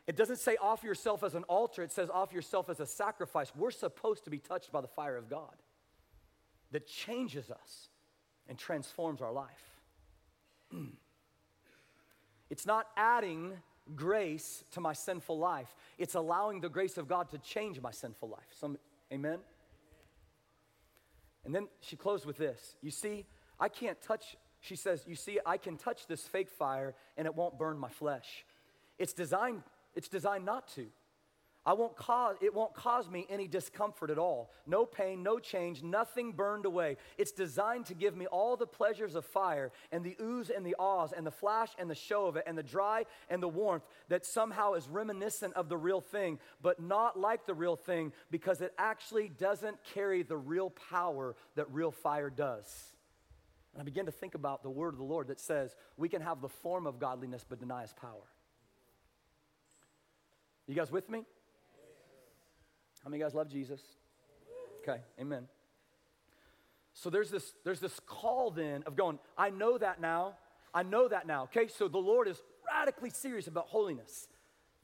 It 0.08 0.16
doesn't 0.16 0.40
say 0.40 0.58
offer 0.62 0.86
yourself 0.86 1.24
as 1.24 1.36
an 1.36 1.44
altar, 1.44 1.84
it 1.84 1.92
says 1.92 2.10
offer 2.12 2.36
yourself 2.36 2.70
as 2.70 2.80
a 2.80 2.86
sacrifice. 2.86 3.52
We're 3.56 3.72
supposed 3.72 4.26
to 4.26 4.30
be 4.30 4.40
touched 4.40 4.72
by 4.72 4.82
the 4.82 4.88
fire 4.88 5.18
of 5.18 5.30
God 5.30 5.56
that 6.72 6.88
changes 6.88 7.50
us 7.50 7.90
and 8.48 8.58
transforms 8.58 9.22
our 9.22 9.32
life. 9.32 9.80
It's 12.52 12.66
not 12.66 12.88
adding 12.98 13.54
grace 13.96 14.66
to 14.72 14.82
my 14.82 14.92
sinful 14.92 15.40
life, 15.40 15.74
it's 15.98 16.14
allowing 16.14 16.60
the 16.60 16.70
grace 16.70 16.98
of 16.98 17.08
God 17.08 17.30
to 17.30 17.40
change 17.40 17.82
my 17.82 17.92
sinful 17.92 18.30
life. 18.30 18.52
Some, 18.52 18.78
amen? 19.12 19.40
And 21.46 21.56
then 21.56 21.70
she 21.80 21.96
closed 21.96 22.26
with 22.26 22.38
this 22.38 22.76
You 22.82 22.92
see, 22.92 23.26
I 23.60 23.70
can't 23.70 24.00
touch, 24.02 24.36
she 24.60 24.76
says, 24.76 25.06
You 25.08 25.16
see, 25.16 25.40
I 25.46 25.58
can 25.58 25.78
touch 25.78 26.08
this 26.08 26.28
fake 26.28 26.50
fire 26.50 26.94
and 27.18 27.26
it 27.26 27.34
won't 27.34 27.58
burn 27.58 27.80
my 27.80 27.90
flesh. 27.90 28.46
It's 29.00 29.14
designed, 29.14 29.64
it's 29.96 30.10
designed 30.10 30.46
not 30.46 30.68
to. 30.76 30.88
I 31.64 31.74
won't 31.74 31.96
cause, 31.96 32.38
it 32.42 32.56
won't 32.56 32.74
cause 32.74 33.08
me 33.08 33.28
any 33.30 33.48
discomfort 33.48 34.10
at 34.10 34.18
all. 34.18 34.52
No 34.66 34.84
pain, 34.84 35.22
no 35.22 35.38
change, 35.38 35.84
nothing 35.84 36.32
burned 36.32 36.66
away. 36.66 36.98
It's 37.20 37.32
designed 37.32 37.86
to 37.88 37.94
give 37.94 38.18
me 38.18 38.26
all 38.26 38.58
the 38.58 38.66
pleasures 38.66 39.14
of 39.14 39.26
fire 39.26 39.72
and 39.92 40.04
the 40.04 40.16
oohs 40.20 40.50
and 40.56 40.66
the 40.66 40.76
ahs 40.80 41.14
and 41.16 41.26
the 41.26 41.32
flash 41.32 41.70
and 41.78 41.88
the 41.88 41.96
show 41.96 42.26
of 42.26 42.36
it 42.36 42.46
and 42.48 42.58
the 42.58 42.64
dry 42.64 43.06
and 43.30 43.44
the 43.44 43.48
warmth 43.48 43.84
that 44.10 44.26
somehow 44.26 44.74
is 44.74 44.88
reminiscent 44.88 45.54
of 45.54 45.70
the 45.70 45.78
real 45.78 46.02
thing, 46.02 46.40
but 46.64 46.82
not 46.82 47.20
like 47.20 47.46
the 47.46 47.54
real 47.54 47.76
thing 47.76 48.12
because 48.32 48.62
it 48.62 48.74
actually 48.80 49.30
doesn't 49.30 49.78
carry 49.94 50.24
the 50.24 50.38
real 50.38 50.72
power 50.90 51.36
that 51.56 51.72
real 51.72 51.92
fire 51.92 52.32
does. 52.32 52.66
And 53.74 53.82
I 53.82 53.86
begin 53.86 54.08
to 54.08 54.12
think 54.12 54.34
about 54.34 54.64
the 54.64 54.70
word 54.72 54.94
of 54.96 54.98
the 54.98 55.06
Lord 55.06 55.28
that 55.28 55.40
says 55.40 55.76
we 55.96 56.10
can 56.10 56.24
have 56.24 56.42
the 56.42 56.50
form 56.50 56.88
of 56.88 57.00
godliness 57.00 57.46
but 57.48 57.60
deny 57.60 57.84
his 57.84 57.94
power. 57.94 58.26
You 60.66 60.74
guys 60.74 60.92
with 60.92 61.08
me? 61.08 61.24
How 63.04 63.10
many 63.10 63.22
guys 63.22 63.34
love 63.34 63.50
Jesus? 63.50 63.82
Okay, 64.82 65.02
amen. 65.20 65.48
So 66.94 67.10
there's 67.10 67.30
this, 67.30 67.54
there's 67.64 67.80
this 67.80 68.00
call 68.06 68.52
then 68.52 68.84
of 68.86 68.96
going, 68.96 69.20
I 69.38 69.50
know 69.50 69.78
that 69.78 70.02
now. 70.02 70.36
I 70.74 70.84
know 70.84 71.08
that 71.08 71.28
now. 71.28 71.44
Okay, 71.44 71.68
so 71.68 71.88
the 71.88 71.98
Lord 71.98 72.28
is 72.28 72.42
radically 72.68 73.10
serious 73.10 73.48
about 73.48 73.68
holiness. 73.68 74.28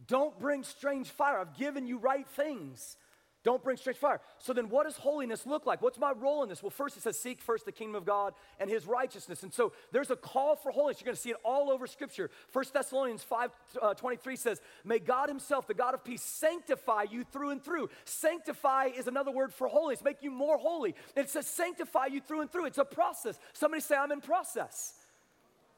Don't 0.05 0.37
bring 0.39 0.63
strange 0.63 1.09
fire. 1.09 1.39
I've 1.39 1.57
given 1.57 1.87
you 1.87 1.97
right 1.97 2.27
things. 2.27 2.97
Don't 3.47 3.63
bring 3.63 3.77
strange 3.77 3.97
fire. 3.97 4.19
So 4.39 4.51
then, 4.51 4.67
what 4.67 4.87
does 4.87 4.97
holiness 4.97 5.45
look 5.45 5.65
like? 5.65 5.81
What's 5.81 5.97
my 5.97 6.11
role 6.11 6.43
in 6.43 6.49
this? 6.49 6.61
Well, 6.61 6.69
first 6.69 6.97
it 6.97 7.03
says, 7.03 7.17
Seek 7.17 7.39
first 7.39 7.63
the 7.63 7.71
kingdom 7.71 7.95
of 7.95 8.03
God 8.03 8.33
and 8.59 8.69
his 8.69 8.85
righteousness. 8.85 9.41
And 9.41 9.53
so 9.53 9.71
there's 9.93 10.11
a 10.11 10.17
call 10.17 10.57
for 10.57 10.69
holiness. 10.69 10.99
You're 10.99 11.05
going 11.05 11.15
to 11.15 11.21
see 11.21 11.29
it 11.29 11.37
all 11.45 11.71
over 11.71 11.87
Scripture. 11.87 12.29
1 12.51 12.65
Thessalonians 12.73 13.23
5 13.23 13.51
uh, 13.81 13.93
23 13.93 14.35
says, 14.35 14.59
May 14.83 14.99
God 14.99 15.29
himself, 15.29 15.65
the 15.65 15.73
God 15.73 15.93
of 15.93 16.03
peace, 16.03 16.21
sanctify 16.23 17.03
you 17.03 17.23
through 17.23 17.51
and 17.51 17.63
through. 17.63 17.89
Sanctify 18.03 18.87
is 18.97 19.07
another 19.07 19.31
word 19.31 19.53
for 19.53 19.69
holiness, 19.69 20.03
make 20.03 20.21
you 20.21 20.29
more 20.29 20.57
holy. 20.57 20.93
And 21.15 21.23
it 21.23 21.29
says, 21.29 21.47
Sanctify 21.47 22.07
you 22.07 22.19
through 22.19 22.41
and 22.41 22.51
through. 22.51 22.65
It's 22.65 22.79
a 22.79 22.83
process. 22.83 23.39
Somebody 23.53 23.79
say, 23.79 23.95
I'm 23.95 24.11
in 24.11 24.19
process. 24.19 24.93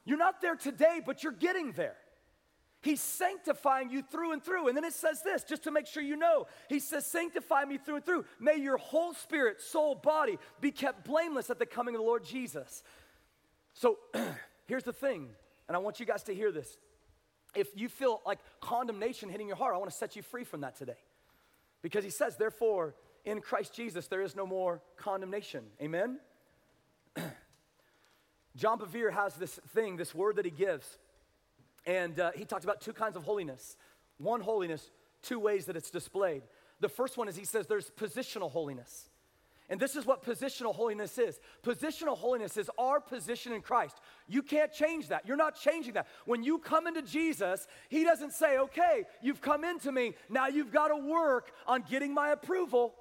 You're 0.05 0.17
not 0.17 0.41
there 0.41 0.55
today, 0.55 1.01
but 1.05 1.21
you're 1.21 1.33
getting 1.33 1.73
there. 1.73 1.97
He's 2.81 3.01
sanctifying 3.01 3.89
you 3.89 4.01
through 4.01 4.31
and 4.31 4.43
through. 4.43 4.69
And 4.69 4.77
then 4.77 4.85
it 4.85 4.93
says 4.93 5.21
this, 5.21 5.43
just 5.43 5.63
to 5.63 5.71
make 5.71 5.85
sure 5.85 6.01
you 6.01 6.15
know. 6.15 6.47
He 6.69 6.79
says, 6.79 7.05
Sanctify 7.05 7.65
me 7.65 7.77
through 7.77 7.97
and 7.97 8.05
through. 8.05 8.25
May 8.39 8.55
your 8.55 8.77
whole 8.77 9.13
spirit, 9.13 9.61
soul, 9.61 9.95
body 9.95 10.37
be 10.61 10.71
kept 10.71 11.03
blameless 11.03 11.49
at 11.49 11.59
the 11.59 11.65
coming 11.65 11.95
of 11.95 11.99
the 11.99 12.05
Lord 12.05 12.23
Jesus. 12.23 12.83
So 13.73 13.97
here's 14.67 14.83
the 14.83 14.93
thing, 14.93 15.29
and 15.67 15.75
I 15.75 15.79
want 15.79 15.99
you 15.99 16.05
guys 16.05 16.23
to 16.23 16.35
hear 16.35 16.51
this. 16.51 16.77
If 17.53 17.67
you 17.75 17.89
feel 17.89 18.21
like 18.25 18.39
condemnation 18.61 19.27
hitting 19.29 19.47
your 19.47 19.57
heart, 19.57 19.73
I 19.75 19.77
want 19.77 19.91
to 19.91 19.97
set 19.97 20.15
you 20.15 20.21
free 20.21 20.43
from 20.43 20.61
that 20.61 20.77
today. 20.77 20.97
Because 21.81 22.03
he 22.03 22.09
says, 22.09 22.37
Therefore, 22.37 22.95
in 23.25 23.41
Christ 23.41 23.73
Jesus, 23.73 24.07
there 24.07 24.21
is 24.21 24.35
no 24.35 24.45
more 24.45 24.81
condemnation. 24.95 25.65
Amen? 25.81 26.19
John 28.55 28.79
Bevere 28.79 29.11
has 29.11 29.35
this 29.35 29.59
thing, 29.73 29.97
this 29.97 30.13
word 30.15 30.37
that 30.37 30.45
he 30.45 30.51
gives, 30.51 30.97
and 31.85 32.19
uh, 32.19 32.31
he 32.35 32.45
talks 32.45 32.63
about 32.63 32.81
two 32.81 32.93
kinds 32.93 33.15
of 33.15 33.23
holiness. 33.23 33.77
One 34.17 34.41
holiness, 34.41 34.89
two 35.21 35.39
ways 35.39 35.65
that 35.65 35.75
it's 35.75 35.89
displayed. 35.89 36.43
The 36.79 36.89
first 36.89 37.17
one 37.17 37.27
is 37.27 37.35
he 37.35 37.45
says 37.45 37.67
there's 37.67 37.91
positional 37.91 38.51
holiness. 38.51 39.09
And 39.69 39.79
this 39.79 39.95
is 39.95 40.05
what 40.05 40.23
positional 40.23 40.73
holiness 40.73 41.17
is. 41.19 41.39
Positional 41.63 42.17
holiness 42.17 42.57
is 42.57 42.71
our 42.79 42.99
position 42.99 43.53
in 43.53 43.61
Christ. 43.61 43.97
You 44.27 44.41
can't 44.41 44.73
change 44.73 45.09
that. 45.09 45.27
You're 45.27 45.37
not 45.37 45.55
changing 45.59 45.93
that. 45.93 46.07
When 46.25 46.43
you 46.43 46.57
come 46.57 46.87
into 46.87 47.03
Jesus, 47.03 47.67
He 47.87 48.03
doesn't 48.03 48.33
say, 48.33 48.57
okay, 48.57 49.05
you've 49.21 49.41
come 49.41 49.63
into 49.63 49.91
me. 49.91 50.15
Now 50.27 50.47
you've 50.47 50.71
got 50.71 50.87
to 50.87 50.97
work 50.97 51.51
on 51.67 51.83
getting 51.87 52.13
my 52.13 52.29
approval. 52.31 52.95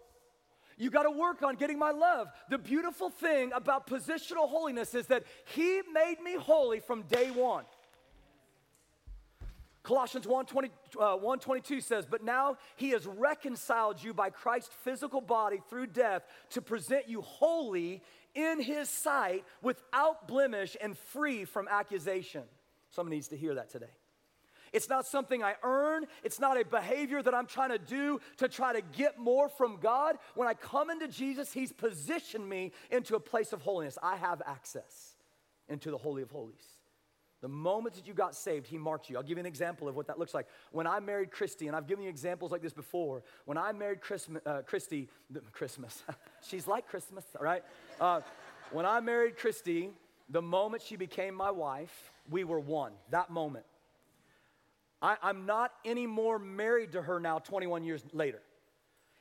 You 0.77 0.91
got 0.91 1.05
to 1.05 1.11
work 1.11 1.43
on 1.43 1.57
getting 1.57 1.79
my 1.79 1.91
love. 1.91 2.29
The 2.51 2.59
beautiful 2.59 3.09
thing 3.09 3.51
about 3.55 3.87
positional 3.87 4.49
holiness 4.49 4.95
is 4.95 5.07
that 5.07 5.25
He 5.47 5.81
made 5.93 6.21
me 6.23 6.37
holy 6.37 6.81
from 6.81 7.03
day 7.03 7.31
one. 7.31 7.65
Colossians 9.83 10.27
1, 10.27 10.47
20, 10.47 10.71
uh, 11.01 11.17
1 11.17 11.39
22 11.39 11.81
says, 11.81 12.07
But 12.07 12.23
now 12.23 12.57
he 12.77 12.91
has 12.91 13.07
reconciled 13.07 14.03
you 14.03 14.13
by 14.13 14.31
Christ's 14.31 14.75
physical 14.83 15.21
body 15.21 15.61
through 15.71 15.89
death 15.89 16.23
to 16.51 16.61
present 16.61 17.09
you 17.09 17.23
holy 17.23 18.03
in 18.35 18.61
his 18.61 18.89
sight 18.89 19.45
without 19.63 20.29
blemish 20.29 20.77
and 20.81 20.97
free 20.97 21.45
from 21.45 21.69
accusation. 21.69 22.43
Someone 22.91 23.11
needs 23.11 23.29
to 23.29 23.37
hear 23.37 23.55
that 23.55 23.71
today. 23.71 23.87
It's 24.73 24.89
not 24.89 25.07
something 25.07 25.43
I 25.43 25.55
earn. 25.63 26.05
It's 26.23 26.41
not 26.41 26.61
a 26.61 26.65
behavior 26.65 27.23
that 27.23 27.35
I'm 27.35 27.47
trying 27.47 27.71
to 27.71 27.79
do 27.79 28.21
to 28.39 28.49
try 28.49 28.75
to 28.75 28.83
get 28.97 29.19
more 29.19 29.49
from 29.49 29.79
God. 29.79 30.17
When 30.35 30.49
I 30.49 30.55
come 30.55 30.91
into 30.91 31.09
Jesus, 31.09 31.53
He's 31.53 31.73
positioned 31.73 32.47
me 32.49 32.73
into 32.91 33.17
a 33.17 33.21
place 33.21 33.53
of 33.53 33.63
holiness. 33.63 33.99
I 34.03 34.17
have 34.17 34.43
access 34.45 35.15
into 35.69 35.91
the 35.91 35.99
Holy 35.99 36.23
of 36.23 36.31
Holies. 36.31 36.78
The 37.41 37.49
moment 37.49 37.95
that 37.95 38.07
you 38.07 38.15
got 38.15 38.35
saved, 38.35 38.67
he 38.67 38.79
marked 38.79 39.09
you. 39.09 39.17
I'll 39.17 39.23
give 39.23 39.39
you 39.39 39.41
an 39.41 39.47
example 39.47 39.89
of 39.89 39.95
what 39.95 40.09
that 40.09 40.19
looks 40.19 40.35
like. 40.35 40.47
When 40.73 40.87
I 40.87 40.99
married 40.99 41.31
Christy, 41.31 41.69
and 41.69 41.77
I've 41.77 41.87
given 41.87 42.03
you 42.03 42.11
examples 42.11 42.51
like 42.51 42.63
this 42.63 42.73
before, 42.73 43.23
when 43.45 43.57
I 43.57 43.71
married 43.73 44.01
uh, 44.45 44.63
Christy, 44.67 45.09
Christmas, 45.53 46.03
she's 46.43 46.67
like 46.67 46.89
Christmas, 46.89 47.25
all 47.39 47.45
right? 47.45 47.63
Uh, 48.01 48.23
when 48.73 48.87
I 48.87 48.99
married 49.01 49.37
Christy, 49.39 49.91
the 50.29 50.43
moment 50.43 50.83
she 50.83 50.97
became 50.97 51.35
my 51.35 51.51
wife, 51.51 52.13
we 52.29 52.43
were 52.43 52.61
one, 52.61 52.93
that 53.11 53.31
moment. 53.31 53.65
I, 55.01 55.17
I'm 55.23 55.47
not 55.47 55.73
any 55.85 56.07
more 56.07 56.41
married 56.41 56.93
to 56.93 57.03
her 57.03 57.21
now 57.21 57.39
21 57.39 57.85
years 57.85 58.03
later. 58.13 58.41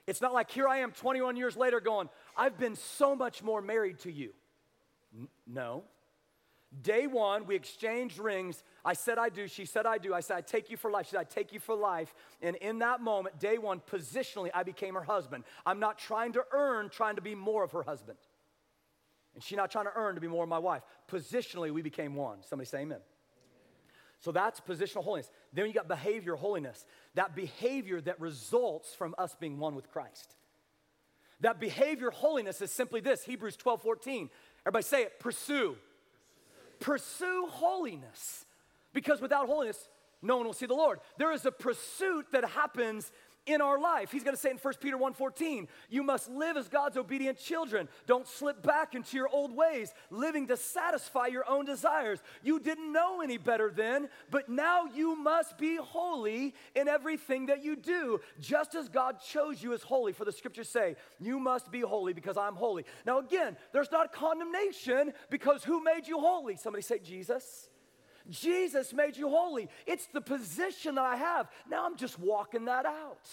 It's 0.08 0.22
not 0.22 0.34
like 0.34 0.50
here 0.50 0.68
I 0.68 0.78
am 0.78 0.92
21 0.92 1.36
years 1.36 1.56
later 1.56 1.80
going, 1.80 2.10
I've 2.36 2.58
been 2.58 2.76
so 2.76 3.16
much 3.16 3.44
more 3.44 3.62
married 3.62 4.00
to 4.00 4.12
you. 4.12 4.32
N- 5.16 5.28
no. 5.46 5.84
Day 6.82 7.08
one, 7.08 7.46
we 7.46 7.56
exchanged 7.56 8.20
rings. 8.20 8.62
I 8.84 8.94
said, 8.94 9.18
I 9.18 9.30
do. 9.30 9.48
She 9.48 9.66
said, 9.66 9.86
I 9.86 9.98
do. 9.98 10.14
I 10.14 10.20
said, 10.20 10.38
I 10.38 10.42
take 10.42 10.70
you 10.70 10.76
for 10.76 10.92
life. 10.92 11.06
She 11.06 11.12
said, 11.12 11.22
I 11.22 11.24
take 11.24 11.54
you 11.54 11.60
for 11.60 11.76
life. 11.76 12.14
And 12.42 12.58
in 12.58 12.80
that 12.80 13.00
moment, 13.00 13.40
day 13.40 13.58
one, 13.58 13.80
positionally, 13.80 14.50
I 14.54 14.64
became 14.64 14.96
her 14.96 15.04
husband. 15.04 15.46
I'm 15.66 15.80
not 15.80 15.98
trying 15.98 16.34
to 16.34 16.44
earn, 16.52 16.90
trying 16.90 17.16
to 17.16 17.22
be 17.22 17.36
more 17.36 17.64
of 17.64 17.72
her 17.72 17.84
husband. 17.84 18.18
And 19.34 19.44
she's 19.44 19.56
not 19.56 19.72
trying 19.72 19.86
to 19.86 19.94
earn 19.96 20.16
to 20.16 20.22
be 20.22 20.28
more 20.28 20.44
of 20.44 20.50
my 20.50 20.60
wife. 20.60 20.84
Positionally, 21.10 21.72
we 21.72 21.82
became 21.82 22.16
one. 22.16 22.40
Somebody 22.44 22.68
say 22.68 22.80
amen. 22.80 23.00
So 24.20 24.32
that's 24.32 24.60
positional 24.60 25.04
holiness. 25.04 25.30
Then 25.54 25.68
you 25.68 25.74
got 25.74 25.88
behavior 25.88 26.36
holiness. 26.36 26.86
That 27.16 27.36
behavior 27.36 28.02
that 28.02 28.20
results 28.20 28.94
from 28.94 29.16
us 29.18 29.36
being 29.40 29.58
one 29.58 29.76
with 29.76 29.90
Christ. 29.90 30.36
That 31.42 31.60
behavior 31.60 32.10
holiness 32.10 32.62
is 32.62 32.72
simply 32.72 33.00
this 33.00 33.24
Hebrews 33.24 33.56
12 33.58 33.82
14. 33.82 34.30
Everybody 34.66 34.84
say 34.84 35.04
it 35.04 35.20
pursue 35.20 35.78
pursue 36.80 37.48
holiness 37.50 38.46
because 38.94 39.22
without 39.22 39.48
holiness, 39.48 39.90
no 40.22 40.38
one 40.38 40.46
will 40.46 40.54
see 40.54 40.66
the 40.66 40.74
Lord. 40.74 41.00
There 41.18 41.32
is 41.32 41.46
a 41.46 41.52
pursuit 41.52 42.28
that 42.32 42.44
happens 42.46 43.12
in 43.48 43.62
our 43.62 43.80
life. 43.80 44.12
He's 44.12 44.24
going 44.24 44.36
to 44.36 44.42
say 44.42 44.52
in 44.52 44.58
1 44.58 44.74
Peter 44.80 44.98
1:14, 44.98 45.68
you 45.90 46.04
must 46.04 46.30
live 46.30 46.58
as 46.58 46.68
God's 46.68 46.98
obedient 46.98 47.40
children. 47.40 47.88
Don't 48.06 48.28
slip 48.28 48.62
back 48.62 48.94
into 48.94 49.18
your 49.18 49.30
old 49.30 49.56
ways, 49.56 49.94
living 50.12 50.48
to 50.48 50.58
satisfy 50.58 51.28
your 51.28 51.50
own 51.50 51.66
desires. 51.66 52.22
You 52.44 52.60
didn't 52.60 52.92
know 52.92 53.22
any 53.22 53.38
better 53.38 53.72
then, 53.72 54.10
but 54.30 54.50
now 54.50 54.86
you 54.86 55.16
must 55.16 55.58
be 55.58 55.78
holy 55.78 56.54
in 56.76 56.88
everything 56.88 57.48
that 57.48 57.64
you 57.64 57.76
do, 57.76 58.20
just 58.40 58.76
as 58.76 58.90
God 58.90 59.18
chose 59.22 59.64
you 59.64 59.74
as 59.74 59.82
holy. 59.82 60.12
For 60.12 60.26
the 60.26 60.32
scriptures 60.32 60.70
say, 60.70 60.96
you 61.20 61.40
must 61.40 61.72
be 61.72 61.82
holy 61.82 62.14
because 62.14 62.38
I'm 62.38 62.56
holy. 62.56 62.86
Now 63.06 63.20
again, 63.20 63.58
there's 63.72 63.92
not 63.92 64.12
condemnation 64.12 65.14
because 65.30 65.64
who 65.64 65.84
made 65.84 66.08
you 66.08 66.20
holy? 66.20 66.58
Somebody 66.58 66.84
say 66.84 67.00
Jesus. 67.00 67.70
Jesus 68.30 68.94
made 68.94 69.18
you 69.18 69.30
holy. 69.30 69.70
It's 69.86 70.08
the 70.08 70.22
position 70.22 70.96
that 70.96 71.06
I 71.06 71.16
have. 71.16 71.50
Now 71.70 71.86
I'm 71.86 71.98
just 71.98 72.20
walking 72.20 72.66
that 72.66 72.86
out. 72.86 73.28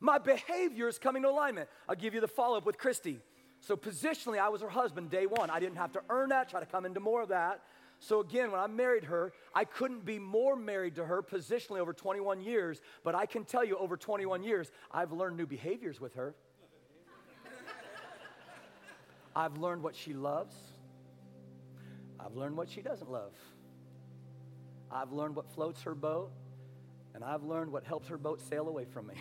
My 0.00 0.18
behavior 0.18 0.88
is 0.88 0.98
coming 0.98 1.22
to 1.22 1.28
alignment. 1.28 1.68
I'll 1.88 1.94
give 1.94 2.14
you 2.14 2.20
the 2.20 2.28
follow 2.28 2.56
up 2.56 2.64
with 2.64 2.78
Christy. 2.78 3.20
So, 3.60 3.76
positionally, 3.76 4.38
I 4.38 4.48
was 4.48 4.62
her 4.62 4.70
husband 4.70 5.10
day 5.10 5.26
one. 5.26 5.50
I 5.50 5.60
didn't 5.60 5.76
have 5.76 5.92
to 5.92 6.00
earn 6.08 6.30
that, 6.30 6.48
try 6.48 6.60
to 6.60 6.66
come 6.66 6.86
into 6.86 6.98
more 6.98 7.22
of 7.22 7.28
that. 7.28 7.60
So, 7.98 8.20
again, 8.20 8.50
when 8.50 8.58
I 8.58 8.66
married 8.66 9.04
her, 9.04 9.34
I 9.54 9.66
couldn't 9.66 10.06
be 10.06 10.18
more 10.18 10.56
married 10.56 10.94
to 10.94 11.04
her 11.04 11.22
positionally 11.22 11.78
over 11.78 11.92
21 11.92 12.40
years, 12.40 12.80
but 13.04 13.14
I 13.14 13.26
can 13.26 13.44
tell 13.44 13.62
you 13.62 13.76
over 13.76 13.98
21 13.98 14.42
years, 14.42 14.70
I've 14.90 15.12
learned 15.12 15.36
new 15.36 15.46
behaviors 15.46 16.00
with 16.00 16.14
her. 16.14 16.34
I've 19.36 19.58
learned 19.58 19.82
what 19.82 19.94
she 19.94 20.14
loves. 20.14 20.54
I've 22.24 22.36
learned 22.36 22.56
what 22.56 22.68
she 22.68 22.82
doesn't 22.82 23.10
love. 23.10 23.32
I've 24.90 25.12
learned 25.12 25.36
what 25.36 25.50
floats 25.52 25.82
her 25.82 25.94
boat, 25.94 26.30
and 27.14 27.24
I've 27.24 27.44
learned 27.44 27.72
what 27.72 27.84
helps 27.84 28.08
her 28.08 28.18
boat 28.18 28.40
sail 28.40 28.68
away 28.68 28.84
from 28.84 29.06
me. 29.06 29.14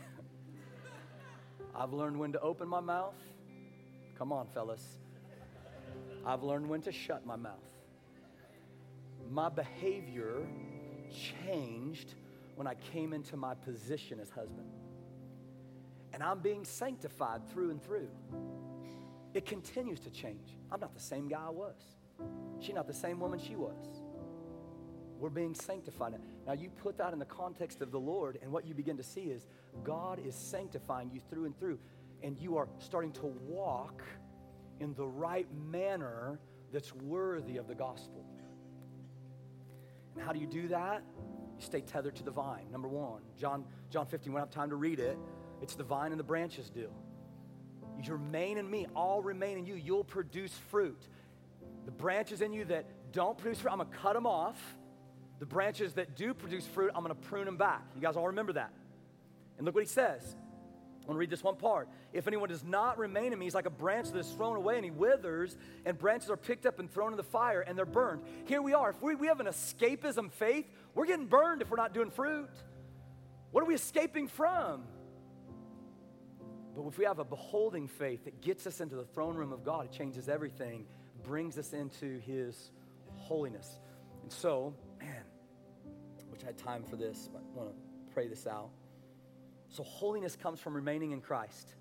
I've 1.75 1.93
learned 1.93 2.17
when 2.17 2.31
to 2.33 2.39
open 2.41 2.67
my 2.67 2.79
mouth. 2.79 3.15
Come 4.17 4.33
on, 4.33 4.47
fellas. 4.47 4.97
I've 6.25 6.43
learned 6.43 6.67
when 6.67 6.81
to 6.81 6.91
shut 6.91 7.25
my 7.25 7.35
mouth. 7.35 7.53
My 9.29 9.49
behavior 9.49 10.47
changed 11.45 12.15
when 12.55 12.67
I 12.67 12.73
came 12.75 13.13
into 13.13 13.38
my 13.38 13.53
position 13.53 14.19
as 14.19 14.29
husband. 14.29 14.67
And 16.13 16.23
I'm 16.23 16.39
being 16.39 16.65
sanctified 16.65 17.47
through 17.49 17.71
and 17.71 17.81
through. 17.81 18.09
It 19.33 19.45
continues 19.45 19.99
to 20.01 20.09
change. 20.09 20.57
I'm 20.71 20.79
not 20.79 20.93
the 20.93 20.99
same 20.99 21.27
guy 21.27 21.45
I 21.45 21.51
was. 21.51 21.77
She's 22.60 22.75
not 22.75 22.88
the 22.88 22.93
same 22.93 23.19
woman 23.19 23.39
she 23.39 23.55
was. 23.55 24.01
We're 25.19 25.29
being 25.29 25.53
sanctified. 25.53 26.13
Now, 26.47 26.53
you 26.53 26.69
put 26.69 26.97
that 26.97 27.13
in 27.13 27.19
the 27.19 27.25
context 27.25 27.82
of 27.82 27.91
the 27.91 27.99
Lord, 27.99 28.39
and 28.41 28.51
what 28.51 28.65
you 28.65 28.73
begin 28.73 28.97
to 28.97 29.03
see 29.03 29.23
is 29.23 29.47
God 29.84 30.19
is 30.25 30.34
sanctifying 30.34 31.12
you 31.12 31.19
through 31.29 31.45
and 31.45 31.60
through, 31.60 31.79
and 32.23 32.38
you 32.38 32.58
are 32.58 32.67
starting 32.79 33.12
to 33.13 33.25
walk 33.25 34.01
in 34.79 34.93
the 34.93 35.05
right 35.05 35.47
manner 35.69 36.39
that's 36.71 36.93
worthy 36.93 37.58
of 37.58 37.67
the 37.67 37.75
gospel. 37.75 38.25
And 40.15 40.23
how 40.23 40.32
do 40.32 40.39
you 40.39 40.47
do 40.47 40.69
that? 40.69 41.03
You 41.58 41.65
stay 41.65 41.82
tethered 41.82 42.15
to 42.15 42.23
the 42.23 42.32
vine. 42.32 42.71
Number 42.71 42.88
one, 42.88 43.21
John, 43.38 43.65
John 43.89 44.05
15, 44.05 44.32
we 44.32 44.38
don't 44.38 44.47
have 44.47 44.53
time 44.53 44.69
to 44.69 44.75
read 44.77 44.99
it. 44.99 45.17
It's 45.62 45.75
the 45.75 45.84
vine 45.84 46.12
and 46.12 46.19
the 46.19 46.23
branches 46.23 46.69
do. 46.69 46.89
You 48.01 48.13
remain 48.13 48.58
in 48.58 48.69
me, 48.69 48.88
all 48.95 49.21
remain 49.21 49.58
in 49.58 49.65
you. 49.65 49.75
You'll 49.75 50.05
produce 50.05 50.53
fruit. 50.69 51.10
The 51.89 51.95
branches 51.95 52.41
in 52.41 52.54
you 52.54 52.65
that 52.65 52.86
don't 53.13 53.36
produce 53.36 53.58
fruit, 53.58 53.71
I'm 53.71 53.80
gonna 53.80 53.89
cut 53.89 54.13
them 54.13 54.28
off. 54.28 54.62
The 55.39 55.47
branches 55.47 55.93
that 55.93 56.15
do 56.15 56.36
produce 56.36 56.67
fruit, 56.67 56.91
I'm 56.93 57.02
gonna 57.02 57.15
prune 57.15 57.46
them 57.46 57.58
back. 57.58 57.81
You 57.96 58.02
guys 58.02 58.15
all 58.15 58.27
remember 58.27 58.54
that. 58.54 58.71
And 59.58 59.65
look 59.65 59.73
what 59.73 59.83
he 59.83 59.90
says. 59.90 60.35
I 61.02 61.08
want 61.08 61.15
to 61.15 61.19
read 61.19 61.31
this 61.31 61.44
one 61.44 61.56
part. 61.56 61.90
If 62.13 62.27
anyone 62.27 62.48
does 62.48 62.63
not 62.63 63.00
remain 63.00 63.33
in 63.33 63.40
me, 63.40 63.48
he's 63.48 63.56
like 63.56 63.65
a 63.65 63.71
branch 63.71 64.12
that 64.12 64.19
is 64.19 64.29
thrown 64.33 64.56
away 64.56 64.75
and 64.75 64.85
he 64.85 64.92
withers, 64.92 65.58
and 65.83 65.98
branches 65.98 66.29
are 66.29 66.37
picked 66.37 66.67
up 66.67 66.77
and 66.77 66.92
thrown 66.92 67.10
in 67.10 67.17
the 67.17 67.23
fire 67.23 67.62
and 67.62 67.75
they're 67.75 67.87
burned. 67.87 68.21
Here 68.46 68.62
we 68.62 68.75
are. 68.75 68.92
If 68.92 69.02
we, 69.02 69.15
we 69.15 69.25
have 69.25 69.40
an 69.40 69.48
escapism 69.48 70.31
faith, 70.31 70.69
we're 70.94 71.08
getting 71.08 71.25
burned 71.25 71.63
if 71.63 71.71
we're 71.71 71.77
not 71.77 71.96
doing 71.96 72.12
fruit. 72.12 72.52
What 73.50 73.63
are 73.63 73.65
we 73.65 73.73
escaping 73.73 74.27
from? 74.27 74.83
But 76.75 76.85
if 76.85 77.00
we 77.00 77.06
have 77.06 77.17
a 77.17 77.25
beholding 77.25 77.87
faith 77.87 78.25
that 78.25 78.42
gets 78.42 78.67
us 78.67 78.79
into 78.79 78.96
the 78.96 79.06
throne 79.06 79.35
room 79.35 79.52
of 79.52 79.63
God, 79.63 79.85
it 79.85 79.92
changes 79.92 80.29
everything, 80.29 80.85
brings 81.24 81.58
us 81.58 81.74
into 81.74 82.20
his 82.20 82.72
holiness. 83.15 83.80
And 84.24 84.32
so, 84.32 84.74
man, 85.00 85.24
which 86.30 86.44
I 86.44 86.48
had 86.48 86.58
time 86.58 86.84
for 86.84 86.96
this, 86.96 87.30
but 87.32 87.42
I 87.42 87.58
want 87.58 87.70
to 87.70 88.13
pray 88.13 88.28
this 88.28 88.48
out. 88.48 88.70
So, 89.70 89.84
holiness 89.84 90.36
comes 90.36 90.60
from 90.60 90.76
remaining 90.76 91.12
in 91.12 91.22
Christ. 91.22 91.76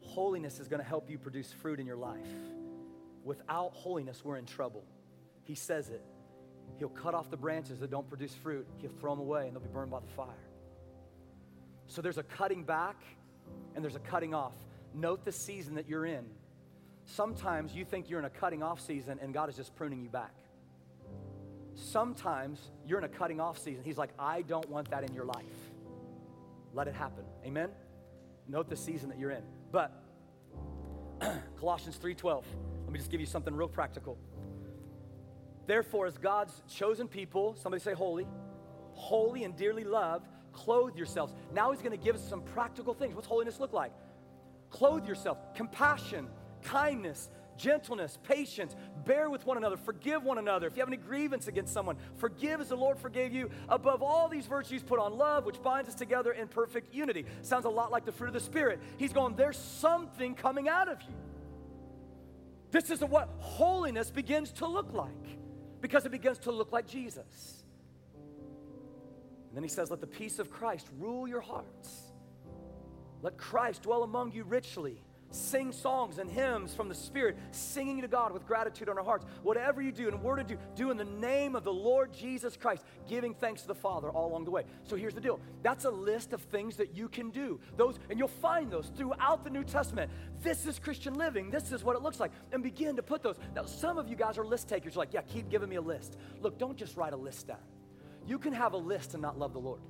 Holiness 0.00 0.60
is 0.60 0.68
going 0.68 0.80
to 0.80 0.88
help 0.88 1.10
you 1.10 1.18
produce 1.18 1.52
fruit 1.52 1.80
in 1.80 1.86
your 1.86 1.96
life. 1.96 2.26
Without 3.24 3.72
holiness, 3.74 4.20
we're 4.24 4.36
in 4.36 4.46
trouble. 4.46 4.84
He 5.44 5.54
says 5.54 5.88
it. 5.88 6.04
He'll 6.78 6.88
cut 6.88 7.14
off 7.14 7.30
the 7.30 7.36
branches 7.36 7.80
that 7.80 7.90
don't 7.90 8.08
produce 8.08 8.32
fruit, 8.34 8.66
he'll 8.78 8.90
throw 8.90 9.12
them 9.12 9.20
away, 9.20 9.46
and 9.46 9.56
they'll 9.56 9.62
be 9.62 9.68
burned 9.68 9.90
by 9.90 10.00
the 10.00 10.06
fire. 10.08 10.28
So, 11.88 12.02
there's 12.02 12.18
a 12.18 12.22
cutting 12.22 12.62
back 12.62 13.02
and 13.74 13.82
there's 13.82 13.96
a 13.96 14.00
cutting 14.00 14.34
off. 14.34 14.54
Note 14.94 15.24
the 15.24 15.32
season 15.32 15.74
that 15.74 15.88
you're 15.88 16.06
in. 16.06 16.24
Sometimes 17.10 17.74
you 17.74 17.86
think 17.86 18.10
you're 18.10 18.18
in 18.18 18.26
a 18.26 18.30
cutting 18.30 18.62
off 18.62 18.80
season 18.80 19.18
and 19.22 19.32
God 19.32 19.48
is 19.48 19.56
just 19.56 19.74
pruning 19.74 20.02
you 20.02 20.10
back. 20.10 20.34
Sometimes 21.74 22.60
you're 22.86 22.98
in 22.98 23.04
a 23.04 23.08
cutting 23.08 23.40
off 23.40 23.58
season. 23.58 23.82
He's 23.82 23.96
like, 23.96 24.10
I 24.18 24.42
don't 24.42 24.68
want 24.68 24.90
that 24.90 25.08
in 25.08 25.14
your 25.14 25.24
life. 25.24 25.44
Let 26.74 26.86
it 26.86 26.94
happen. 26.94 27.24
Amen? 27.46 27.70
Note 28.46 28.68
the 28.68 28.76
season 28.76 29.08
that 29.08 29.18
you're 29.18 29.30
in. 29.30 29.42
But 29.72 29.90
Colossians 31.58 31.98
3:12. 31.98 32.44
Let 32.84 32.92
me 32.92 32.98
just 32.98 33.10
give 33.10 33.20
you 33.20 33.26
something 33.26 33.54
real 33.54 33.68
practical. 33.68 34.18
Therefore, 35.66 36.06
as 36.06 36.18
God's 36.18 36.62
chosen 36.68 37.08
people, 37.08 37.54
somebody 37.60 37.82
say 37.82 37.94
holy, 37.94 38.26
holy 38.92 39.44
and 39.44 39.56
dearly 39.56 39.84
loved, 39.84 40.28
clothe 40.52 40.96
yourselves. 40.96 41.34
Now 41.52 41.70
he's 41.72 41.80
going 41.80 41.98
to 41.98 42.02
give 42.02 42.16
us 42.16 42.26
some 42.26 42.42
practical 42.42 42.94
things. 42.94 43.14
What's 43.14 43.26
holiness 43.28 43.60
look 43.60 43.72
like? 43.72 43.92
Clothe 44.70 45.06
yourself, 45.06 45.38
compassion, 45.54 46.28
kindness, 46.62 47.28
gentleness, 47.56 48.18
patience, 48.22 48.74
bear 49.04 49.28
with 49.28 49.44
one 49.44 49.56
another, 49.56 49.76
forgive 49.76 50.22
one 50.22 50.38
another. 50.38 50.66
If 50.66 50.76
you 50.76 50.80
have 50.80 50.88
any 50.88 50.96
grievance 50.96 51.48
against 51.48 51.72
someone, 51.72 51.96
forgive 52.16 52.60
as 52.60 52.68
the 52.68 52.76
Lord 52.76 52.98
forgave 52.98 53.32
you. 53.32 53.50
Above 53.68 54.02
all 54.02 54.28
these 54.28 54.46
virtues, 54.46 54.82
put 54.82 54.98
on 54.98 55.16
love, 55.16 55.44
which 55.44 55.62
binds 55.62 55.88
us 55.88 55.94
together 55.94 56.32
in 56.32 56.48
perfect 56.48 56.94
unity. 56.94 57.26
Sounds 57.42 57.64
a 57.64 57.70
lot 57.70 57.90
like 57.90 58.04
the 58.04 58.12
fruit 58.12 58.28
of 58.28 58.34
the 58.34 58.40
Spirit. 58.40 58.80
He's 58.96 59.12
going, 59.12 59.36
there's 59.36 59.58
something 59.58 60.34
coming 60.34 60.68
out 60.68 60.88
of 60.88 61.02
you. 61.02 61.14
This 62.70 62.90
is 62.90 63.00
what 63.00 63.28
holiness 63.38 64.10
begins 64.10 64.52
to 64.52 64.66
look 64.66 64.92
like 64.92 65.10
because 65.80 66.04
it 66.04 66.12
begins 66.12 66.38
to 66.40 66.52
look 66.52 66.72
like 66.72 66.86
Jesus. 66.86 67.64
And 69.48 69.56
then 69.56 69.62
he 69.62 69.68
says, 69.68 69.90
Let 69.90 70.00
the 70.00 70.06
peace 70.06 70.38
of 70.38 70.50
Christ 70.50 70.86
rule 70.98 71.26
your 71.26 71.40
hearts. 71.40 72.12
Let 73.22 73.38
Christ 73.38 73.82
dwell 73.82 74.02
among 74.02 74.32
you 74.32 74.44
richly 74.44 75.02
Sing 75.30 75.72
songs 75.72 76.18
and 76.18 76.30
hymns 76.30 76.74
from 76.74 76.88
the 76.88 76.94
Spirit, 76.94 77.36
singing 77.50 78.00
to 78.00 78.08
God 78.08 78.32
with 78.32 78.46
gratitude 78.46 78.88
on 78.88 78.96
our 78.96 79.04
hearts. 79.04 79.26
Whatever 79.42 79.82
you 79.82 79.92
do 79.92 80.08
and 80.08 80.22
word 80.22 80.36
to 80.36 80.44
do, 80.44 80.58
do 80.74 80.90
in 80.90 80.96
the 80.96 81.04
name 81.04 81.54
of 81.54 81.64
the 81.64 81.72
Lord 81.72 82.14
Jesus 82.14 82.56
Christ, 82.56 82.84
giving 83.06 83.34
thanks 83.34 83.62
to 83.62 83.68
the 83.68 83.74
Father 83.74 84.08
all 84.08 84.30
along 84.30 84.46
the 84.46 84.50
way. 84.50 84.64
So 84.84 84.96
here's 84.96 85.14
the 85.14 85.20
deal. 85.20 85.38
That's 85.62 85.84
a 85.84 85.90
list 85.90 86.32
of 86.32 86.40
things 86.42 86.76
that 86.76 86.94
you 86.94 87.08
can 87.08 87.28
do. 87.30 87.60
Those, 87.76 87.98
and 88.08 88.18
you'll 88.18 88.28
find 88.28 88.70
those 88.70 88.90
throughout 88.96 89.44
the 89.44 89.50
New 89.50 89.64
Testament. 89.64 90.10
This 90.42 90.64
is 90.64 90.78
Christian 90.78 91.14
living. 91.14 91.50
This 91.50 91.72
is 91.72 91.84
what 91.84 91.94
it 91.94 92.02
looks 92.02 92.20
like. 92.20 92.32
And 92.52 92.62
begin 92.62 92.96
to 92.96 93.02
put 93.02 93.22
those. 93.22 93.36
Now, 93.54 93.64
some 93.66 93.98
of 93.98 94.08
you 94.08 94.16
guys 94.16 94.38
are 94.38 94.44
list 94.44 94.68
takers. 94.68 94.94
You're 94.94 95.02
like, 95.02 95.12
yeah, 95.12 95.22
keep 95.22 95.50
giving 95.50 95.68
me 95.68 95.76
a 95.76 95.82
list. 95.82 96.16
Look, 96.40 96.58
don't 96.58 96.76
just 96.76 96.96
write 96.96 97.12
a 97.12 97.16
list 97.16 97.48
down. 97.48 97.58
You 98.26 98.38
can 98.38 98.54
have 98.54 98.72
a 98.72 98.78
list 98.78 99.12
and 99.12 99.22
not 99.22 99.38
love 99.38 99.52
the 99.52 99.60
Lord. 99.60 99.80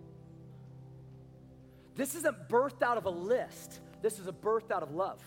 This 1.99 2.15
isn't 2.15 2.49
birthed 2.49 2.83
out 2.83 2.97
of 2.97 3.07
a 3.07 3.11
list. 3.11 3.81
This 4.03 4.21
is 4.21 4.29
a 4.29 4.33
birth 4.33 4.71
out 4.71 4.85
of 4.85 4.93
love. 4.93 5.21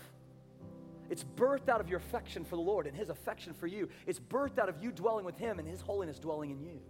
It's 1.10 1.22
birthed 1.22 1.68
out 1.68 1.82
of 1.82 1.90
your 1.90 1.98
affection 1.98 2.44
for 2.46 2.56
the 2.56 2.62
Lord 2.62 2.86
and 2.86 2.96
His 2.96 3.10
affection 3.10 3.52
for 3.52 3.66
you. 3.66 3.90
It's 4.06 4.18
birthed 4.18 4.58
out 4.58 4.70
of 4.70 4.82
you 4.82 4.90
dwelling 4.90 5.26
with 5.26 5.36
Him 5.36 5.58
and 5.58 5.68
His 5.68 5.82
holiness 5.82 6.18
dwelling 6.18 6.50
in 6.50 6.62
you. 6.62 6.80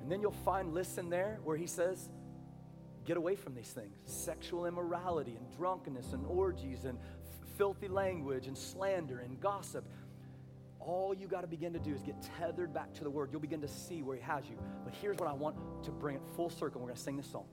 And 0.00 0.10
then 0.10 0.20
you'll 0.20 0.30
find 0.30 0.72
lists 0.72 0.96
in 0.96 1.10
there 1.10 1.40
where 1.42 1.56
He 1.56 1.66
says, 1.66 2.08
get 3.04 3.16
away 3.16 3.34
from 3.34 3.56
these 3.56 3.70
things 3.70 3.96
sexual 4.04 4.66
immorality 4.66 5.34
and 5.36 5.56
drunkenness 5.56 6.12
and 6.12 6.24
orgies 6.26 6.84
and 6.84 6.96
f- 7.00 7.48
filthy 7.58 7.88
language 7.88 8.46
and 8.46 8.56
slander 8.56 9.18
and 9.18 9.40
gossip. 9.40 9.84
All 10.78 11.12
you 11.12 11.26
got 11.26 11.40
to 11.40 11.48
begin 11.48 11.72
to 11.72 11.80
do 11.80 11.92
is 11.92 12.02
get 12.02 12.14
tethered 12.38 12.72
back 12.72 12.94
to 12.94 13.02
the 13.02 13.10
Word. 13.10 13.30
You'll 13.32 13.40
begin 13.40 13.60
to 13.62 13.68
see 13.68 14.02
where 14.02 14.14
He 14.14 14.22
has 14.22 14.44
you. 14.48 14.56
But 14.84 14.94
here's 14.94 15.16
what 15.16 15.28
I 15.28 15.32
want 15.32 15.56
to 15.82 15.90
bring 15.90 16.14
it 16.14 16.22
full 16.36 16.48
circle. 16.48 16.80
We're 16.80 16.86
going 16.86 16.96
to 16.96 17.02
sing 17.02 17.16
this 17.16 17.26
song. 17.26 17.46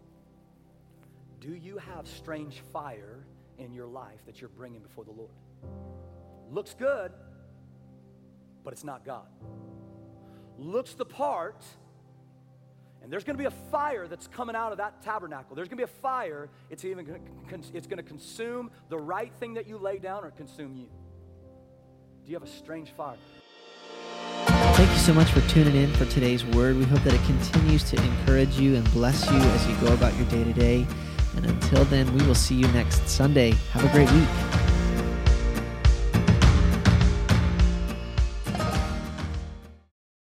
Do 1.40 1.56
you 1.56 1.78
have 1.78 2.08
strange 2.08 2.62
fire 2.74 3.26
in 3.58 3.72
your 3.72 3.88
life 3.88 4.26
that 4.26 4.42
you're 4.42 4.50
bringing 4.50 4.82
before 4.82 5.06
the 5.06 5.12
Lord? 5.12 5.32
Looks 6.52 6.74
good, 6.74 7.12
but 8.64 8.74
it's 8.74 8.84
not 8.84 9.06
God. 9.06 9.28
Looks 10.58 10.94
the 10.96 11.06
part, 11.06 11.64
and 13.02 13.12
there's 13.12 13.24
going 13.24 13.38
to 13.38 13.42
be 13.42 13.46
a 13.48 13.72
fire 13.72 14.08
that's 14.08 14.28
coming 14.28 14.56
out 14.56 14.74
of 14.74 14.80
that 14.80 15.02
tabernacle. 15.02 15.56
There's 15.56 15.70
going 15.70 15.78
to 15.78 15.86
be 15.86 15.92
a 15.92 16.02
fire. 16.02 16.50
It's 16.70 16.84
even 16.84 17.06
going 17.06 17.22
to, 17.50 17.58
it's 17.74 17.88
going 17.88 17.98
to 17.98 18.04
consume 18.04 18.70
the 18.90 18.98
right 18.98 19.32
thing 19.40 19.54
that 19.54 19.66
you 19.66 19.78
lay 19.78 19.98
down 20.00 20.26
or 20.26 20.32
consume 20.32 20.76
you. 20.76 20.88
Do 22.26 22.32
you 22.32 22.36
have 22.36 22.44
a 22.44 22.52
strange 22.52 22.92
fire? 22.92 23.16
Thank 24.46 24.92
you 24.92 24.98
so 24.98 25.14
much 25.14 25.32
for 25.32 25.42
tuning 25.50 25.76
in 25.76 25.92
for 25.94 26.06
today's 26.06 26.46
word. 26.46 26.78
We 26.78 26.84
hope 26.84 27.02
that 27.04 27.14
it 27.14 27.24
continues 27.24 27.90
to 27.92 28.04
encourage 28.04 28.60
you 28.60 28.76
and 28.76 28.92
bless 28.92 29.30
you 29.32 29.38
as 29.38 29.68
you 29.68 29.76
go 29.78 29.94
about 29.94 30.16
your 30.18 30.26
day 30.28 30.44
to 30.44 30.54
day. 30.54 30.88
And 31.40 31.52
until 31.52 31.86
then, 31.86 32.14
we 32.14 32.26
will 32.26 32.36
see 32.36 32.56
you 32.56 32.68
next 32.74 33.08
Sunday. 33.08 33.52
Have 33.72 33.86
a 33.86 33.90
great 33.94 34.12
week. 34.12 34.59